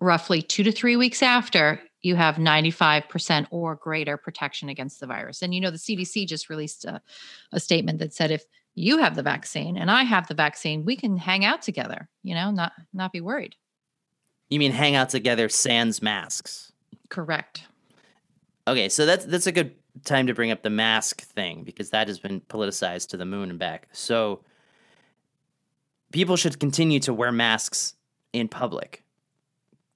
roughly 0.00 0.42
two 0.42 0.62
to 0.62 0.72
three 0.72 0.96
weeks 0.96 1.22
after, 1.22 1.80
you 2.02 2.14
have 2.14 2.36
95% 2.36 3.46
or 3.50 3.74
greater 3.74 4.16
protection 4.16 4.68
against 4.68 5.00
the 5.00 5.06
virus. 5.06 5.42
And 5.42 5.54
you 5.54 5.60
know, 5.60 5.70
the 5.70 5.78
CDC 5.78 6.26
just 6.28 6.50
released 6.50 6.84
a, 6.84 7.02
a 7.50 7.58
statement 7.58 7.98
that 7.98 8.12
said 8.14 8.30
if 8.30 8.44
you 8.74 8.98
have 8.98 9.14
the 9.14 9.22
vaccine 9.22 9.76
and 9.76 9.90
I 9.90 10.02
have 10.02 10.26
the 10.26 10.34
vaccine, 10.34 10.84
we 10.84 10.96
can 10.96 11.16
hang 11.16 11.44
out 11.44 11.62
together, 11.62 12.08
you 12.22 12.34
know, 12.34 12.50
not 12.50 12.72
not 12.92 13.12
be 13.12 13.20
worried. 13.20 13.54
You 14.50 14.58
mean 14.58 14.72
hang 14.72 14.94
out 14.94 15.10
together 15.10 15.48
sans 15.48 16.02
masks? 16.02 16.72
Correct. 17.08 17.64
Okay, 18.66 18.88
so 18.88 19.06
that's 19.06 19.24
that's 19.24 19.46
a 19.46 19.52
good 19.52 19.74
time 20.04 20.26
to 20.26 20.34
bring 20.34 20.50
up 20.50 20.62
the 20.62 20.70
mask 20.70 21.22
thing 21.22 21.62
because 21.62 21.90
that 21.90 22.08
has 22.08 22.18
been 22.18 22.40
politicized 22.40 23.08
to 23.08 23.16
the 23.16 23.24
moon 23.24 23.50
and 23.50 23.58
back. 23.58 23.88
So 23.92 24.40
people 26.12 26.36
should 26.36 26.58
continue 26.58 27.00
to 27.00 27.14
wear 27.14 27.30
masks 27.30 27.94
in 28.32 28.48
public. 28.48 29.04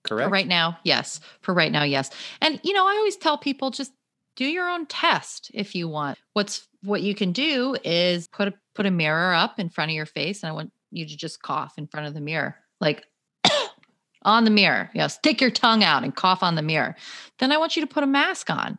Correct? 0.04 0.28
For 0.28 0.32
right 0.32 0.46
now, 0.46 0.78
yes. 0.84 1.20
For 1.40 1.52
right 1.52 1.72
now, 1.72 1.82
yes. 1.82 2.10
And 2.40 2.60
you 2.62 2.72
know, 2.72 2.86
I 2.86 2.92
always 2.92 3.16
tell 3.16 3.38
people 3.38 3.70
just 3.70 3.92
do 4.38 4.44
your 4.44 4.68
own 4.68 4.86
test 4.86 5.50
if 5.52 5.74
you 5.74 5.88
want. 5.88 6.16
What's 6.32 6.68
what 6.84 7.02
you 7.02 7.12
can 7.12 7.32
do 7.32 7.76
is 7.84 8.28
put 8.28 8.46
a 8.46 8.54
put 8.76 8.86
a 8.86 8.90
mirror 8.90 9.34
up 9.34 9.58
in 9.58 9.68
front 9.68 9.90
of 9.90 9.96
your 9.96 10.06
face, 10.06 10.42
and 10.42 10.48
I 10.48 10.52
want 10.52 10.72
you 10.92 11.04
to 11.06 11.16
just 11.16 11.42
cough 11.42 11.74
in 11.76 11.88
front 11.88 12.06
of 12.06 12.14
the 12.14 12.20
mirror, 12.20 12.54
like 12.80 13.04
on 14.22 14.44
the 14.44 14.50
mirror. 14.50 14.90
Yes, 14.94 15.14
stick 15.16 15.40
your 15.40 15.50
tongue 15.50 15.82
out 15.82 16.04
and 16.04 16.14
cough 16.14 16.44
on 16.44 16.54
the 16.54 16.62
mirror. 16.62 16.94
Then 17.40 17.50
I 17.50 17.56
want 17.58 17.74
you 17.74 17.82
to 17.82 17.92
put 17.92 18.04
a 18.04 18.06
mask 18.06 18.48
on, 18.48 18.78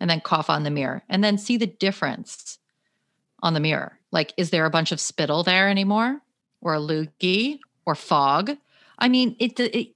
and 0.00 0.10
then 0.10 0.20
cough 0.20 0.50
on 0.50 0.64
the 0.64 0.70
mirror, 0.72 1.04
and 1.08 1.22
then 1.22 1.38
see 1.38 1.56
the 1.56 1.68
difference 1.68 2.58
on 3.44 3.54
the 3.54 3.60
mirror. 3.60 4.00
Like, 4.10 4.34
is 4.36 4.50
there 4.50 4.66
a 4.66 4.70
bunch 4.70 4.90
of 4.90 4.98
spittle 4.98 5.44
there 5.44 5.68
anymore, 5.68 6.20
or 6.60 6.74
a 6.74 6.80
loogie, 6.80 7.60
or 7.86 7.94
fog? 7.94 8.56
I 8.98 9.08
mean, 9.08 9.36
it 9.38 9.60
it 9.60 9.94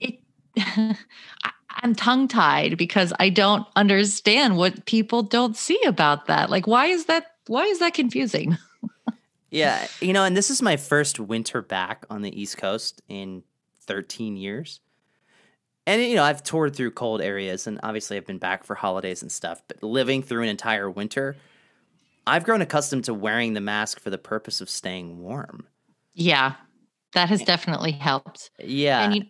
it 0.00 0.18
I- 1.44 1.52
I'm 1.76 1.94
tongue 1.94 2.28
tied 2.28 2.76
because 2.76 3.12
I 3.18 3.28
don't 3.28 3.66
understand 3.76 4.56
what 4.56 4.84
people 4.86 5.22
don't 5.22 5.56
see 5.56 5.80
about 5.84 6.26
that. 6.26 6.50
Like, 6.50 6.66
why 6.66 6.86
is 6.86 7.06
that? 7.06 7.26
Why 7.46 7.64
is 7.64 7.78
that 7.80 7.94
confusing? 7.94 8.56
Yeah, 9.52 9.86
you 10.00 10.14
know, 10.14 10.24
and 10.24 10.34
this 10.34 10.48
is 10.48 10.62
my 10.62 10.78
first 10.78 11.20
winter 11.20 11.60
back 11.60 12.06
on 12.08 12.22
the 12.22 12.40
East 12.40 12.56
Coast 12.56 13.02
in 13.06 13.42
13 13.82 14.38
years. 14.38 14.80
And 15.86 16.00
you 16.00 16.14
know, 16.16 16.24
I've 16.24 16.42
toured 16.42 16.74
through 16.74 16.92
cold 16.92 17.20
areas 17.20 17.66
and 17.66 17.78
obviously 17.82 18.16
I've 18.16 18.26
been 18.26 18.38
back 18.38 18.64
for 18.64 18.74
holidays 18.74 19.20
and 19.20 19.30
stuff, 19.30 19.62
but 19.68 19.82
living 19.82 20.22
through 20.22 20.42
an 20.44 20.48
entire 20.48 20.90
winter, 20.90 21.36
I've 22.26 22.44
grown 22.44 22.62
accustomed 22.62 23.04
to 23.04 23.14
wearing 23.14 23.52
the 23.52 23.60
mask 23.60 24.00
for 24.00 24.08
the 24.08 24.16
purpose 24.16 24.62
of 24.62 24.70
staying 24.70 25.20
warm. 25.20 25.66
Yeah, 26.14 26.54
that 27.12 27.28
has 27.28 27.42
definitely 27.42 27.92
helped. 27.92 28.52
Yeah. 28.58 29.04
And 29.04 29.26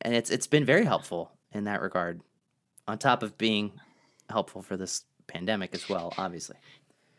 And, 0.00 0.14
it's 0.14 0.30
it's 0.30 0.46
been 0.46 0.64
very 0.64 0.86
helpful 0.86 1.35
in 1.56 1.64
that 1.64 1.82
regard. 1.82 2.20
On 2.86 2.98
top 2.98 3.22
of 3.22 3.36
being 3.36 3.72
helpful 4.30 4.62
for 4.62 4.76
this 4.76 5.04
pandemic 5.26 5.74
as 5.74 5.88
well, 5.88 6.14
obviously. 6.16 6.56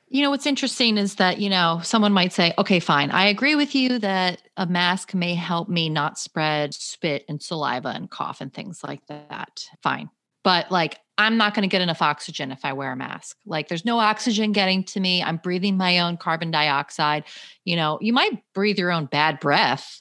you 0.09 0.21
know, 0.21 0.29
what's 0.29 0.45
interesting 0.45 0.97
is 0.97 1.15
that 1.15 1.39
you 1.39 1.49
know 1.49 1.81
someone 1.83 2.13
might 2.13 2.31
say, 2.31 2.53
"Okay, 2.57 2.79
fine, 2.79 3.11
I 3.11 3.25
agree 3.27 3.55
with 3.55 3.75
you 3.75 3.99
that 3.99 4.41
a 4.55 4.65
mask 4.65 5.13
may 5.13 5.35
help 5.35 5.67
me 5.67 5.89
not 5.89 6.17
spread 6.17 6.73
spit 6.73 7.25
and 7.27 7.41
saliva 7.41 7.89
and 7.89 8.09
cough 8.09 8.39
and 8.39 8.53
things 8.53 8.83
like 8.83 9.05
that. 9.07 9.65
Fine, 9.83 10.09
but 10.43 10.71
like." 10.71 10.99
I'm 11.19 11.37
not 11.37 11.55
going 11.55 11.63
to 11.63 11.67
get 11.67 11.81
enough 11.81 12.03
oxygen 12.03 12.51
if 12.51 12.63
I 12.63 12.73
wear 12.73 12.91
a 12.91 12.95
mask. 12.95 13.37
Like, 13.43 13.69
there's 13.69 13.83
no 13.83 13.97
oxygen 13.97 14.51
getting 14.51 14.83
to 14.83 14.99
me. 14.99 15.23
I'm 15.23 15.37
breathing 15.37 15.75
my 15.75 15.97
own 15.97 16.15
carbon 16.15 16.51
dioxide. 16.51 17.23
You 17.65 17.75
know, 17.75 17.97
you 18.01 18.13
might 18.13 18.43
breathe 18.53 18.77
your 18.77 18.91
own 18.91 19.07
bad 19.07 19.39
breath, 19.39 19.99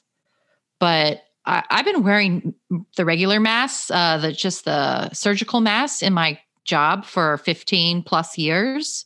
but 0.79 1.23
I, 1.47 1.63
I've 1.69 1.85
been 1.85 2.03
wearing 2.03 2.53
the 2.97 3.05
regular 3.05 3.39
masks, 3.39 3.89
uh, 3.89 4.17
the 4.17 4.33
just 4.33 4.65
the 4.65 5.11
surgical 5.13 5.61
masks 5.61 6.03
in 6.03 6.13
my 6.13 6.39
job 6.65 7.05
for 7.05 7.37
15 7.37 8.03
plus 8.03 8.37
years. 8.37 9.05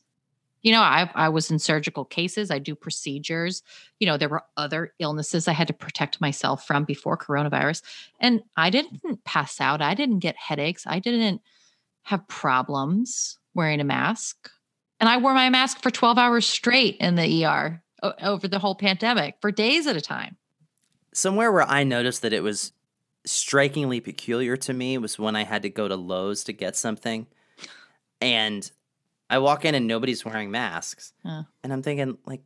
You 0.64 0.72
know, 0.72 0.82
I 0.82 1.10
I 1.16 1.30
was 1.30 1.50
in 1.50 1.60
surgical 1.60 2.04
cases. 2.04 2.52
I 2.52 2.60
do 2.60 2.76
procedures. 2.76 3.64
You 4.00 4.08
know, 4.08 4.18
there 4.18 4.30
were 4.30 4.44
other 4.58 4.94
illnesses 5.00 5.48
I 5.48 5.54
had 5.54 5.68
to 5.68 5.74
protect 5.74 6.20
myself 6.20 6.68
from 6.68 6.84
before 6.84 7.18
coronavirus, 7.18 7.84
and 8.20 8.42
I 8.58 8.70
didn't 8.70 9.24
pass 9.24 9.62
out. 9.62 9.82
I 9.82 9.94
didn't 9.94 10.20
get 10.20 10.36
headaches. 10.36 10.86
I 10.86 11.00
didn't 11.00 11.42
have 12.04 12.28
problems 12.28 13.38
wearing 13.54 13.80
a 13.80 13.84
mask, 13.86 14.50
and 15.00 15.10
I 15.10 15.18
wore 15.18 15.34
my 15.34 15.50
mask 15.50 15.82
for 15.82 15.92
12 15.92 16.18
hours 16.18 16.48
straight 16.48 16.98
in 16.98 17.16
the 17.16 17.46
ER 17.46 17.84
over 18.22 18.48
the 18.48 18.60
whole 18.60 18.76
pandemic 18.76 19.36
for 19.42 19.52
days 19.52 19.86
at 19.86 19.96
a 19.96 20.02
time. 20.02 20.38
Somewhere 21.14 21.52
where 21.52 21.68
I 21.68 21.84
noticed 21.84 22.22
that 22.22 22.34
it 22.34 22.44
was 22.44 22.72
strikingly 23.26 24.00
peculiar 24.00 24.56
to 24.58 24.74
me 24.74 24.98
was 24.98 25.20
when 25.20 25.36
I 25.36 25.44
had 25.44 25.62
to 25.64 25.70
go 25.70 25.88
to 25.88 25.96
Lowe's 25.96 26.44
to 26.46 26.54
get 26.54 26.76
something. 26.76 27.28
and 28.20 28.72
I 29.30 29.38
walk 29.40 29.64
in 29.66 29.76
and 29.76 29.88
nobody's 29.88 30.26
wearing 30.26 30.52
masks, 30.52 31.14
Huh. 31.26 31.44
and 31.64 31.72
I'm 31.72 31.82
thinking 31.82 32.18
like, 32.26 32.42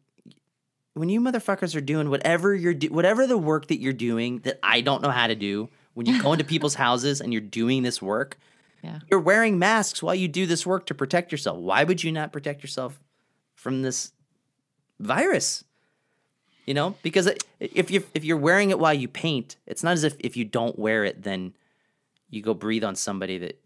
when 0.93 1.09
you 1.09 1.19
motherfuckers 1.19 1.75
are 1.75 1.81
doing 1.81 2.09
whatever 2.09 2.53
you're 2.55 2.73
do- 2.75 2.89
whatever 2.93 3.25
the 3.27 3.37
work 3.37 3.67
that 3.67 3.79
you're 3.81 3.91
doing 3.91 4.39
that 4.39 4.59
I 4.63 4.81
don't 4.81 5.01
know 5.01 5.09
how 5.09 5.27
to 5.27 5.35
do, 5.35 5.69
when 5.95 6.05
you 6.05 6.21
go 6.21 6.31
into 6.33 6.43
people's 6.53 6.75
houses 6.75 7.21
and 7.21 7.33
you're 7.33 7.41
doing 7.41 7.83
this 7.83 8.01
work, 8.01 8.37
Yeah. 8.83 8.99
you're 9.09 9.19
wearing 9.19 9.57
masks 9.59 10.01
while 10.03 10.13
you 10.15 10.27
do 10.27 10.45
this 10.45 10.65
work 10.65 10.85
to 10.85 10.93
protect 10.93 11.31
yourself. 11.31 11.57
Why 11.57 11.83
would 11.83 12.03
you 12.03 12.11
not 12.11 12.31
protect 12.31 12.61
yourself 12.63 12.99
from 13.55 13.81
this 13.81 14.13
virus? 14.99 15.63
You 16.65 16.73
know, 16.73 16.95
because 17.03 17.29
if 17.59 17.91
you 17.91 18.03
if 18.15 18.25
you're 18.25 18.37
wearing 18.37 18.71
it 18.71 18.79
while 18.79 18.93
you 18.93 19.07
paint, 19.07 19.55
it's 19.67 19.83
not 19.83 19.93
as 19.93 20.03
if 20.03 20.15
if 20.19 20.35
you 20.35 20.45
don't 20.45 20.77
wear 20.79 21.03
it, 21.03 21.21
then 21.21 21.53
you 22.29 22.41
go 22.41 22.55
breathe 22.55 22.83
on 22.83 22.95
somebody 22.95 23.37
that 23.37 23.61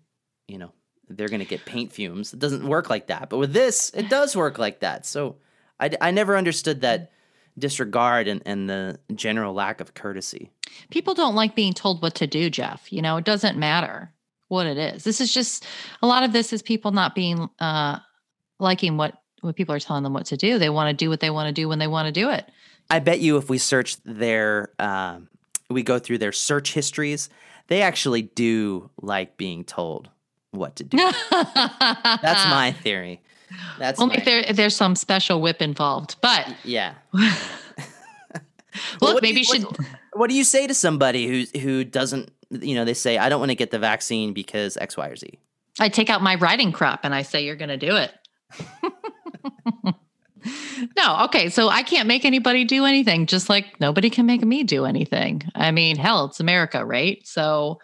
you 0.48 0.58
know 0.58 0.74
they're 1.10 1.28
to 1.28 1.46
get 1.46 1.66
paint 1.66 1.92
fumes. 1.92 2.34
It 2.34 2.40
doesn't 2.40 2.68
work 2.68 2.90
like 2.90 3.08
that. 3.08 3.30
But 3.30 3.38
with 3.38 3.54
this, 3.54 3.92
it 3.96 4.10
does 4.10 4.36
work 4.36 4.60
like 4.60 4.82
that. 4.82 5.06
So 5.06 5.38
I, 5.80 5.92
I 6.00 6.12
never 6.12 6.38
understood 6.38 6.82
that 6.82 7.12
disregard 7.58 8.28
and, 8.28 8.42
and 8.46 8.70
the 8.70 9.00
general 9.16 9.54
lack 9.54 9.82
of 9.82 9.94
courtesy. 9.94 10.52
People 10.92 11.14
don't 11.14 11.36
like 11.36 11.56
being 11.56 11.74
told 11.74 12.02
what 12.02 12.16
to 12.16 12.28
do, 12.28 12.50
Jeff. 12.50 12.92
You 12.94 13.02
know, 13.02 13.18
it 13.18 13.26
doesn't 13.26 13.58
matter 13.58 14.14
what 14.48 14.68
it 14.68 14.78
is. 14.78 15.04
This 15.04 15.20
is 15.20 15.34
just 15.34 15.66
a 16.02 16.08
lot 16.08 16.24
of 16.24 16.32
this 16.32 16.54
is 16.54 16.62
people 16.62 16.92
not 16.92 17.16
being 17.16 17.50
uh 17.60 18.00
liking 18.60 18.98
what 18.98 19.16
what 19.42 19.56
people 19.56 19.74
are 19.74 19.80
telling 19.80 20.04
them 20.04 20.14
what 20.14 20.28
to 20.28 20.38
do. 20.38 20.60
They 20.60 20.70
want 20.70 20.90
to 20.90 20.94
do 20.94 21.10
what 21.10 21.22
they 21.22 21.30
want 21.30 21.48
to 21.48 21.62
do 21.62 21.68
when 21.68 21.80
they 21.80 21.88
want 21.88 22.08
to 22.08 22.12
do 22.12 22.30
it. 22.30 22.50
I 22.90 23.00
bet 23.00 23.20
you 23.20 23.38
if 23.38 23.50
we 23.50 23.58
search 23.58 23.98
their, 24.04 24.70
um, 24.80 25.28
we 25.70 25.84
go 25.84 26.00
through 26.00 26.18
their 26.18 26.32
search 26.32 26.74
histories, 26.74 27.30
they 27.68 27.82
actually 27.82 28.24
do 28.24 28.90
like 29.02 29.38
being 29.38 29.64
told 29.64 30.10
what 30.52 30.76
to 30.78 30.84
do. 30.84 30.98
That's 31.32 32.46
my 32.50 32.76
theory. 32.82 33.22
That's 33.78 34.00
Only 34.00 34.16
my, 34.16 34.20
if 34.20 34.26
there 34.26 34.54
there's 34.54 34.76
some 34.76 34.96
special 34.96 35.42
whip 35.42 35.62
involved. 35.62 36.16
But 36.22 36.56
yeah. 36.64 36.94
look, 39.02 39.14
what 39.14 39.22
maybe 39.24 39.40
you- 39.40 39.44
should. 39.44 39.64
what- 39.64 39.80
What 40.14 40.30
do 40.30 40.36
you 40.36 40.44
say 40.44 40.66
to 40.68 40.74
somebody 40.74 41.28
who 41.28 41.60
who 41.60 41.84
doesn't? 41.84 42.32
You 42.50 42.74
know, 42.76 42.84
they 42.84 42.96
say 42.96 43.18
I 43.20 43.30
don't 43.30 43.40
want 43.40 43.52
to 43.52 43.56
get 43.56 43.70
the 43.72 43.78
vaccine 43.80 44.34
because 44.34 44.76
X, 44.78 44.98
Y, 44.98 45.08
or 45.08 45.16
Z. 45.16 45.38
I 45.80 45.88
take 45.90 46.10
out 46.10 46.22
my 46.24 46.36
writing 46.36 46.72
crop 46.72 47.02
and 47.04 47.14
I 47.14 47.22
say 47.22 47.46
you're 47.46 47.56
going 47.56 47.70
to 47.70 47.78
do 47.78 47.96
it. 47.96 48.12
no, 50.98 51.24
okay. 51.26 51.50
So 51.50 51.70
I 51.70 51.84
can't 51.84 52.08
make 52.08 52.26
anybody 52.26 52.66
do 52.66 52.86
anything, 52.86 53.26
just 53.26 53.50
like 53.50 53.80
nobody 53.80 54.10
can 54.10 54.26
make 54.26 54.44
me 54.44 54.64
do 54.64 54.86
anything. 54.86 55.44
I 55.56 55.72
mean, 55.72 55.98
hell, 55.98 56.26
it's 56.26 56.40
America, 56.40 56.86
right? 56.86 57.26
So 57.26 57.80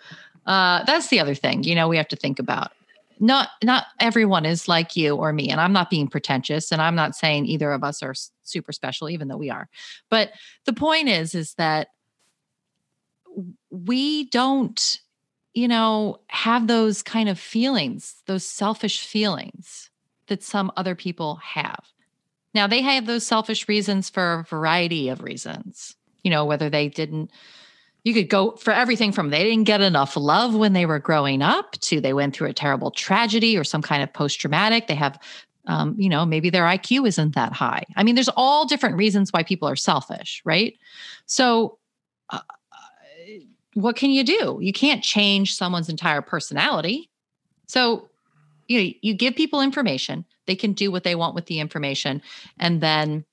uh, 0.46 0.84
that's 0.86 1.08
the 1.08 1.20
other 1.20 1.36
thing. 1.36 1.64
You 1.64 1.76
know, 1.76 1.88
we 1.88 1.98
have 1.98 2.08
to 2.10 2.16
think 2.16 2.40
about. 2.40 2.72
Not 3.20 3.50
not 3.64 3.86
everyone 4.02 4.46
is 4.46 4.68
like 4.68 4.98
you 4.98 5.16
or 5.16 5.32
me, 5.32 5.50
and 5.50 5.62
I'm 5.62 5.72
not 5.72 5.90
being 5.90 6.10
pretentious, 6.10 6.72
and 6.72 6.82
I'm 6.82 6.96
not 6.96 7.16
saying 7.16 7.46
either 7.46 7.72
of 7.72 7.82
us 7.82 8.04
are 8.04 8.14
super 8.44 8.74
special, 8.74 9.10
even 9.10 9.30
though 9.30 9.38
we 9.38 9.50
are. 9.50 9.70
But 10.10 10.32
the 10.66 10.74
point 10.74 11.08
is, 11.08 11.34
is 11.34 11.54
that 11.54 11.88
we 13.70 14.26
don't 14.26 15.00
you 15.56 15.70
know, 15.70 16.20
have 16.28 16.68
those 16.68 17.02
kind 17.02 17.30
of 17.30 17.40
feelings, 17.40 18.22
those 18.28 18.46
selfish 18.46 19.08
feelings 19.08 19.90
that 20.28 20.44
some 20.44 20.72
other 20.76 20.96
people 20.96 21.38
have. 21.38 21.80
Now, 22.56 22.68
they 22.68 22.82
have 22.82 23.06
those 23.06 23.28
selfish 23.28 23.68
reasons 23.68 24.10
for 24.10 24.40
a 24.40 24.44
variety 24.44 25.10
of 25.10 25.22
reasons, 25.22 25.96
you 26.24 26.32
know, 26.32 26.46
whether 26.46 26.70
they 26.70 26.88
didn't, 26.88 27.30
you 28.06 28.14
could 28.14 28.30
go 28.30 28.52
for 28.52 28.72
everything 28.72 29.12
from 29.12 29.30
they 29.30 29.44
didn't 29.44 29.66
get 29.66 29.82
enough 29.82 30.16
love 30.16 30.56
when 30.56 30.72
they 30.72 30.86
were 30.86 31.00
growing 31.00 31.42
up 31.42 31.74
to 31.82 32.00
they 32.00 32.14
went 32.14 32.34
through 32.34 32.48
a 32.48 32.54
terrible 32.54 32.92
tragedy 32.92 33.58
or 33.58 33.66
some 33.66 33.82
kind 33.82 34.02
of 34.02 34.14
post 34.14 34.40
traumatic. 34.40 34.88
They 34.88 34.96
have, 34.96 35.20
um, 35.68 35.96
you 35.98 36.08
know, 36.08 36.26
maybe 36.26 36.50
their 36.50 36.64
IQ 36.64 37.06
isn't 37.10 37.36
that 37.36 37.52
high. 37.52 37.84
I 37.98 38.04
mean, 38.04 38.16
there's 38.16 38.30
all 38.30 38.66
different 38.66 38.96
reasons 38.96 39.34
why 39.34 39.44
people 39.44 39.68
are 39.68 39.76
selfish, 39.76 40.42
right? 40.46 40.78
So, 41.26 41.78
uh, 42.30 42.40
what 43.74 43.98
can 43.98 44.12
you 44.12 44.24
do? 44.24 44.60
You 44.62 44.72
can't 44.72 45.04
change 45.04 45.56
someone's 45.56 45.90
entire 45.90 46.22
personality. 46.22 47.10
So, 47.68 48.08
you 48.70 48.82
know, 48.82 48.94
you 49.02 49.14
give 49.14 49.36
people 49.36 49.60
information, 49.60 50.24
they 50.48 50.56
can 50.56 50.74
do 50.74 50.92
what 50.92 51.04
they 51.04 51.16
want 51.16 51.36
with 51.36 51.46
the 51.46 51.60
information, 51.60 52.22
and 52.60 52.82
then 52.82 53.26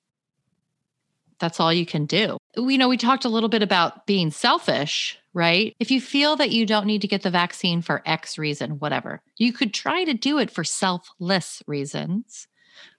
that's 1.38 1.58
all 1.58 1.72
you 1.72 1.84
can 1.84 2.06
do. 2.06 2.38
You 2.56 2.78
know, 2.78 2.88
we 2.88 2.96
talked 2.96 3.24
a 3.24 3.28
little 3.28 3.48
bit 3.48 3.62
about 3.62 4.06
being 4.06 4.30
selfish, 4.30 5.18
right? 5.34 5.74
If 5.80 5.90
you 5.90 6.00
feel 6.00 6.36
that 6.36 6.52
you 6.52 6.64
don't 6.66 6.86
need 6.86 7.00
to 7.02 7.08
get 7.08 7.22
the 7.22 7.30
vaccine 7.30 7.82
for 7.82 8.00
X 8.06 8.38
reason, 8.38 8.78
whatever, 8.78 9.20
you 9.38 9.52
could 9.52 9.74
try 9.74 10.04
to 10.04 10.14
do 10.14 10.38
it 10.38 10.50
for 10.50 10.62
selfless 10.62 11.62
reasons. 11.66 12.46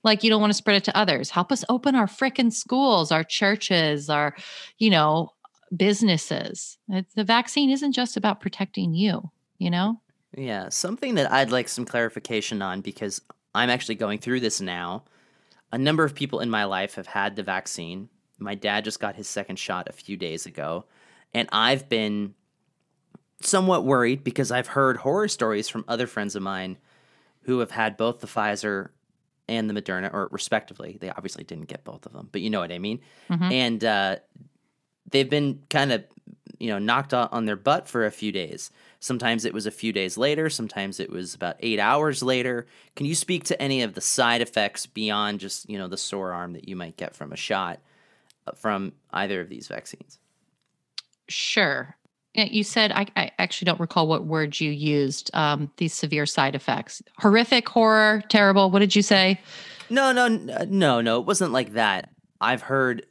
Like 0.03 0.23
you 0.23 0.29
don't 0.29 0.41
want 0.41 0.51
to 0.51 0.57
spread 0.57 0.75
it 0.75 0.83
to 0.85 0.97
others. 0.97 1.29
Help 1.29 1.51
us 1.51 1.63
open 1.69 1.95
our 1.95 2.07
frickin' 2.07 2.51
schools, 2.51 3.11
our 3.11 3.23
churches, 3.23 4.09
our, 4.09 4.35
you 4.77 4.89
know, 4.89 5.29
businesses. 5.75 6.77
The 7.15 7.23
vaccine 7.23 7.69
isn't 7.69 7.93
just 7.93 8.17
about 8.17 8.41
protecting 8.41 8.93
you, 8.93 9.31
you 9.57 9.69
know? 9.69 10.01
Yeah, 10.35 10.69
something 10.69 11.15
that 11.15 11.31
I'd 11.31 11.51
like 11.51 11.69
some 11.69 11.85
clarification 11.85 12.61
on 12.61 12.81
because 12.81 13.21
I'm 13.55 13.69
actually 13.69 13.95
going 13.95 14.19
through 14.19 14.39
this 14.39 14.61
now. 14.61 15.03
A 15.71 15.77
number 15.77 16.03
of 16.03 16.13
people 16.15 16.39
in 16.39 16.49
my 16.49 16.65
life 16.65 16.95
have 16.95 17.07
had 17.07 17.35
the 17.35 17.43
vaccine. 17.43 18.09
My 18.39 18.55
dad 18.55 18.83
just 18.83 18.99
got 18.99 19.15
his 19.15 19.27
second 19.27 19.57
shot 19.57 19.87
a 19.89 19.93
few 19.93 20.17
days 20.17 20.45
ago, 20.45 20.85
and 21.33 21.47
I've 21.51 21.87
been 21.89 22.33
somewhat 23.41 23.83
worried 23.85 24.23
because 24.23 24.51
I've 24.51 24.67
heard 24.67 24.97
horror 24.97 25.27
stories 25.27 25.67
from 25.69 25.83
other 25.87 26.07
friends 26.07 26.35
of 26.35 26.41
mine 26.43 26.77
who 27.43 27.59
have 27.59 27.71
had 27.71 27.97
both 27.97 28.19
the 28.21 28.27
Pfizer 28.27 28.89
and 29.49 29.69
the 29.69 29.73
Moderna, 29.79 30.13
or 30.13 30.29
respectively. 30.31 30.97
They 31.01 31.09
obviously 31.09 31.43
didn't 31.43 31.67
get 31.67 31.83
both 31.83 32.05
of 32.05 32.13
them, 32.13 32.29
but 32.31 32.41
you 32.41 32.49
know 32.49 32.59
what 32.61 32.71
I 32.71 32.79
mean. 32.79 33.01
Mhm. 33.29 33.51
And 33.51 33.83
uh, 33.83 34.15
they've 35.11 35.29
been 35.29 35.61
kind 35.69 35.91
of, 35.91 36.05
you 36.63 36.69
know, 36.69 36.79
knocked 36.79 37.13
on 37.13 37.43
their 37.43 37.57
butt 37.57 37.89
for 37.89 38.05
a 38.05 38.11
few 38.11 38.31
days. 38.31 38.71
Sometimes 39.01 39.43
it 39.43 39.53
was 39.53 39.65
a 39.65 39.71
few 39.71 39.91
days 39.91 40.17
later. 40.17 40.49
Sometimes 40.49 40.97
it 40.97 41.09
was 41.09 41.35
about 41.35 41.57
eight 41.59 41.77
hours 41.77 42.23
later. 42.23 42.65
Can 42.95 43.05
you 43.05 43.15
speak 43.15 43.43
to 43.45 43.61
any 43.61 43.81
of 43.81 43.95
the 43.95 43.99
side 43.99 44.41
effects 44.41 44.85
beyond 44.85 45.41
just, 45.41 45.69
you 45.69 45.77
know, 45.77 45.89
the 45.89 45.97
sore 45.97 46.31
arm 46.31 46.53
that 46.53 46.69
you 46.69 46.77
might 46.77 46.95
get 46.95 47.17
from 47.17 47.33
a 47.33 47.35
shot 47.35 47.81
uh, 48.47 48.53
from 48.53 48.93
either 49.11 49.41
of 49.41 49.49
these 49.49 49.67
vaccines? 49.67 50.19
Sure. 51.27 51.97
You 52.33 52.63
said, 52.63 52.93
I, 52.93 53.07
I 53.17 53.31
actually 53.39 53.65
don't 53.65 53.81
recall 53.81 54.07
what 54.07 54.25
word 54.25 54.57
you 54.61 54.71
used, 54.71 55.31
um, 55.33 55.69
these 55.75 55.93
severe 55.93 56.25
side 56.25 56.55
effects. 56.55 57.03
Horrific, 57.19 57.67
horror, 57.67 58.23
terrible. 58.29 58.71
What 58.71 58.79
did 58.79 58.95
you 58.95 59.01
say? 59.01 59.37
No, 59.89 60.13
no, 60.13 60.25
uh, 60.25 60.65
no, 60.69 61.01
no. 61.01 61.19
It 61.19 61.25
wasn't 61.25 61.51
like 61.51 61.73
that. 61.73 62.09
I've 62.39 62.61
heard. 62.61 63.05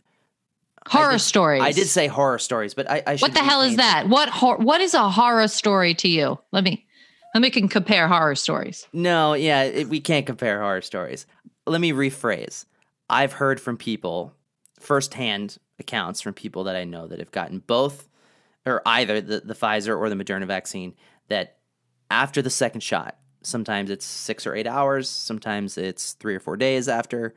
I 0.86 0.90
Horror 0.90 1.12
did- 1.12 1.20
stories. 1.20 1.62
I 1.62 1.72
did 1.72 1.86
say 1.86 2.06
horror 2.06 2.38
stories, 2.38 2.74
but 2.74 2.90
I, 2.90 3.02
I 3.06 3.16
What 3.16 3.34
the 3.34 3.40
hell 3.40 3.62
is 3.62 3.76
that? 3.76 4.08
What 4.08 4.28
hor- 4.28 4.58
what 4.58 4.80
is 4.80 4.94
a 4.94 5.08
horror 5.08 5.48
story 5.48 5.94
to 5.94 6.08
you? 6.08 6.38
Let 6.50 6.64
me 6.64 6.86
let 7.34 7.40
me 7.40 7.50
can 7.50 7.68
compare 7.68 8.08
horror 8.08 8.34
stories. 8.34 8.86
No, 8.92 9.34
yeah, 9.34 9.62
it, 9.62 9.88
we 9.88 10.00
can't 10.00 10.26
compare 10.26 10.60
horror 10.60 10.82
stories. 10.82 11.26
Let 11.66 11.80
me 11.80 11.92
rephrase. 11.92 12.66
I've 13.08 13.32
heard 13.34 13.60
from 13.60 13.76
people, 13.76 14.34
firsthand 14.80 15.58
accounts 15.78 16.20
from 16.20 16.34
people 16.34 16.64
that 16.64 16.76
I 16.76 16.84
know 16.84 17.06
that 17.06 17.18
have 17.20 17.30
gotten 17.30 17.60
both 17.60 18.08
or 18.66 18.82
either 18.86 19.20
the, 19.20 19.40
the 19.40 19.54
Pfizer 19.54 19.96
or 19.98 20.08
the 20.08 20.14
Moderna 20.14 20.46
vaccine 20.46 20.94
that 21.28 21.58
after 22.10 22.42
the 22.42 22.50
second 22.50 22.80
shot, 22.82 23.16
sometimes 23.42 23.90
it's 23.90 24.04
six 24.04 24.46
or 24.46 24.54
eight 24.54 24.66
hours, 24.66 25.08
sometimes 25.08 25.78
it's 25.78 26.12
three 26.14 26.34
or 26.34 26.40
four 26.40 26.56
days 26.56 26.88
after, 26.88 27.34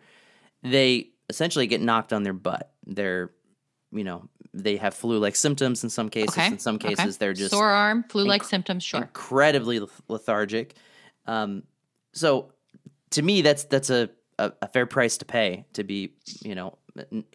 they 0.61 1.09
essentially 1.29 1.67
get 1.67 1.81
knocked 1.81 2.13
on 2.13 2.23
their 2.23 2.33
butt. 2.33 2.71
They're, 2.85 3.31
you 3.95 4.03
know, 4.03 4.27
they 4.53 4.77
have 4.77 4.93
flu 4.93 5.17
like 5.17 5.35
symptoms 5.35 5.83
in 5.83 5.89
some 5.89 6.09
cases. 6.09 6.37
Okay. 6.37 6.47
In 6.47 6.59
some 6.59 6.75
okay. 6.75 6.95
cases, 6.95 7.17
they're 7.17 7.33
just 7.33 7.51
sore 7.51 7.69
arm, 7.69 8.03
flu 8.09 8.25
like 8.25 8.43
inc- 8.43 8.45
symptoms. 8.45 8.83
Sure. 8.83 9.01
incredibly 9.01 9.81
lethargic. 10.07 10.75
Um, 11.25 11.63
so 12.13 12.51
to 13.11 13.21
me, 13.21 13.41
that's 13.41 13.65
that's 13.65 13.89
a, 13.89 14.09
a, 14.37 14.51
a 14.61 14.67
fair 14.67 14.85
price 14.85 15.17
to 15.17 15.25
pay 15.25 15.65
to 15.73 15.83
be 15.83 16.13
you 16.41 16.55
know 16.55 16.77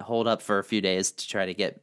hold 0.00 0.26
up 0.26 0.42
for 0.42 0.58
a 0.58 0.64
few 0.64 0.80
days 0.80 1.12
to 1.12 1.28
try 1.28 1.46
to 1.46 1.54
get 1.54 1.82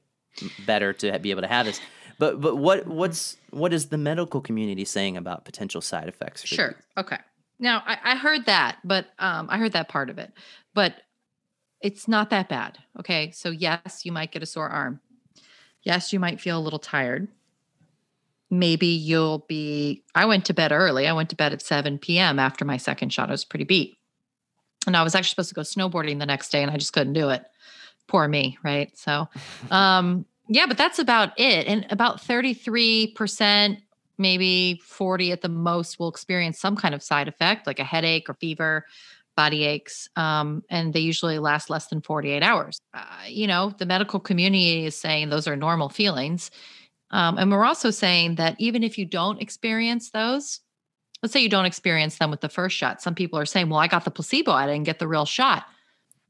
better 0.65 0.93
to 0.93 1.19
be 1.19 1.31
able 1.31 1.41
to 1.41 1.47
have 1.47 1.65
this. 1.65 1.79
But 2.19 2.41
but 2.41 2.55
what 2.55 2.87
what's 2.87 3.37
what 3.51 3.73
is 3.73 3.87
the 3.87 3.97
medical 3.97 4.41
community 4.41 4.85
saying 4.85 5.17
about 5.17 5.45
potential 5.45 5.81
side 5.81 6.07
effects? 6.07 6.45
Sure. 6.45 6.75
Okay. 6.97 7.17
Now 7.59 7.83
I, 7.85 7.97
I 8.03 8.15
heard 8.15 8.45
that, 8.45 8.77
but 8.83 9.07
um, 9.19 9.47
I 9.49 9.57
heard 9.57 9.73
that 9.73 9.89
part 9.89 10.09
of 10.09 10.17
it, 10.17 10.31
but 10.73 10.95
it's 11.81 12.07
not 12.07 12.29
that 12.29 12.49
bad. 12.49 12.79
Okay. 12.99 13.31
So 13.31 13.49
yes, 13.49 14.01
you 14.03 14.11
might 14.11 14.31
get 14.31 14.43
a 14.43 14.47
sore 14.47 14.69
arm. 14.69 14.99
Yes, 15.83 16.11
you 16.11 16.19
might 16.19 16.41
feel 16.41 16.57
a 16.57 16.61
little 16.61 16.79
tired. 16.79 17.27
Maybe 18.49 18.87
you'll 18.87 19.39
be. 19.47 20.03
I 20.15 20.25
went 20.25 20.45
to 20.45 20.53
bed 20.53 20.71
early. 20.71 21.07
I 21.07 21.13
went 21.13 21.29
to 21.29 21.35
bed 21.35 21.53
at 21.53 21.61
7 21.61 21.97
p.m. 21.99 22.39
after 22.39 22.65
my 22.65 22.77
second 22.77 23.11
shot. 23.11 23.29
I 23.29 23.33
was 23.33 23.45
pretty 23.45 23.65
beat. 23.65 23.97
And 24.85 24.95
I 24.95 25.03
was 25.03 25.15
actually 25.15 25.29
supposed 25.29 25.49
to 25.49 25.55
go 25.55 25.61
snowboarding 25.61 26.19
the 26.19 26.25
next 26.25 26.49
day 26.49 26.63
and 26.63 26.71
I 26.71 26.77
just 26.77 26.93
couldn't 26.93 27.13
do 27.13 27.29
it. 27.29 27.43
Poor 28.07 28.27
me. 28.27 28.57
Right. 28.63 28.97
So, 28.97 29.27
um, 29.71 30.25
yeah, 30.47 30.65
but 30.65 30.77
that's 30.77 30.99
about 30.99 31.37
it. 31.37 31.67
And 31.67 31.85
about 31.89 32.21
33% 32.21 33.81
maybe 34.17 34.81
40 34.83 35.31
at 35.31 35.41
the 35.41 35.49
most 35.49 35.99
will 35.99 36.09
experience 36.09 36.59
some 36.59 36.75
kind 36.75 36.95
of 36.95 37.03
side 37.03 37.27
effect, 37.27 37.67
like 37.67 37.79
a 37.79 37.83
headache 37.83 38.29
or 38.29 38.33
fever, 38.33 38.85
body 39.37 39.63
aches, 39.63 40.09
um, 40.17 40.63
and 40.69 40.93
they 40.93 40.99
usually 40.99 41.37
last 41.37 41.69
less 41.69 41.87
than 41.87 42.01
48 42.01 42.43
hours. 42.43 42.81
Uh, 42.93 43.05
you 43.27 43.47
know, 43.47 43.71
the 43.77 43.85
medical 43.85 44.19
community 44.19 44.85
is 44.85 44.97
saying 44.97 45.29
those 45.29 45.47
are 45.47 45.55
normal 45.55 45.87
feelings. 45.87 46.51
Um, 47.11 47.37
and 47.37 47.49
we're 47.51 47.63
also 47.63 47.91
saying 47.91 48.35
that 48.35 48.55
even 48.57 48.83
if 48.83 48.97
you 48.97 49.05
don't 49.05 49.41
experience 49.41 50.09
those, 50.09 50.59
let's 51.21 51.31
say 51.31 51.39
you 51.39 51.49
don't 51.49 51.65
experience 51.65 52.17
them 52.17 52.31
with 52.31 52.41
the 52.41 52.49
first 52.49 52.75
shot, 52.75 53.01
some 53.01 53.15
people 53.15 53.37
are 53.39 53.45
saying, 53.45 53.69
well, 53.69 53.79
I 53.79 53.87
got 53.87 54.03
the 54.03 54.11
placebo, 54.11 54.51
I 54.51 54.65
didn't 54.65 54.85
get 54.85 54.99
the 54.99 55.07
real 55.07 55.25
shot. 55.25 55.65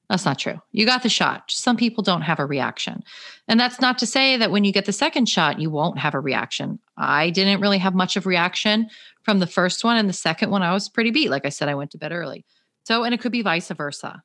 That's 0.09 0.25
not 0.25 0.37
true. 0.37 0.61
You 0.71 0.85
got 0.85 1.03
the 1.03 1.09
shot. 1.09 1.49
Some 1.49 1.75
people 1.75 2.03
don't 2.03 2.21
have 2.21 2.39
a 2.39 2.45
reaction. 2.45 3.03
And 3.47 3.59
that's 3.59 3.81
not 3.81 3.97
to 3.99 4.05
say 4.05 4.37
that 4.37 4.51
when 4.51 4.63
you 4.63 4.71
get 4.71 4.85
the 4.85 4.93
second 4.93 5.27
shot, 5.27 5.59
you 5.59 5.69
won't 5.69 5.99
have 5.99 6.13
a 6.13 6.19
reaction. 6.19 6.79
I 6.97 7.29
didn't 7.29 7.59
really 7.61 7.77
have 7.77 7.93
much 7.93 8.15
of 8.15 8.25
reaction 8.25 8.89
from 9.23 9.39
the 9.39 9.47
first 9.47 9.83
one. 9.83 9.97
And 9.97 10.07
the 10.07 10.13
second 10.13 10.49
one, 10.49 10.61
I 10.61 10.73
was 10.73 10.87
pretty 10.87 11.11
beat. 11.11 11.29
Like 11.29 11.45
I 11.45 11.49
said, 11.49 11.67
I 11.67 11.75
went 11.75 11.91
to 11.91 11.97
bed 11.97 12.13
early. 12.13 12.45
So, 12.87 13.03
and 13.03 13.13
it 13.13 13.19
could 13.19 13.33
be 13.33 13.41
vice 13.41 13.67
versa. 13.67 14.23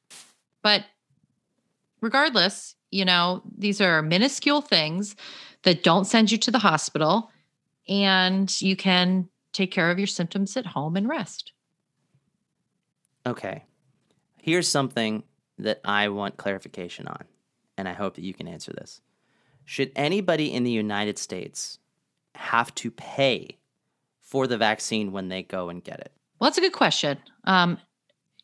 But 0.63 0.85
regardless, 2.01 2.77
you 2.93 3.05
know, 3.05 3.43
these 3.59 3.81
are 3.81 4.03
minuscule 4.03 4.61
things 4.61 5.17
that 5.65 5.83
don't 5.83 6.05
send 6.05 6.31
you 6.31 6.39
to 6.39 6.53
the 6.53 6.61
hospital 6.61 7.33
and 7.89 8.63
you 8.63 8.77
can 8.77 9.29
take 9.53 9.73
care 9.73 9.91
of 9.91 9.99
your 9.99 10.07
symptoms 10.07 10.57
at 10.57 10.65
home 10.65 10.95
and 10.95 11.09
rest. 11.09 11.51
Okay. 13.27 13.65
Here's 14.41 14.69
something 14.69 15.25
that 15.59 15.81
I 15.85 16.11
want 16.11 16.37
clarification 16.37 17.09
on, 17.09 17.25
and 17.77 17.89
I 17.89 17.95
hope 17.95 18.15
that 18.15 18.25
you 18.25 18.33
can 18.33 18.47
answer 18.47 18.73
this. 18.73 19.01
Should 19.65 19.91
anybody 19.97 20.53
in 20.53 20.63
the 20.63 20.71
United 20.71 21.19
States 21.19 21.81
have 22.37 22.73
to 22.77 22.93
pay 22.93 23.59
for 24.21 24.47
the 24.47 24.57
vaccine 24.57 25.11
when 25.11 25.31
they 25.31 25.43
go 25.43 25.69
and 25.69 25.83
get 25.83 25.99
it? 25.99 26.13
Well, 26.39 26.49
that's 26.49 26.59
a 26.59 26.63
good 26.63 26.73
question. 26.73 27.19
Um, 27.43 27.79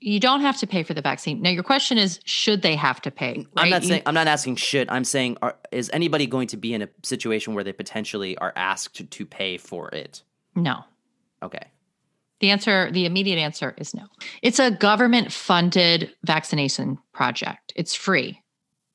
you 0.01 0.21
don't 0.21 0.41
have 0.41 0.57
to 0.59 0.67
pay 0.67 0.83
for 0.83 0.95
the 0.95 1.03
vaccine. 1.03 1.43
Now, 1.43 1.51
your 1.51 1.63
question 1.63 1.99
is, 1.99 2.21
should 2.25 2.63
they 2.63 2.77
have 2.77 3.01
to 3.03 3.11
pay? 3.11 3.47
Right? 3.57 3.65
I'm 3.65 3.71
not 3.71 3.83
saying 3.83 4.03
I'm 4.07 4.15
not 4.15 4.29
asking 4.29 4.57
should. 4.57 4.89
I'm 4.91 5.05
saying, 5.05 5.39
are, 5.43 5.57
is 5.73 5.91
anybody 5.93 6.27
going 6.27 6.49
to 6.49 6.57
be 6.57 6.73
in 6.73 6.83
a 6.83 6.89
situation 7.03 7.55
where 7.55 7.65
they 7.65 7.73
potentially 7.73 8.37
are 8.39 8.53
asked 8.55 9.11
to, 9.11 9.27
pay 9.27 9.59
for 9.59 9.89
it? 9.91 10.23
No. 10.55 10.85
Okay. 11.43 11.67
The 12.41 12.51
answer, 12.51 12.91
the 12.93 13.05
immediate 13.05 13.39
answer 13.39 13.75
is 13.79 13.95
no. 13.95 14.05
It's 14.43 14.61
a 14.61 14.71
government 14.71 15.33
funded 15.33 16.15
vaccination 16.25 16.99
project. 17.13 17.73
It's 17.75 17.95
free 17.95 18.41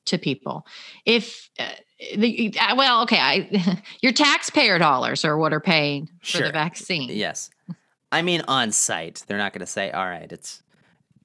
to 0.06 0.16
people. 0.16 0.66
If 1.04 1.50
uh, 1.58 1.68
the, 2.16 2.54
uh, 2.58 2.74
well, 2.76 3.02
okay, 3.02 3.18
I, 3.18 3.82
your 4.00 4.12
taxpayer 4.12 4.78
dollars 4.78 5.24
are 5.26 5.36
what 5.36 5.52
are 5.52 5.60
paying 5.60 6.08
for 6.20 6.26
sure. 6.26 6.46
the 6.46 6.52
vaccine. 6.52 7.10
Yes. 7.10 7.50
I 8.10 8.22
mean, 8.22 8.42
on 8.48 8.72
site, 8.72 9.24
they're 9.26 9.38
not 9.38 9.52
going 9.52 9.60
to 9.60 9.66
say, 9.66 9.90
all 9.90 10.06
right, 10.06 10.30
it's 10.32 10.62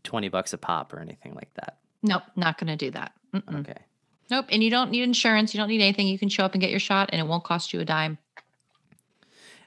20 0.04 0.30
bucks 0.30 0.54
a 0.54 0.58
pop 0.58 0.94
or 0.94 1.00
anything 1.00 1.34
like 1.34 1.54
that. 1.56 1.78
Nope, 2.02 2.24
not 2.36 2.58
going 2.58 2.68
to 2.68 2.76
do 2.76 2.92
that. 2.92 3.14
Mm-mm. 3.34 3.60
Okay. 3.62 3.78
Nope. 4.30 4.46
And 4.50 4.64
you 4.64 4.70
don't 4.70 4.92
need 4.92 5.04
insurance. 5.04 5.54
You 5.54 5.60
don't 5.60 5.70
need 5.70 5.82
anything. 5.82 6.08
You 6.08 6.20
can 6.20 6.30
show 6.30 6.46
up 6.46 6.54
and 6.54 6.62
get 6.62 6.70
your 6.70 6.80
shot 6.80 7.10
and 7.12 7.20
it 7.20 7.28
won't 7.28 7.44
cost 7.44 7.74
you 7.74 7.80
a 7.80 7.86
dime. 7.86 8.18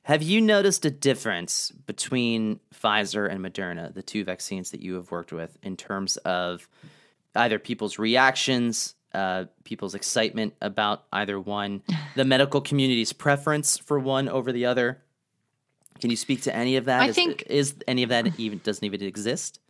Have 0.05 0.23
you 0.23 0.41
noticed 0.41 0.85
a 0.85 0.91
difference 0.91 1.71
between 1.87 2.59
Pfizer 2.75 3.31
and 3.31 3.45
Moderna, 3.45 3.95
the 3.95 4.03
two 4.03 4.25
vaccines 4.25 4.73
that 4.73 4.81
you 4.81 4.95
have 4.95 5.13
worked 5.13 5.33
with, 5.33 5.57
in 5.63 5.77
terms 5.77 6.17
of 6.19 6.69
either 7.37 7.61
people's 7.61 8.01
reactions, 8.01 8.97
uh, 9.15 9.45
people's 9.63 9.95
excitement 9.95 10.55
about 10.61 11.05
either 11.13 11.39
one, 11.39 11.83
the 12.17 12.25
medical 12.25 12.61
community's 12.61 13.13
preference 13.13 13.79
for 13.79 13.99
one 14.01 14.29
over 14.29 14.51
the 14.51 14.67
other? 14.67 15.03
Can 16.01 16.11
you 16.11 16.17
speak 16.17 16.43
to 16.43 16.57
any 16.57 16.77
of 16.77 16.87
that? 16.87 17.03
I 17.03 17.09
is, 17.09 17.15
think 17.15 17.45
is 17.47 17.77
any 17.87 18.03
of 18.03 18.09
that 18.09 18.41
even 18.41 18.59
doesn't 18.65 18.85
even 18.85 19.03
exist? 19.03 19.61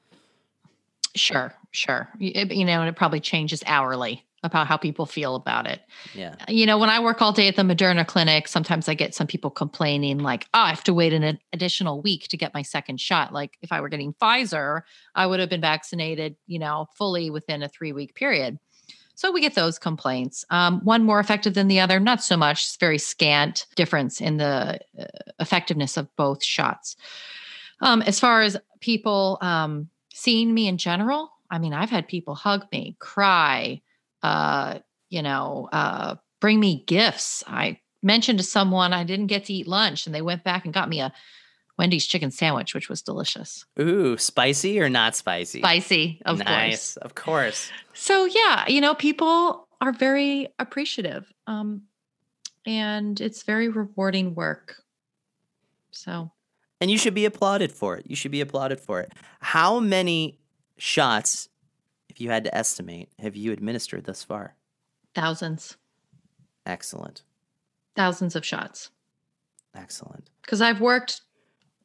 Sure, 1.14 1.54
sure. 1.70 2.08
You, 2.18 2.46
you 2.50 2.64
know, 2.64 2.80
and 2.80 2.88
it 2.88 2.96
probably 2.96 3.20
changes 3.20 3.62
hourly 3.66 4.24
about 4.44 4.66
how 4.66 4.76
people 4.76 5.06
feel 5.06 5.36
about 5.36 5.66
it. 5.66 5.80
Yeah. 6.14 6.34
You 6.48 6.66
know, 6.66 6.76
when 6.76 6.90
I 6.90 6.98
work 6.98 7.22
all 7.22 7.32
day 7.32 7.46
at 7.46 7.54
the 7.54 7.62
Moderna 7.62 8.04
clinic, 8.04 8.48
sometimes 8.48 8.88
I 8.88 8.94
get 8.94 9.14
some 9.14 9.26
people 9.26 9.50
complaining, 9.50 10.18
like, 10.18 10.46
oh, 10.52 10.60
I 10.60 10.70
have 10.70 10.82
to 10.84 10.94
wait 10.94 11.12
an 11.12 11.38
additional 11.52 12.02
week 12.02 12.26
to 12.28 12.36
get 12.36 12.52
my 12.52 12.62
second 12.62 13.00
shot. 13.00 13.32
Like, 13.32 13.56
if 13.62 13.70
I 13.70 13.80
were 13.80 13.88
getting 13.88 14.14
Pfizer, 14.14 14.82
I 15.14 15.26
would 15.26 15.38
have 15.38 15.48
been 15.48 15.60
vaccinated, 15.60 16.36
you 16.46 16.58
know, 16.58 16.86
fully 16.96 17.30
within 17.30 17.62
a 17.62 17.68
three 17.68 17.92
week 17.92 18.14
period. 18.14 18.58
So 19.14 19.30
we 19.30 19.40
get 19.40 19.54
those 19.54 19.78
complaints. 19.78 20.44
Um, 20.50 20.80
one 20.82 21.04
more 21.04 21.20
effective 21.20 21.54
than 21.54 21.68
the 21.68 21.78
other, 21.78 22.00
not 22.00 22.22
so 22.24 22.36
much. 22.36 22.64
It's 22.64 22.76
very 22.76 22.98
scant 22.98 23.66
difference 23.76 24.20
in 24.20 24.38
the 24.38 24.80
uh, 24.98 25.04
effectiveness 25.38 25.96
of 25.96 26.08
both 26.16 26.42
shots. 26.42 26.96
Um, 27.80 28.02
as 28.02 28.18
far 28.18 28.42
as 28.42 28.56
people 28.80 29.38
um, 29.40 29.88
seeing 30.14 30.52
me 30.52 30.68
in 30.68 30.78
general, 30.78 31.32
I 31.50 31.58
mean, 31.58 31.72
I've 31.72 31.90
had 31.90 32.08
people 32.08 32.34
hug 32.34 32.66
me, 32.72 32.96
cry, 32.98 33.82
uh, 34.22 34.78
you 35.10 35.22
know, 35.22 35.68
uh, 35.72 36.16
bring 36.40 36.58
me 36.60 36.84
gifts. 36.86 37.44
I 37.46 37.80
mentioned 38.02 38.38
to 38.38 38.44
someone 38.44 38.92
I 38.92 39.04
didn't 39.04 39.26
get 39.26 39.44
to 39.46 39.52
eat 39.52 39.68
lunch, 39.68 40.06
and 40.06 40.14
they 40.14 40.22
went 40.22 40.44
back 40.44 40.64
and 40.64 40.74
got 40.74 40.88
me 40.88 41.00
a 41.00 41.12
Wendy's 41.78 42.06
chicken 42.06 42.30
sandwich, 42.30 42.74
which 42.74 42.88
was 42.88 43.02
delicious. 43.02 43.64
Ooh, 43.80 44.16
spicy 44.16 44.80
or 44.80 44.88
not 44.88 45.16
spicy? 45.16 45.60
Spicy, 45.60 46.20
of 46.24 46.38
nice, 46.38 46.46
course. 46.46 46.56
Nice, 46.56 46.96
of 46.98 47.14
course. 47.14 47.70
So 47.92 48.24
yeah, 48.24 48.68
you 48.68 48.80
know, 48.80 48.94
people 48.94 49.68
are 49.80 49.92
very 49.92 50.48
appreciative, 50.58 51.32
um, 51.46 51.82
and 52.66 53.20
it's 53.20 53.42
very 53.42 53.68
rewarding 53.68 54.34
work. 54.34 54.76
So, 55.90 56.30
and 56.82 56.90
you 56.90 56.98
should 56.98 57.14
be 57.14 57.24
applauded 57.24 57.70
for 57.70 57.96
it. 57.96 58.06
You 58.08 58.16
should 58.16 58.32
be 58.32 58.40
applauded 58.40 58.80
for 58.80 59.00
it. 59.00 59.12
How 59.38 59.78
many 59.78 60.40
shots 60.78 61.48
if 62.08 62.20
you 62.20 62.28
had 62.28 62.42
to 62.42 62.54
estimate, 62.54 63.08
have 63.20 63.36
you 63.36 63.52
administered 63.52 64.04
thus 64.04 64.24
far? 64.24 64.56
Thousands. 65.14 65.76
Excellent. 66.66 67.22
Thousands 67.94 68.34
of 68.34 68.44
shots. 68.44 68.90
Excellent. 69.76 70.28
Because 70.42 70.60
I've 70.60 70.80
worked 70.80 71.20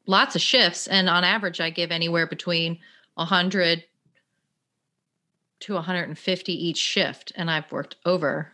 lots 0.07 0.35
of 0.35 0.41
shifts, 0.41 0.87
and 0.87 1.07
on 1.07 1.23
average, 1.23 1.61
I 1.61 1.69
give 1.69 1.91
anywhere 1.91 2.25
between 2.25 2.79
100 3.13 3.83
to 5.59 5.73
150 5.73 6.51
each 6.53 6.77
shift, 6.77 7.31
and 7.35 7.51
I've 7.51 7.71
worked 7.71 7.97
over 8.03 8.51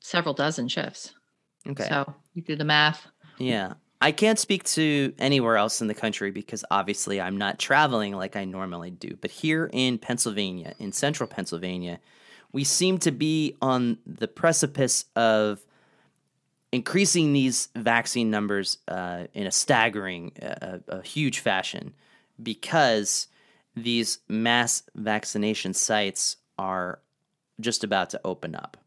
several 0.00 0.32
dozen 0.32 0.66
shifts. 0.66 1.12
Okay. 1.68 1.86
So 1.88 2.14
you 2.32 2.40
do 2.40 2.56
the 2.56 2.64
math. 2.64 3.06
Yeah. 3.38 3.74
I 4.00 4.12
can't 4.12 4.38
speak 4.38 4.64
to 4.64 5.12
anywhere 5.18 5.56
else 5.56 5.82
in 5.82 5.86
the 5.86 5.94
country 5.94 6.30
because 6.30 6.64
obviously 6.70 7.20
I'm 7.20 7.36
not 7.36 7.58
traveling 7.58 8.16
like 8.16 8.34
I 8.34 8.44
normally 8.44 8.90
do. 8.90 9.16
But 9.20 9.30
here 9.30 9.68
in 9.72 9.98
Pennsylvania, 9.98 10.74
in 10.78 10.92
central 10.92 11.28
Pennsylvania, 11.28 12.00
we 12.52 12.64
seem 12.64 12.98
to 12.98 13.10
be 13.10 13.56
on 13.60 13.98
the 14.06 14.26
precipice 14.26 15.04
of 15.16 15.60
increasing 16.72 17.32
these 17.32 17.68
vaccine 17.76 18.30
numbers 18.30 18.78
uh, 18.88 19.24
in 19.34 19.46
a 19.46 19.50
staggering, 19.50 20.32
uh, 20.40 20.78
a 20.88 21.02
huge 21.02 21.40
fashion 21.40 21.94
because 22.42 23.26
these 23.76 24.20
mass 24.28 24.82
vaccination 24.94 25.74
sites 25.74 26.36
are 26.58 27.00
just 27.60 27.84
about 27.84 28.10
to 28.10 28.20
open 28.24 28.54
up. 28.54 28.78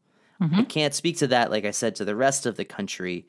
Mm-hmm. 0.41 0.55
I 0.55 0.64
can't 0.64 0.93
speak 0.93 1.18
to 1.18 1.28
that, 1.28 1.51
like 1.51 1.66
I 1.66 1.72
said, 1.72 1.95
to 1.95 2.05
the 2.05 2.16
rest 2.16 2.45
of 2.45 2.57
the 2.57 2.66
country 2.66 3.28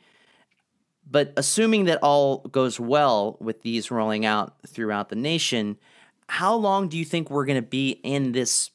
but 1.10 1.32
assuming 1.36 1.84
that 1.84 1.98
all 2.02 2.38
goes 2.38 2.80
well 2.80 3.36
with 3.40 3.62
these 3.62 3.90
rolling 3.90 4.24
out 4.24 4.54
throughout 4.66 5.08
the 5.08 5.16
nation, 5.16 5.76
how 6.28 6.54
long 6.54 6.88
do 6.88 6.96
you 6.96 7.04
think 7.04 7.30
we're 7.30 7.44
going 7.44 7.60
to 7.60 7.68
be 7.68 8.00
in 8.02 8.32
this 8.32 8.70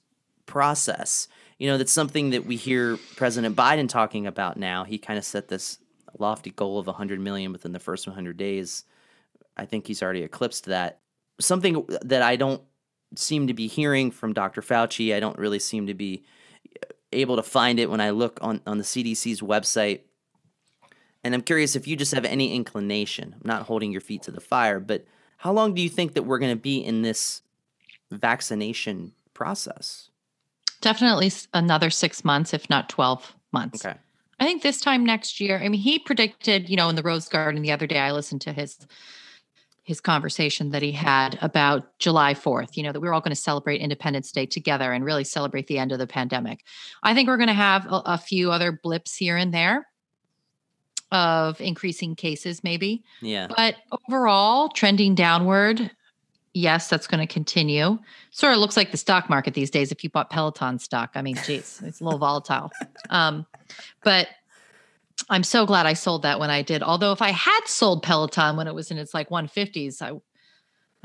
process? 0.45 1.27
You 1.57 1.67
know, 1.67 1.77
that's 1.77 1.91
something 1.91 2.29
that 2.29 2.45
we 2.45 2.55
hear 2.55 2.97
President 3.15 3.55
Biden 3.55 3.89
talking 3.89 4.27
about 4.27 4.57
now. 4.57 4.83
He 4.83 4.97
kind 4.97 5.17
of 5.17 5.25
set 5.25 5.47
this 5.47 5.79
lofty 6.17 6.51
goal 6.51 6.79
of 6.79 6.87
100 6.87 7.19
million 7.19 7.51
within 7.51 7.71
the 7.71 7.79
first 7.79 8.07
100 8.07 8.37
days. 8.37 8.83
I 9.57 9.65
think 9.65 9.87
he's 9.87 10.01
already 10.01 10.23
eclipsed 10.23 10.65
that. 10.65 10.99
Something 11.39 11.85
that 12.03 12.21
I 12.21 12.35
don't 12.35 12.61
seem 13.15 13.47
to 13.47 13.53
be 13.53 13.67
hearing 13.67 14.11
from 14.11 14.33
Dr. 14.33 14.61
Fauci, 14.61 15.15
I 15.15 15.19
don't 15.19 15.37
really 15.37 15.59
seem 15.59 15.87
to 15.87 15.93
be 15.93 16.23
able 17.11 17.37
to 17.37 17.43
find 17.43 17.79
it 17.79 17.89
when 17.89 18.01
I 18.01 18.11
look 18.11 18.39
on, 18.41 18.61
on 18.67 18.77
the 18.77 18.83
CDC's 18.83 19.41
website 19.41 20.01
and 21.23 21.33
I'm 21.33 21.41
curious 21.41 21.75
if 21.75 21.87
you 21.87 21.95
just 21.95 22.13
have 22.13 22.25
any 22.25 22.55
inclination, 22.55 23.35
I'm 23.35 23.47
not 23.47 23.63
holding 23.63 23.91
your 23.91 24.01
feet 24.01 24.23
to 24.23 24.31
the 24.31 24.41
fire, 24.41 24.79
but 24.79 25.05
how 25.37 25.51
long 25.51 25.73
do 25.73 25.81
you 25.81 25.89
think 25.89 26.13
that 26.13 26.23
we're 26.23 26.39
going 26.39 26.55
to 26.55 26.61
be 26.61 26.77
in 26.77 27.01
this 27.01 27.41
vaccination 28.11 29.13
process? 29.33 30.09
Definitely 30.81 31.31
another 31.53 31.89
six 31.89 32.23
months, 32.23 32.53
if 32.53 32.69
not 32.69 32.89
12 32.89 33.35
months. 33.51 33.85
Okay. 33.85 33.97
I 34.39 34.45
think 34.45 34.63
this 34.63 34.79
time 34.79 35.05
next 35.05 35.41
year, 35.41 35.59
I 35.61 35.67
mean, 35.67 35.81
he 35.81 35.99
predicted, 35.99 36.69
you 36.69 36.77
know, 36.77 36.87
in 36.87 36.95
the 36.95 37.03
Rose 37.03 37.27
Garden 37.27 37.61
the 37.61 37.71
other 37.71 37.87
day, 37.87 37.99
I 37.99 38.11
listened 38.11 38.41
to 38.41 38.53
his 38.53 38.87
his 39.83 39.99
conversation 39.99 40.69
that 40.69 40.83
he 40.83 40.91
had 40.91 41.39
about 41.41 41.97
July 41.97 42.35
4th, 42.35 42.77
you 42.77 42.83
know, 42.83 42.91
that 42.91 42.99
we 42.99 43.07
are 43.07 43.13
all 43.13 43.21
going 43.21 43.33
to 43.33 43.41
celebrate 43.41 43.81
Independence 43.81 44.31
Day 44.31 44.45
together 44.45 44.93
and 44.93 45.03
really 45.03 45.23
celebrate 45.23 45.65
the 45.65 45.79
end 45.79 45.91
of 45.91 45.97
the 45.97 46.05
pandemic. 46.05 46.63
I 47.01 47.15
think 47.15 47.27
we're 47.27 47.37
going 47.37 47.47
to 47.47 47.53
have 47.53 47.87
a, 47.87 48.03
a 48.05 48.17
few 48.19 48.51
other 48.51 48.71
blips 48.71 49.15
here 49.15 49.35
and 49.35 49.51
there 49.51 49.87
of 51.11 51.59
increasing 51.61 52.15
cases, 52.15 52.63
maybe. 52.63 53.03
Yeah. 53.21 53.47
But 53.55 53.75
overall, 54.07 54.69
trending 54.69 55.15
downward. 55.15 55.91
Yes, 56.53 56.89
that's 56.89 57.07
going 57.07 57.25
to 57.25 57.31
continue. 57.31 57.99
Sort 58.31 58.53
of 58.53 58.59
looks 58.59 58.75
like 58.75 58.91
the 58.91 58.97
stock 58.97 59.29
market 59.29 59.53
these 59.53 59.69
days. 59.69 59.91
If 59.91 60.03
you 60.03 60.09
bought 60.09 60.29
Peloton 60.29 60.79
stock, 60.79 61.11
I 61.15 61.21
mean, 61.21 61.35
geez, 61.45 61.81
it's 61.85 62.01
a 62.01 62.03
little 62.03 62.19
volatile. 62.19 62.71
Um, 63.09 63.45
but 64.03 64.27
I'm 65.29 65.43
so 65.43 65.65
glad 65.65 65.85
I 65.85 65.93
sold 65.93 66.23
that 66.23 66.39
when 66.39 66.49
I 66.49 66.63
did. 66.63 66.81
Although 66.81 67.11
if 67.11 67.21
I 67.21 67.29
had 67.31 67.61
sold 67.65 68.01
Peloton 68.03 68.57
when 68.57 68.67
it 68.67 68.73
was 68.73 68.89
in 68.89 68.97
its 68.97 69.13
like 69.13 69.29
150s, 69.29 70.01
I 70.01 70.19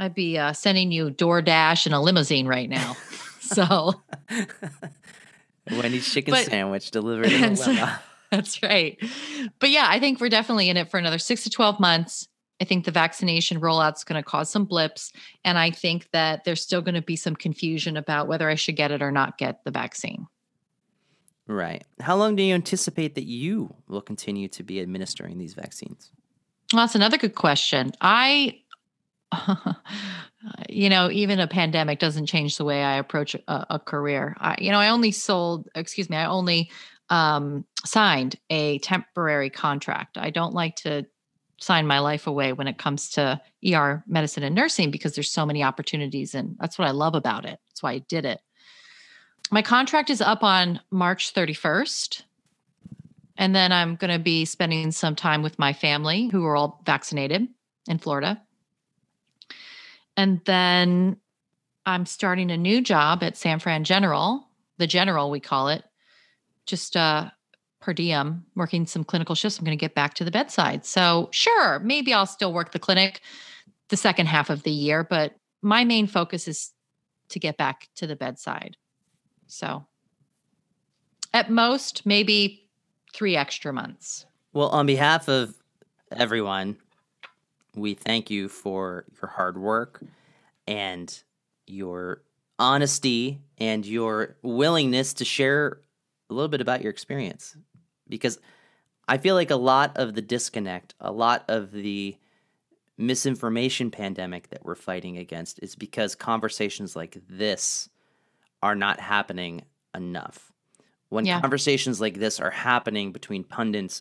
I'd 0.02 0.14
be 0.14 0.38
uh, 0.38 0.52
sending 0.54 0.90
you 0.90 1.10
DoorDash 1.10 1.86
and 1.86 1.94
a 1.94 2.00
limousine 2.00 2.46
right 2.46 2.68
now. 2.68 2.96
so 3.40 4.02
Wendy's 5.70 6.10
chicken 6.12 6.32
But- 6.32 6.44
sandwich 6.46 6.90
delivered 6.90 7.30
in 7.30 7.44
a 7.44 7.50
limo. 7.66 7.88
That's 8.34 8.62
right. 8.62 8.98
But 9.60 9.70
yeah, 9.70 9.86
I 9.88 10.00
think 10.00 10.20
we're 10.20 10.28
definitely 10.28 10.68
in 10.68 10.76
it 10.76 10.90
for 10.90 10.98
another 10.98 11.18
six 11.18 11.44
to 11.44 11.50
12 11.50 11.78
months. 11.78 12.26
I 12.60 12.64
think 12.64 12.84
the 12.84 12.90
vaccination 12.90 13.60
rollout's 13.60 14.02
going 14.02 14.20
to 14.20 14.28
cause 14.28 14.50
some 14.50 14.64
blips. 14.64 15.12
And 15.44 15.56
I 15.56 15.70
think 15.70 16.10
that 16.12 16.44
there's 16.44 16.60
still 16.62 16.82
going 16.82 16.94
to 16.94 17.02
be 17.02 17.16
some 17.16 17.36
confusion 17.36 17.96
about 17.96 18.26
whether 18.26 18.48
I 18.48 18.56
should 18.56 18.76
get 18.76 18.90
it 18.90 19.02
or 19.02 19.12
not 19.12 19.38
get 19.38 19.62
the 19.64 19.70
vaccine. 19.70 20.26
Right. 21.46 21.84
How 22.00 22.16
long 22.16 22.34
do 22.34 22.42
you 22.42 22.54
anticipate 22.54 23.14
that 23.14 23.26
you 23.26 23.74
will 23.86 24.00
continue 24.00 24.48
to 24.48 24.62
be 24.62 24.80
administering 24.80 25.38
these 25.38 25.54
vaccines? 25.54 26.10
Well, 26.72 26.82
that's 26.82 26.94
another 26.94 27.18
good 27.18 27.34
question. 27.34 27.92
I, 28.00 28.60
you 30.68 30.88
know, 30.88 31.10
even 31.10 31.38
a 31.38 31.46
pandemic 31.46 31.98
doesn't 31.98 32.26
change 32.26 32.56
the 32.56 32.64
way 32.64 32.82
I 32.82 32.96
approach 32.96 33.34
a, 33.34 33.66
a 33.70 33.78
career. 33.78 34.36
I, 34.40 34.56
you 34.58 34.72
know, 34.72 34.78
I 34.78 34.88
only 34.88 35.12
sold, 35.12 35.68
excuse 35.74 36.08
me, 36.10 36.16
I 36.16 36.24
only 36.26 36.70
um, 37.10 37.64
signed 37.84 38.36
a 38.50 38.78
temporary 38.78 39.50
contract. 39.50 40.18
I 40.18 40.30
don't 40.30 40.54
like 40.54 40.76
to 40.76 41.06
sign 41.60 41.86
my 41.86 42.00
life 42.00 42.26
away 42.26 42.52
when 42.52 42.66
it 42.66 42.78
comes 42.78 43.10
to 43.10 43.40
ER 43.72 44.02
medicine 44.06 44.42
and 44.42 44.54
nursing 44.54 44.90
because 44.90 45.14
there's 45.14 45.30
so 45.30 45.46
many 45.46 45.62
opportunities, 45.62 46.34
and 46.34 46.56
that's 46.58 46.78
what 46.78 46.88
I 46.88 46.92
love 46.92 47.14
about 47.14 47.44
it. 47.44 47.58
That's 47.68 47.82
why 47.82 47.92
I 47.92 47.98
did 47.98 48.24
it. 48.24 48.40
My 49.50 49.62
contract 49.62 50.10
is 50.10 50.20
up 50.20 50.42
on 50.42 50.80
March 50.90 51.34
31st. 51.34 52.22
And 53.36 53.54
then 53.54 53.72
I'm 53.72 53.96
going 53.96 54.12
to 54.12 54.18
be 54.18 54.44
spending 54.44 54.92
some 54.92 55.16
time 55.16 55.42
with 55.42 55.58
my 55.58 55.72
family 55.72 56.28
who 56.28 56.44
are 56.44 56.56
all 56.56 56.80
vaccinated 56.86 57.48
in 57.88 57.98
Florida. 57.98 58.40
And 60.16 60.40
then 60.44 61.16
I'm 61.84 62.06
starting 62.06 62.50
a 62.50 62.56
new 62.56 62.80
job 62.80 63.22
at 63.22 63.36
San 63.36 63.58
Fran 63.58 63.84
General, 63.84 64.48
the 64.78 64.86
General, 64.86 65.30
we 65.30 65.40
call 65.40 65.68
it, 65.68 65.84
just 66.66 66.96
uh, 66.96 67.30
per 67.80 67.92
diem, 67.92 68.44
working 68.54 68.86
some 68.86 69.04
clinical 69.04 69.34
shifts. 69.34 69.58
I'm 69.58 69.64
going 69.64 69.76
to 69.76 69.80
get 69.80 69.94
back 69.94 70.14
to 70.14 70.24
the 70.24 70.30
bedside. 70.30 70.84
So, 70.84 71.28
sure, 71.32 71.78
maybe 71.80 72.12
I'll 72.14 72.26
still 72.26 72.52
work 72.52 72.72
the 72.72 72.78
clinic 72.78 73.20
the 73.88 73.96
second 73.96 74.26
half 74.26 74.48
of 74.48 74.62
the 74.62 74.70
year, 74.70 75.04
but 75.04 75.34
my 75.60 75.84
main 75.84 76.06
focus 76.06 76.48
is 76.48 76.72
to 77.28 77.38
get 77.38 77.56
back 77.56 77.88
to 77.96 78.06
the 78.06 78.16
bedside. 78.16 78.76
So, 79.46 79.86
at 81.32 81.50
most, 81.50 82.06
maybe 82.06 82.68
three 83.12 83.36
extra 83.36 83.72
months. 83.72 84.24
Well, 84.52 84.68
on 84.68 84.86
behalf 84.86 85.28
of 85.28 85.54
everyone, 86.10 86.76
we 87.74 87.94
thank 87.94 88.30
you 88.30 88.48
for 88.48 89.04
your 89.20 89.28
hard 89.30 89.58
work 89.58 90.00
and 90.66 91.22
your 91.66 92.22
honesty 92.58 93.40
and 93.58 93.84
your 93.84 94.36
willingness 94.42 95.12
to 95.14 95.24
share 95.24 95.80
a 96.30 96.34
little 96.34 96.48
bit 96.48 96.60
about 96.60 96.82
your 96.82 96.90
experience. 96.90 97.56
Because 98.08 98.38
I 99.08 99.18
feel 99.18 99.34
like 99.34 99.50
a 99.50 99.56
lot 99.56 99.96
of 99.96 100.14
the 100.14 100.22
disconnect, 100.22 100.94
a 101.00 101.12
lot 101.12 101.44
of 101.48 101.72
the 101.72 102.16
misinformation 102.96 103.90
pandemic 103.90 104.48
that 104.50 104.64
we're 104.64 104.74
fighting 104.74 105.18
against 105.18 105.58
is 105.60 105.74
because 105.74 106.14
conversations 106.14 106.94
like 106.94 107.18
this 107.28 107.88
are 108.62 108.74
not 108.74 109.00
happening 109.00 109.62
enough. 109.94 110.52
When 111.08 111.26
Yeah. 111.26 111.40
conversations 111.40 112.00
like 112.00 112.14
this 112.18 112.40
are 112.40 112.50
happening 112.50 113.12
between 113.12 113.44
pundits 113.44 114.00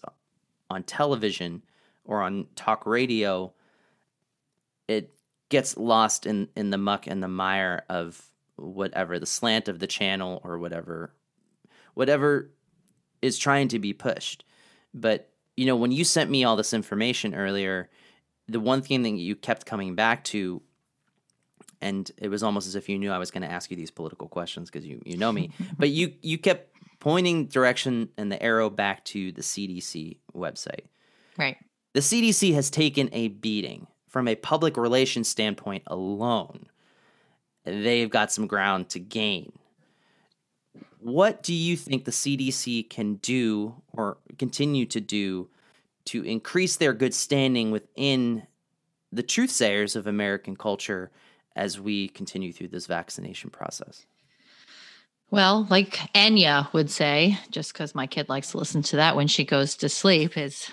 on 0.69 0.83
television 0.83 1.63
or 2.05 2.21
on 2.21 2.47
talk 2.55 2.85
radio, 2.85 3.53
it 4.87 5.13
gets 5.49 5.75
lost 5.77 6.25
in, 6.25 6.49
in 6.55 6.69
the 6.69 6.77
muck 6.77 7.07
and 7.07 7.21
the 7.21 7.27
mire 7.27 7.83
of 7.89 8.29
whatever, 8.55 9.19
the 9.19 9.25
slant 9.25 9.67
of 9.67 9.79
the 9.79 9.87
channel 9.87 10.39
or 10.43 10.57
whatever 10.57 11.13
whatever 11.93 12.51
is 13.21 13.37
trying 13.37 13.67
to 13.69 13.79
be 13.79 13.93
pushed. 13.93 14.43
But 14.93 15.29
you 15.55 15.65
know, 15.65 15.75
when 15.75 15.91
you 15.91 16.03
sent 16.03 16.29
me 16.29 16.43
all 16.43 16.55
this 16.55 16.73
information 16.73 17.35
earlier, 17.35 17.89
the 18.47 18.59
one 18.59 18.81
thing 18.81 19.03
that 19.03 19.09
you 19.09 19.35
kept 19.35 19.65
coming 19.65 19.95
back 19.95 20.23
to, 20.25 20.61
and 21.81 22.09
it 22.17 22.29
was 22.29 22.43
almost 22.43 22.67
as 22.67 22.75
if 22.75 22.89
you 22.89 22.97
knew 22.97 23.11
I 23.11 23.17
was 23.17 23.31
going 23.31 23.43
to 23.43 23.51
ask 23.51 23.69
you 23.69 23.77
these 23.77 23.91
political 23.91 24.27
questions 24.27 24.69
because 24.69 24.85
you 24.85 25.01
you 25.05 25.17
know 25.17 25.31
me, 25.31 25.51
but 25.77 25.89
you 25.89 26.13
you 26.21 26.37
kept 26.37 26.73
pointing 26.99 27.47
direction 27.47 28.09
and 28.17 28.31
the 28.31 28.41
arrow 28.41 28.69
back 28.69 29.03
to 29.05 29.31
the 29.31 29.41
CDC 29.41 30.17
website. 30.33 30.85
Right. 31.37 31.57
The 31.93 31.99
CDC 31.99 32.53
has 32.53 32.69
taken 32.69 33.09
a 33.11 33.27
beating 33.27 33.87
from 34.07 34.27
a 34.27 34.35
public 34.35 34.77
relations 34.77 35.27
standpoint 35.27 35.83
alone. 35.87 36.67
They've 37.65 38.09
got 38.09 38.31
some 38.31 38.47
ground 38.47 38.89
to 38.89 38.99
gain. 38.99 39.53
What 41.03 41.43
do 41.43 41.53
you 41.53 41.75
think 41.75 42.05
the 42.05 42.11
CDC 42.11 42.89
can 42.89 43.15
do 43.15 43.75
or 43.91 44.17
continue 44.39 44.85
to 44.85 45.01
do 45.01 45.49
to 46.05 46.23
increase 46.23 46.77
their 46.77 46.93
good 46.93 47.13
standing 47.13 47.71
within 47.71 48.47
the 49.11 49.23
truth 49.23 49.51
sayers 49.51 49.97
of 49.97 50.07
American 50.07 50.55
culture 50.55 51.11
as 51.55 51.79
we 51.79 52.07
continue 52.07 52.53
through 52.53 52.69
this 52.69 52.85
vaccination 52.85 53.49
process? 53.49 54.05
Well, 55.29 55.67
like 55.69 55.95
Enya 56.15 56.71
would 56.73 56.89
say, 56.89 57.37
just 57.51 57.73
because 57.73 57.93
my 57.93 58.07
kid 58.07 58.29
likes 58.29 58.51
to 58.51 58.57
listen 58.57 58.81
to 58.83 58.95
that 58.95 59.15
when 59.15 59.27
she 59.27 59.43
goes 59.43 59.75
to 59.77 59.89
sleep, 59.89 60.37
is 60.37 60.69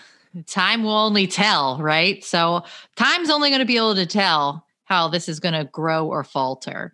time 0.46 0.84
will 0.84 0.92
only 0.96 1.26
tell, 1.26 1.78
right? 1.78 2.22
So 2.22 2.62
time's 2.94 3.30
only 3.30 3.50
going 3.50 3.60
to 3.60 3.66
be 3.66 3.78
able 3.78 3.96
to 3.96 4.06
tell 4.06 4.64
how 4.84 5.08
this 5.08 5.28
is 5.28 5.40
going 5.40 5.54
to 5.54 5.64
grow 5.64 6.06
or 6.06 6.22
falter. 6.22 6.92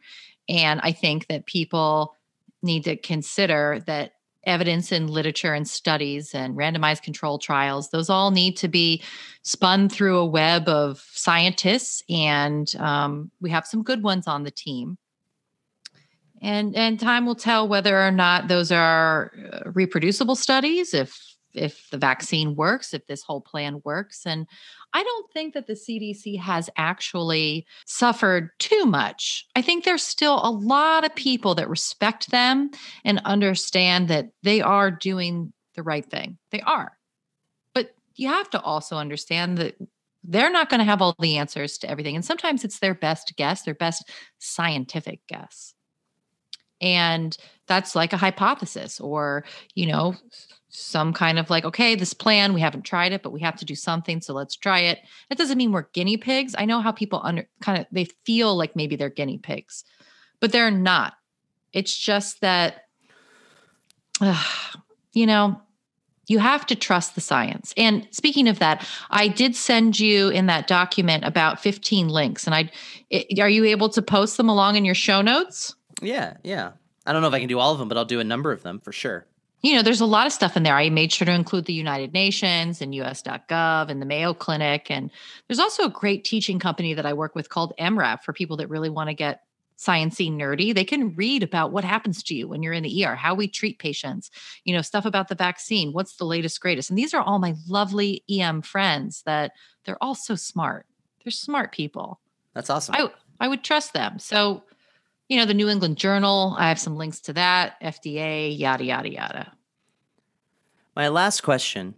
And 0.48 0.80
I 0.82 0.92
think 0.92 1.26
that 1.26 1.46
people 1.46 2.14
need 2.62 2.84
to 2.84 2.96
consider 2.96 3.82
that 3.86 4.12
evidence 4.44 4.92
in 4.92 5.08
literature 5.08 5.54
and 5.54 5.68
studies 5.68 6.34
and 6.34 6.56
randomized 6.56 7.02
control 7.02 7.38
trials, 7.38 7.90
those 7.90 8.08
all 8.08 8.30
need 8.30 8.56
to 8.56 8.68
be 8.68 9.02
spun 9.42 9.88
through 9.88 10.18
a 10.18 10.26
web 10.26 10.68
of 10.68 11.04
scientists. 11.12 12.02
And 12.08 12.72
um, 12.76 13.30
we 13.40 13.50
have 13.50 13.66
some 13.66 13.82
good 13.82 14.02
ones 14.02 14.28
on 14.28 14.44
the 14.44 14.50
team 14.50 14.98
and 16.42 16.76
and 16.76 17.00
time 17.00 17.26
will 17.26 17.34
tell 17.34 17.66
whether 17.66 18.00
or 18.00 18.10
not 18.10 18.48
those 18.48 18.70
are 18.70 19.32
uh, 19.52 19.70
reproducible 19.70 20.36
studies 20.36 20.94
if 20.94 21.36
if 21.54 21.88
the 21.90 21.98
vaccine 21.98 22.54
works 22.54 22.92
if 22.92 23.06
this 23.06 23.22
whole 23.22 23.40
plan 23.40 23.80
works 23.84 24.26
and 24.26 24.46
i 24.92 25.02
don't 25.02 25.32
think 25.32 25.54
that 25.54 25.66
the 25.66 25.74
cdc 25.74 26.38
has 26.38 26.70
actually 26.76 27.66
suffered 27.84 28.50
too 28.58 28.86
much. 28.86 29.46
I 29.54 29.62
think 29.62 29.84
there's 29.84 30.02
still 30.02 30.40
a 30.42 30.50
lot 30.50 31.04
of 31.04 31.14
people 31.14 31.54
that 31.56 31.68
respect 31.68 32.30
them 32.30 32.70
and 33.04 33.20
understand 33.24 34.08
that 34.08 34.30
they 34.42 34.60
are 34.60 34.90
doing 34.90 35.52
the 35.74 35.82
right 35.82 36.04
thing. 36.04 36.38
They 36.50 36.60
are. 36.62 36.96
But 37.74 37.94
you 38.14 38.28
have 38.28 38.50
to 38.50 38.60
also 38.60 38.96
understand 38.96 39.58
that 39.58 39.76
they're 40.24 40.50
not 40.50 40.70
going 40.70 40.80
to 40.80 40.84
have 40.84 41.02
all 41.02 41.14
the 41.20 41.36
answers 41.36 41.78
to 41.78 41.90
everything 41.90 42.16
and 42.16 42.24
sometimes 42.24 42.64
it's 42.64 42.80
their 42.80 42.94
best 42.94 43.34
guess 43.36 43.62
their 43.62 43.74
best 43.74 44.10
scientific 44.38 45.20
guess. 45.28 45.74
And 46.80 47.36
that's 47.66 47.94
like 47.94 48.12
a 48.12 48.18
hypothesis 48.18 49.00
or 49.00 49.44
you 49.74 49.86
know 49.86 50.14
some 50.78 51.14
kind 51.14 51.38
of 51.38 51.48
like 51.48 51.64
okay 51.64 51.94
this 51.94 52.12
plan 52.12 52.52
we 52.52 52.60
haven't 52.60 52.82
tried 52.82 53.10
it 53.10 53.22
but 53.22 53.32
we 53.32 53.40
have 53.40 53.56
to 53.56 53.64
do 53.64 53.74
something 53.74 54.20
so 54.20 54.34
let's 54.34 54.54
try 54.54 54.80
it. 54.80 54.98
That 55.30 55.38
doesn't 55.38 55.56
mean 55.56 55.72
we're 55.72 55.88
guinea 55.94 56.18
pigs. 56.18 56.54
I 56.58 56.66
know 56.66 56.80
how 56.80 56.92
people 56.92 57.20
under 57.24 57.48
kind 57.62 57.80
of 57.80 57.86
they 57.90 58.04
feel 58.24 58.54
like 58.54 58.76
maybe 58.76 58.94
they're 58.94 59.08
guinea 59.08 59.38
pigs 59.38 59.84
but 60.38 60.52
they're 60.52 60.70
not. 60.70 61.14
It's 61.72 61.96
just 61.96 62.42
that 62.42 62.84
uh, 64.20 64.42
you 65.12 65.26
know 65.26 65.60
you 66.28 66.40
have 66.40 66.66
to 66.66 66.74
trust 66.74 67.14
the 67.14 67.20
science. 67.20 67.72
And 67.76 68.06
speaking 68.10 68.46
of 68.46 68.58
that 68.58 68.86
i 69.10 69.28
did 69.28 69.56
send 69.56 69.98
you 69.98 70.28
in 70.28 70.44
that 70.46 70.66
document 70.66 71.24
about 71.24 71.58
15 71.60 72.08
links 72.08 72.46
and 72.46 72.54
i 72.54 72.70
it, 73.08 73.40
are 73.40 73.48
you 73.48 73.64
able 73.64 73.88
to 73.90 74.02
post 74.02 74.36
them 74.36 74.50
along 74.50 74.76
in 74.76 74.84
your 74.84 74.94
show 74.94 75.22
notes? 75.22 75.74
Yeah, 76.02 76.36
yeah. 76.44 76.72
I 77.06 77.14
don't 77.14 77.22
know 77.22 77.28
if 77.28 77.34
I 77.34 77.38
can 77.38 77.48
do 77.48 77.60
all 77.60 77.72
of 77.72 77.78
them, 77.78 77.88
but 77.88 77.96
I'll 77.96 78.04
do 78.04 78.20
a 78.20 78.24
number 78.24 78.52
of 78.52 78.62
them 78.62 78.80
for 78.80 78.92
sure. 78.92 79.26
You 79.66 79.74
know, 79.74 79.82
there's 79.82 80.00
a 80.00 80.06
lot 80.06 80.28
of 80.28 80.32
stuff 80.32 80.56
in 80.56 80.62
there. 80.62 80.76
I 80.76 80.90
made 80.90 81.10
sure 81.10 81.26
to 81.26 81.32
include 81.32 81.64
the 81.64 81.72
United 81.72 82.12
Nations 82.12 82.80
and 82.80 82.94
US.gov 82.94 83.88
and 83.88 84.00
the 84.00 84.06
Mayo 84.06 84.32
Clinic. 84.32 84.88
And 84.92 85.10
there's 85.48 85.58
also 85.58 85.82
a 85.82 85.88
great 85.88 86.22
teaching 86.22 86.60
company 86.60 86.94
that 86.94 87.04
I 87.04 87.12
work 87.12 87.34
with 87.34 87.48
called 87.48 87.74
Em:Rap 87.76 88.22
for 88.22 88.32
people 88.32 88.56
that 88.58 88.70
really 88.70 88.88
want 88.88 89.10
to 89.10 89.14
get 89.14 89.42
sciencey 89.76 90.30
nerdy. 90.30 90.72
They 90.72 90.84
can 90.84 91.16
read 91.16 91.42
about 91.42 91.72
what 91.72 91.82
happens 91.82 92.22
to 92.22 92.34
you 92.36 92.46
when 92.46 92.62
you're 92.62 92.74
in 92.74 92.84
the 92.84 93.04
ER, 93.04 93.16
how 93.16 93.34
we 93.34 93.48
treat 93.48 93.80
patients, 93.80 94.30
you 94.62 94.72
know, 94.72 94.82
stuff 94.82 95.04
about 95.04 95.26
the 95.26 95.34
vaccine, 95.34 95.92
what's 95.92 96.14
the 96.14 96.24
latest 96.24 96.60
greatest. 96.60 96.88
And 96.88 96.96
these 96.96 97.12
are 97.12 97.20
all 97.20 97.40
my 97.40 97.56
lovely 97.66 98.22
EM 98.30 98.62
friends 98.62 99.22
that 99.26 99.50
they're 99.84 100.00
all 100.00 100.14
so 100.14 100.36
smart. 100.36 100.86
They're 101.24 101.32
smart 101.32 101.72
people. 101.72 102.20
That's 102.54 102.70
awesome. 102.70 102.94
I 102.94 103.10
I 103.40 103.48
would 103.48 103.64
trust 103.64 103.94
them. 103.94 104.20
So, 104.20 104.62
you 105.28 105.36
know, 105.36 105.44
the 105.44 105.54
New 105.54 105.68
England 105.68 105.96
Journal, 105.96 106.54
I 106.56 106.68
have 106.68 106.78
some 106.78 106.96
links 106.96 107.18
to 107.22 107.32
that, 107.32 107.80
FDA, 107.82 108.56
yada 108.56 108.84
yada 108.84 109.10
yada. 109.12 109.55
My 110.96 111.08
last 111.08 111.42
question 111.42 111.94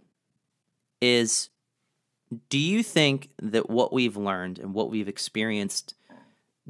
is 1.01 1.49
do 2.49 2.59
you 2.59 2.83
think 2.83 3.29
that 3.41 3.69
what 3.69 3.93
we've 3.93 4.17
learned 4.17 4.59
and 4.59 4.73
what 4.73 4.91
we've 4.91 5.07
experienced 5.07 5.95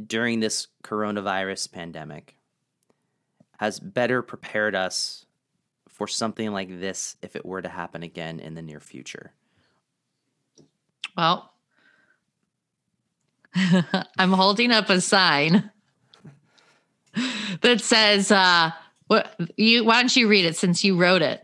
during 0.08 0.40
this 0.40 0.68
coronavirus 0.84 1.72
pandemic 1.72 2.36
has 3.58 3.80
better 3.80 4.22
prepared 4.22 4.76
us 4.76 5.26
for 5.90 6.08
something 6.08 6.54
like 6.54 6.80
this 6.80 7.18
if 7.22 7.36
it 7.36 7.46
were 7.46 7.62
to 7.62 7.68
happen 7.68 8.04
again 8.04 8.40
in 8.40 8.54
the 8.54 8.62
near 8.62 8.80
future? 8.80 9.34
Well, 11.18 11.52
I'm 14.18 14.32
holding 14.32 14.72
up 14.72 14.90
a 14.90 15.02
sign 15.02 15.72
that 17.62 17.82
says, 17.82 18.32
uh, 18.32 18.72
what 19.10 19.36
you 19.57 19.84
why 19.84 19.99
don't 19.99 20.16
you 20.16 20.28
read 20.28 20.45
it 20.45 20.55
since 20.55 20.84
you 20.84 20.95
wrote 20.95 21.24
it? 21.24 21.41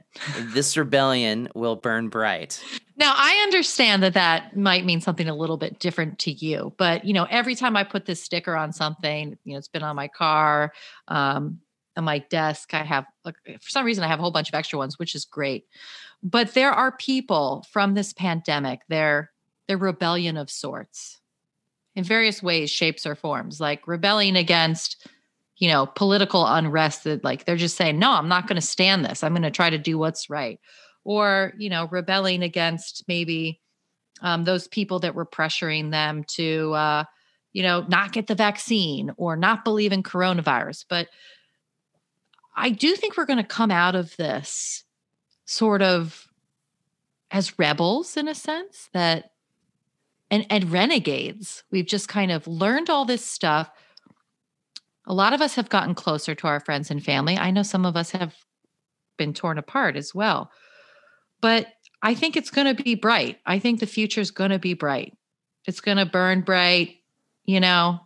this 0.54 0.78
rebellion 0.78 1.50
will 1.56 1.76
burn 1.76 2.10
bright. 2.10 2.64
Now, 2.96 3.12
I 3.16 3.42
understand 3.44 4.04
that 4.04 4.14
that 4.14 4.56
might 4.56 4.86
mean 4.86 5.02
something 5.02 5.28
a 5.28 5.36
little 5.36 5.58
bit 5.58 5.80
different 5.80 6.20
to 6.20 6.32
you, 6.32 6.74
but 6.78 7.06
you 7.06 7.14
know, 7.14 7.26
every 7.30 7.56
time 7.56 7.76
I 7.76 7.84
put 7.84 8.06
this 8.06 8.24
sticker 8.24 8.56
on 8.56 8.72
something, 8.72 9.36
you 9.44 9.54
know, 9.54 9.58
it's 9.58 9.68
been 9.68 9.82
on 9.82 9.96
my 9.96 10.08
car, 10.08 10.74
um, 11.08 11.60
on 11.98 12.04
my 12.04 12.20
desk. 12.20 12.76
I 12.76 12.84
have, 12.84 13.06
like, 13.26 13.36
for 13.46 13.70
some 13.70 13.84
reason, 13.84 14.04
I 14.04 14.08
have 14.08 14.20
a 14.20 14.22
whole 14.22 14.32
bunch 14.32 14.50
of 14.50 14.56
extra 14.56 14.78
ones, 14.78 15.00
which 15.00 15.16
is 15.16 15.26
great. 15.26 15.66
But 16.22 16.54
there 16.54 16.72
are 16.72 16.96
people 16.96 17.66
from 17.72 17.96
this 17.96 18.14
pandemic, 18.14 18.82
they're 18.90 19.32
they're 19.68 19.78
rebellion 19.78 20.38
of 20.38 20.52
sorts, 20.52 21.20
in 21.96 22.04
various 22.04 22.44
ways, 22.44 22.70
shapes, 22.70 23.08
or 23.08 23.16
forms, 23.16 23.60
like 23.60 23.88
rebelling 23.88 24.36
against 24.36 25.08
you 25.58 25.70
know, 25.70 25.86
political 25.86 26.46
unrest 26.46 27.06
that 27.06 27.24
like 27.24 27.46
they're 27.46 27.56
just 27.56 27.78
saying, 27.78 27.98
no, 27.98 28.12
I'm 28.12 28.28
not 28.28 28.48
going 28.48 28.60
to 28.60 28.68
stand 28.68 29.06
this. 29.06 29.24
I'm 29.24 29.34
going 29.34 29.44
to 29.44 29.52
try 29.52 29.70
to 29.70 29.78
do 29.78 29.98
what's 29.98 30.30
right. 30.30 30.60
Or, 31.04 31.54
you 31.58 31.70
know, 31.70 31.88
rebelling 31.90 32.44
against 32.44 33.06
maybe 33.08 33.62
um, 34.22 34.44
those 34.44 34.68
people 34.68 35.00
that 35.00 35.16
were 35.16 35.26
pressuring 35.26 35.92
them 35.92 36.24
to, 36.30 36.74
uh, 36.74 37.04
you 37.54 37.64
know, 37.64 37.86
not 37.88 38.12
get 38.12 38.28
the 38.28 38.36
vaccine 38.36 39.12
or 39.18 39.36
not 39.36 39.64
believe 39.64 39.92
in 39.92 40.04
coronavirus. 40.04 40.86
But 40.90 41.08
I 42.56 42.70
do 42.70 42.96
think 42.96 43.16
we're 43.16 43.26
going 43.26 43.38
to 43.38 43.44
come 43.44 43.72
out 43.72 43.96
of 43.96 44.16
this 44.18 44.84
sort 45.46 45.82
of 45.82 46.28
as 47.32 47.58
rebels 47.60 48.18
in 48.18 48.28
a 48.28 48.36
sense 48.36 48.90
that 48.94 49.32
and 50.32 50.46
and 50.50 50.72
renegades. 50.72 51.64
We've 51.72 51.86
just 51.86 52.08
kind 52.08 52.32
of 52.32 52.48
learned 52.48 52.90
all 52.90 53.06
this 53.06 53.24
stuff 53.24 53.70
a 55.08 55.14
lot 55.14 55.34
of 55.34 55.42
us 55.42 55.56
have 55.56 55.70
gotten 55.70 55.96
closer 55.96 56.36
to 56.36 56.48
our 56.48 56.60
friends 56.60 56.90
and 56.90 57.04
family. 57.04 57.38
I 57.38 57.52
know 57.52 57.64
some 57.64 57.86
of 57.86 57.96
us 57.96 58.12
have 58.12 58.36
been 59.18 59.34
torn 59.34 59.58
apart 59.58 59.96
as 59.96 60.14
well. 60.14 60.52
But 61.42 61.68
I 62.02 62.14
think 62.14 62.36
it's 62.36 62.50
going 62.50 62.76
to 62.76 62.84
be 62.84 62.96
bright. 62.96 63.40
I 63.46 63.60
think 63.60 63.80
the 63.80 63.86
future 63.86 64.22
is 64.22 64.32
going 64.32 64.52
to 64.52 64.60
be 64.60 64.74
bright. 64.74 65.18
It's 65.66 65.82
going 65.82 65.98
to 65.98 66.06
burn 66.06 66.42
bright. 66.42 66.98
You 67.46 67.60
know, 67.60 68.00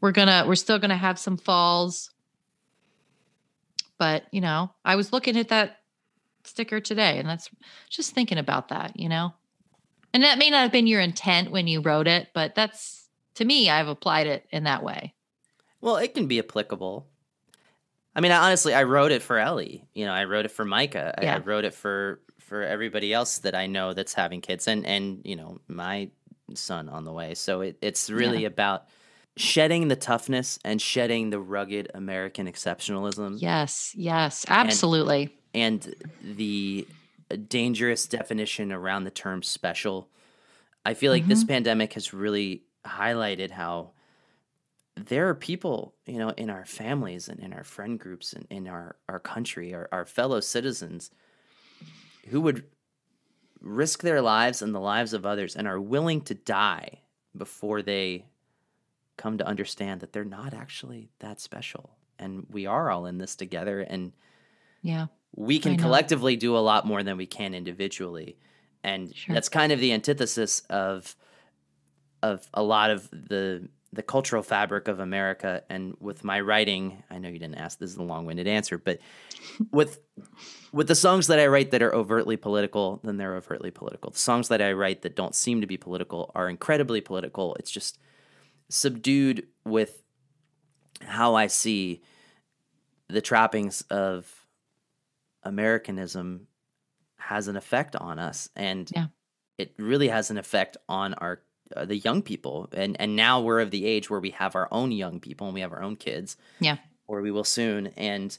we're 0.00 0.12
going 0.12 0.28
to, 0.28 0.44
we're 0.46 0.54
still 0.54 0.78
going 0.78 0.90
to 0.90 0.96
have 0.96 1.18
some 1.18 1.36
falls. 1.36 2.10
But, 3.98 4.24
you 4.30 4.40
know, 4.40 4.70
I 4.84 4.96
was 4.96 5.12
looking 5.12 5.36
at 5.36 5.48
that 5.48 5.78
sticker 6.44 6.80
today 6.80 7.18
and 7.18 7.28
that's 7.28 7.50
just 7.90 8.12
thinking 8.12 8.38
about 8.38 8.68
that, 8.68 8.98
you 8.98 9.08
know? 9.08 9.34
And 10.12 10.22
that 10.22 10.38
may 10.38 10.50
not 10.50 10.62
have 10.62 10.72
been 10.72 10.86
your 10.86 11.00
intent 11.00 11.50
when 11.50 11.66
you 11.66 11.80
wrote 11.80 12.06
it, 12.06 12.28
but 12.34 12.54
that's 12.54 13.08
to 13.34 13.44
me, 13.44 13.68
I've 13.68 13.88
applied 13.88 14.26
it 14.26 14.46
in 14.50 14.64
that 14.64 14.82
way. 14.82 15.12
Well, 15.86 15.98
it 15.98 16.14
can 16.14 16.26
be 16.26 16.40
applicable. 16.40 17.06
I 18.16 18.20
mean, 18.20 18.32
honestly, 18.32 18.74
I 18.74 18.82
wrote 18.82 19.12
it 19.12 19.22
for 19.22 19.38
Ellie. 19.38 19.84
You 19.94 20.04
know, 20.04 20.12
I 20.12 20.24
wrote 20.24 20.44
it 20.44 20.50
for 20.50 20.64
Micah. 20.64 21.14
Yeah. 21.22 21.34
I, 21.34 21.36
I 21.36 21.38
wrote 21.38 21.64
it 21.64 21.74
for 21.74 22.18
for 22.40 22.64
everybody 22.64 23.12
else 23.12 23.38
that 23.38 23.54
I 23.54 23.68
know 23.68 23.94
that's 23.94 24.12
having 24.12 24.40
kids, 24.40 24.66
and 24.66 24.84
and 24.84 25.20
you 25.24 25.36
know, 25.36 25.60
my 25.68 26.10
son 26.54 26.88
on 26.88 27.04
the 27.04 27.12
way. 27.12 27.34
So 27.34 27.60
it, 27.60 27.78
it's 27.80 28.10
really 28.10 28.40
yeah. 28.40 28.48
about 28.48 28.88
shedding 29.36 29.86
the 29.86 29.94
toughness 29.94 30.58
and 30.64 30.82
shedding 30.82 31.30
the 31.30 31.38
rugged 31.38 31.88
American 31.94 32.48
exceptionalism. 32.48 33.40
Yes, 33.40 33.92
yes, 33.94 34.44
absolutely. 34.48 35.36
And, 35.54 35.86
and 35.86 36.36
the 36.36 36.88
dangerous 37.46 38.06
definition 38.06 38.72
around 38.72 39.04
the 39.04 39.12
term 39.12 39.44
special. 39.44 40.08
I 40.84 40.94
feel 40.94 41.12
like 41.12 41.22
mm-hmm. 41.22 41.30
this 41.30 41.44
pandemic 41.44 41.92
has 41.92 42.12
really 42.12 42.64
highlighted 42.84 43.52
how 43.52 43.92
there 44.96 45.28
are 45.28 45.34
people, 45.34 45.94
you 46.06 46.18
know, 46.18 46.30
in 46.30 46.50
our 46.50 46.64
families 46.64 47.28
and 47.28 47.38
in 47.40 47.52
our 47.52 47.64
friend 47.64 48.00
groups 48.00 48.32
and 48.32 48.46
in 48.50 48.66
our, 48.66 48.96
our 49.08 49.20
country, 49.20 49.74
our, 49.74 49.88
our 49.92 50.06
fellow 50.06 50.40
citizens, 50.40 51.10
who 52.28 52.40
would 52.40 52.64
risk 53.60 54.02
their 54.02 54.22
lives 54.22 54.62
and 54.62 54.74
the 54.74 54.80
lives 54.80 55.12
of 55.12 55.26
others 55.26 55.54
and 55.54 55.68
are 55.68 55.80
willing 55.80 56.20
to 56.22 56.34
die 56.34 57.00
before 57.36 57.82
they 57.82 58.24
come 59.16 59.38
to 59.38 59.46
understand 59.46 60.00
that 60.00 60.12
they're 60.12 60.24
not 60.24 60.54
actually 60.54 61.10
that 61.18 61.40
special. 61.40 61.90
And 62.18 62.46
we 62.50 62.66
are 62.66 62.90
all 62.90 63.06
in 63.06 63.18
this 63.18 63.36
together. 63.36 63.80
And 63.80 64.12
yeah, 64.82 65.06
we 65.34 65.58
can 65.58 65.76
collectively 65.76 66.36
do 66.36 66.56
a 66.56 66.58
lot 66.58 66.86
more 66.86 67.02
than 67.02 67.16
we 67.16 67.26
can 67.26 67.54
individually. 67.54 68.38
And 68.82 69.14
sure. 69.14 69.34
that's 69.34 69.48
kind 69.48 69.72
of 69.72 69.80
the 69.80 69.92
antithesis 69.92 70.60
of 70.70 71.14
of 72.22 72.48
a 72.54 72.62
lot 72.62 72.90
of 72.90 73.10
the 73.10 73.68
the 73.96 74.02
cultural 74.02 74.42
fabric 74.42 74.86
of 74.86 75.00
America. 75.00 75.62
And 75.68 75.96
with 75.98 76.22
my 76.22 76.40
writing, 76.40 77.02
I 77.10 77.18
know 77.18 77.28
you 77.28 77.38
didn't 77.38 77.56
ask. 77.56 77.78
This 77.78 77.90
is 77.90 77.96
a 77.96 78.02
long-winded 78.02 78.46
answer, 78.46 78.78
but 78.78 79.00
with 79.72 79.98
with 80.72 80.86
the 80.86 80.94
songs 80.94 81.26
that 81.26 81.38
I 81.38 81.46
write 81.46 81.70
that 81.72 81.82
are 81.82 81.94
overtly 81.94 82.36
political, 82.36 83.00
then 83.02 83.16
they're 83.16 83.34
overtly 83.34 83.70
political. 83.70 84.10
The 84.10 84.18
songs 84.18 84.48
that 84.48 84.60
I 84.60 84.72
write 84.72 85.02
that 85.02 85.16
don't 85.16 85.34
seem 85.34 85.62
to 85.62 85.66
be 85.66 85.78
political 85.78 86.30
are 86.34 86.48
incredibly 86.48 87.00
political. 87.00 87.54
It's 87.54 87.70
just 87.70 87.98
subdued 88.68 89.46
with 89.64 90.02
how 91.00 91.34
I 91.34 91.46
see 91.46 92.02
the 93.08 93.20
trappings 93.20 93.82
of 93.90 94.46
Americanism 95.42 96.46
has 97.16 97.48
an 97.48 97.56
effect 97.56 97.96
on 97.96 98.18
us, 98.18 98.50
and 98.54 98.90
yeah. 98.94 99.06
it 99.58 99.74
really 99.78 100.08
has 100.08 100.30
an 100.30 100.38
effect 100.38 100.76
on 100.88 101.14
our 101.14 101.40
uh, 101.74 101.84
the 101.84 101.96
young 101.96 102.22
people 102.22 102.68
and 102.72 102.96
and 103.00 103.16
now 103.16 103.40
we're 103.40 103.60
of 103.60 103.70
the 103.70 103.84
age 103.84 104.10
where 104.10 104.20
we 104.20 104.30
have 104.30 104.54
our 104.54 104.68
own 104.70 104.92
young 104.92 105.20
people 105.20 105.46
and 105.46 105.54
we 105.54 105.60
have 105.60 105.72
our 105.72 105.82
own 105.82 105.96
kids. 105.96 106.36
Yeah. 106.60 106.76
Or 107.06 107.22
we 107.22 107.30
will 107.30 107.44
soon 107.44 107.88
and 107.96 108.36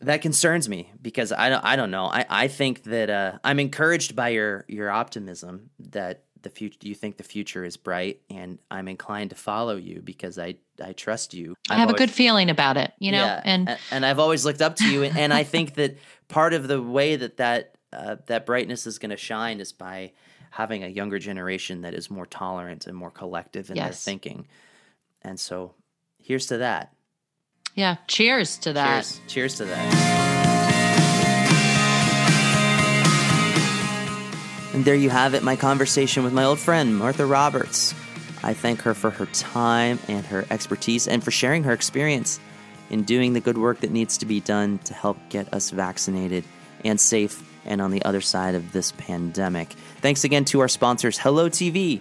that 0.00 0.22
concerns 0.22 0.68
me 0.68 0.92
because 1.00 1.32
I 1.32 1.48
don't 1.48 1.64
I 1.64 1.76
don't 1.76 1.90
know. 1.90 2.06
I 2.06 2.24
I 2.28 2.48
think 2.48 2.84
that 2.84 3.10
uh, 3.10 3.38
I'm 3.44 3.60
encouraged 3.60 4.16
by 4.16 4.30
your 4.30 4.64
your 4.68 4.90
optimism 4.90 5.70
that 5.90 6.24
the 6.42 6.50
future 6.50 6.78
you 6.82 6.94
think 6.94 7.16
the 7.16 7.22
future 7.22 7.64
is 7.64 7.76
bright 7.76 8.20
and 8.30 8.58
I'm 8.70 8.88
inclined 8.88 9.30
to 9.30 9.36
follow 9.36 9.76
you 9.76 10.00
because 10.02 10.38
I 10.38 10.56
I 10.82 10.92
trust 10.92 11.34
you. 11.34 11.54
i 11.68 11.74
have 11.74 11.88
always, 11.88 11.94
a 11.94 12.06
good 12.06 12.10
feeling 12.10 12.48
about 12.50 12.76
it, 12.76 12.92
you 12.98 13.12
know, 13.12 13.18
yeah, 13.18 13.42
and 13.44 13.78
and 13.90 14.06
I've 14.06 14.18
always 14.18 14.44
looked 14.44 14.62
up 14.62 14.76
to 14.76 14.90
you 14.90 15.02
and, 15.02 15.16
and 15.16 15.34
I 15.34 15.44
think 15.44 15.74
that 15.74 15.98
part 16.28 16.54
of 16.54 16.68
the 16.68 16.80
way 16.80 17.16
that 17.16 17.36
that 17.36 17.76
uh, 17.92 18.16
that 18.26 18.46
brightness 18.46 18.86
is 18.86 18.98
going 18.98 19.10
to 19.10 19.16
shine 19.16 19.60
is 19.60 19.72
by 19.72 20.12
having 20.50 20.84
a 20.84 20.88
younger 20.88 21.18
generation 21.18 21.82
that 21.82 21.94
is 21.94 22.10
more 22.10 22.26
tolerant 22.26 22.86
and 22.86 22.96
more 22.96 23.10
collective 23.10 23.70
in 23.70 23.76
yes. 23.76 23.86
their 23.86 24.12
thinking. 24.12 24.46
And 25.22 25.38
so 25.38 25.74
here's 26.18 26.46
to 26.46 26.58
that. 26.58 26.92
Yeah. 27.74 27.96
Cheers 28.08 28.58
to 28.58 28.72
that. 28.74 29.04
Cheers, 29.04 29.20
cheers 29.26 29.54
to 29.56 29.64
that. 29.66 30.20
And 34.74 34.84
there 34.84 34.94
you 34.94 35.10
have 35.10 35.34
it, 35.34 35.42
my 35.42 35.56
conversation 35.56 36.22
with 36.24 36.32
my 36.32 36.44
old 36.44 36.58
friend, 36.58 36.96
Martha 36.96 37.26
Roberts. 37.26 37.94
I 38.42 38.54
thank 38.54 38.82
her 38.82 38.94
for 38.94 39.10
her 39.10 39.26
time 39.26 39.98
and 40.08 40.24
her 40.26 40.46
expertise 40.50 41.06
and 41.06 41.22
for 41.22 41.30
sharing 41.30 41.64
her 41.64 41.72
experience 41.72 42.40
in 42.88 43.02
doing 43.04 43.32
the 43.32 43.40
good 43.40 43.58
work 43.58 43.80
that 43.80 43.90
needs 43.90 44.18
to 44.18 44.26
be 44.26 44.40
done 44.40 44.78
to 44.84 44.94
help 44.94 45.16
get 45.28 45.52
us 45.52 45.70
vaccinated 45.70 46.44
and 46.84 47.00
safe 47.00 47.42
and 47.64 47.80
on 47.80 47.90
the 47.90 48.04
other 48.04 48.20
side 48.20 48.54
of 48.54 48.72
this 48.72 48.92
pandemic. 48.92 49.70
Thanks 50.00 50.24
again 50.24 50.44
to 50.46 50.60
our 50.60 50.68
sponsors, 50.68 51.18
Hello 51.18 51.48
TV. 51.48 52.00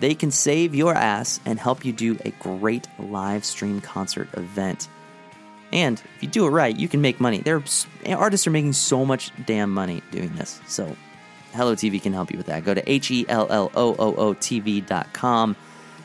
They 0.00 0.14
can 0.14 0.30
save 0.30 0.74
your 0.74 0.94
ass 0.94 1.40
and 1.44 1.58
help 1.58 1.84
you 1.84 1.92
do 1.92 2.18
a 2.24 2.30
great 2.30 2.86
live 2.98 3.44
stream 3.44 3.80
concert 3.80 4.28
event. 4.34 4.88
And 5.72 6.00
if 6.16 6.22
you 6.22 6.28
do 6.28 6.46
it 6.46 6.50
right, 6.50 6.74
you 6.74 6.88
can 6.88 7.00
make 7.00 7.20
money. 7.20 7.38
There, 7.38 7.62
artists 8.06 8.46
are 8.46 8.50
making 8.50 8.72
so 8.74 9.04
much 9.04 9.32
damn 9.44 9.72
money 9.72 10.02
doing 10.10 10.34
this. 10.36 10.60
So, 10.66 10.96
Hello 11.52 11.74
TV 11.74 12.00
can 12.00 12.12
help 12.12 12.30
you 12.30 12.36
with 12.36 12.46
that. 12.46 12.64
Go 12.64 12.74
to 12.74 12.90
H 12.90 13.10
E 13.10 13.26
L 13.28 13.46
L 13.50 13.70
O 13.74 13.96
O 13.98 14.14
O 14.14 14.34
TV.com. 14.34 15.56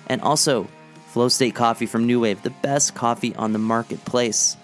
And 0.08 0.22
also, 0.22 0.68
Flow 1.08 1.30
State 1.30 1.54
Coffee 1.54 1.86
from 1.86 2.08
NooWave, 2.08 2.42
the 2.42 2.50
best 2.50 2.96
coffee 2.96 3.36
on 3.36 3.54
the 3.54 3.60
marketplace. 3.60 4.58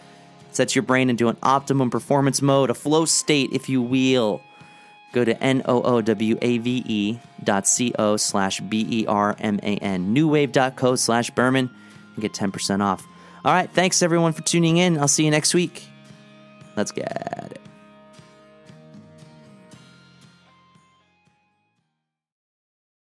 Sets 0.52 0.76
your 0.76 0.84
brain 0.84 1.10
into 1.10 1.30
an 1.30 1.38
optimum 1.44 1.90
performance 1.90 2.42
mode, 2.42 2.70
a 2.70 2.74
flow 2.74 3.06
state, 3.06 3.52
if 3.54 3.70
you 3.70 3.82
will. 3.82 4.42
Go 5.12 5.26
to 5.26 5.42
N-O-O-W-A-V-E 5.44 7.20
dot 7.44 7.68
C-O 7.68 8.18
slash 8.18 8.60
B-E-R-M-A-N, 8.60 10.16
noowave.co 10.16 10.96
slash 10.96 11.32
Berman, 11.32 11.70
and 12.16 12.22
get 12.22 12.34
10% 12.34 12.82
off. 12.82 13.08
All 13.46 13.54
right, 13.54 13.70
thanks 13.72 14.02
everyone 14.04 14.34
for 14.34 14.42
tuning 14.44 14.78
in. 14.78 15.00
I'll 15.00 15.08
see 15.08 15.26
you 15.26 15.32
next 15.32 15.54
week. 15.54 15.88
Let's 16.76 16.92
get 16.92 17.52
it. 17.52 17.69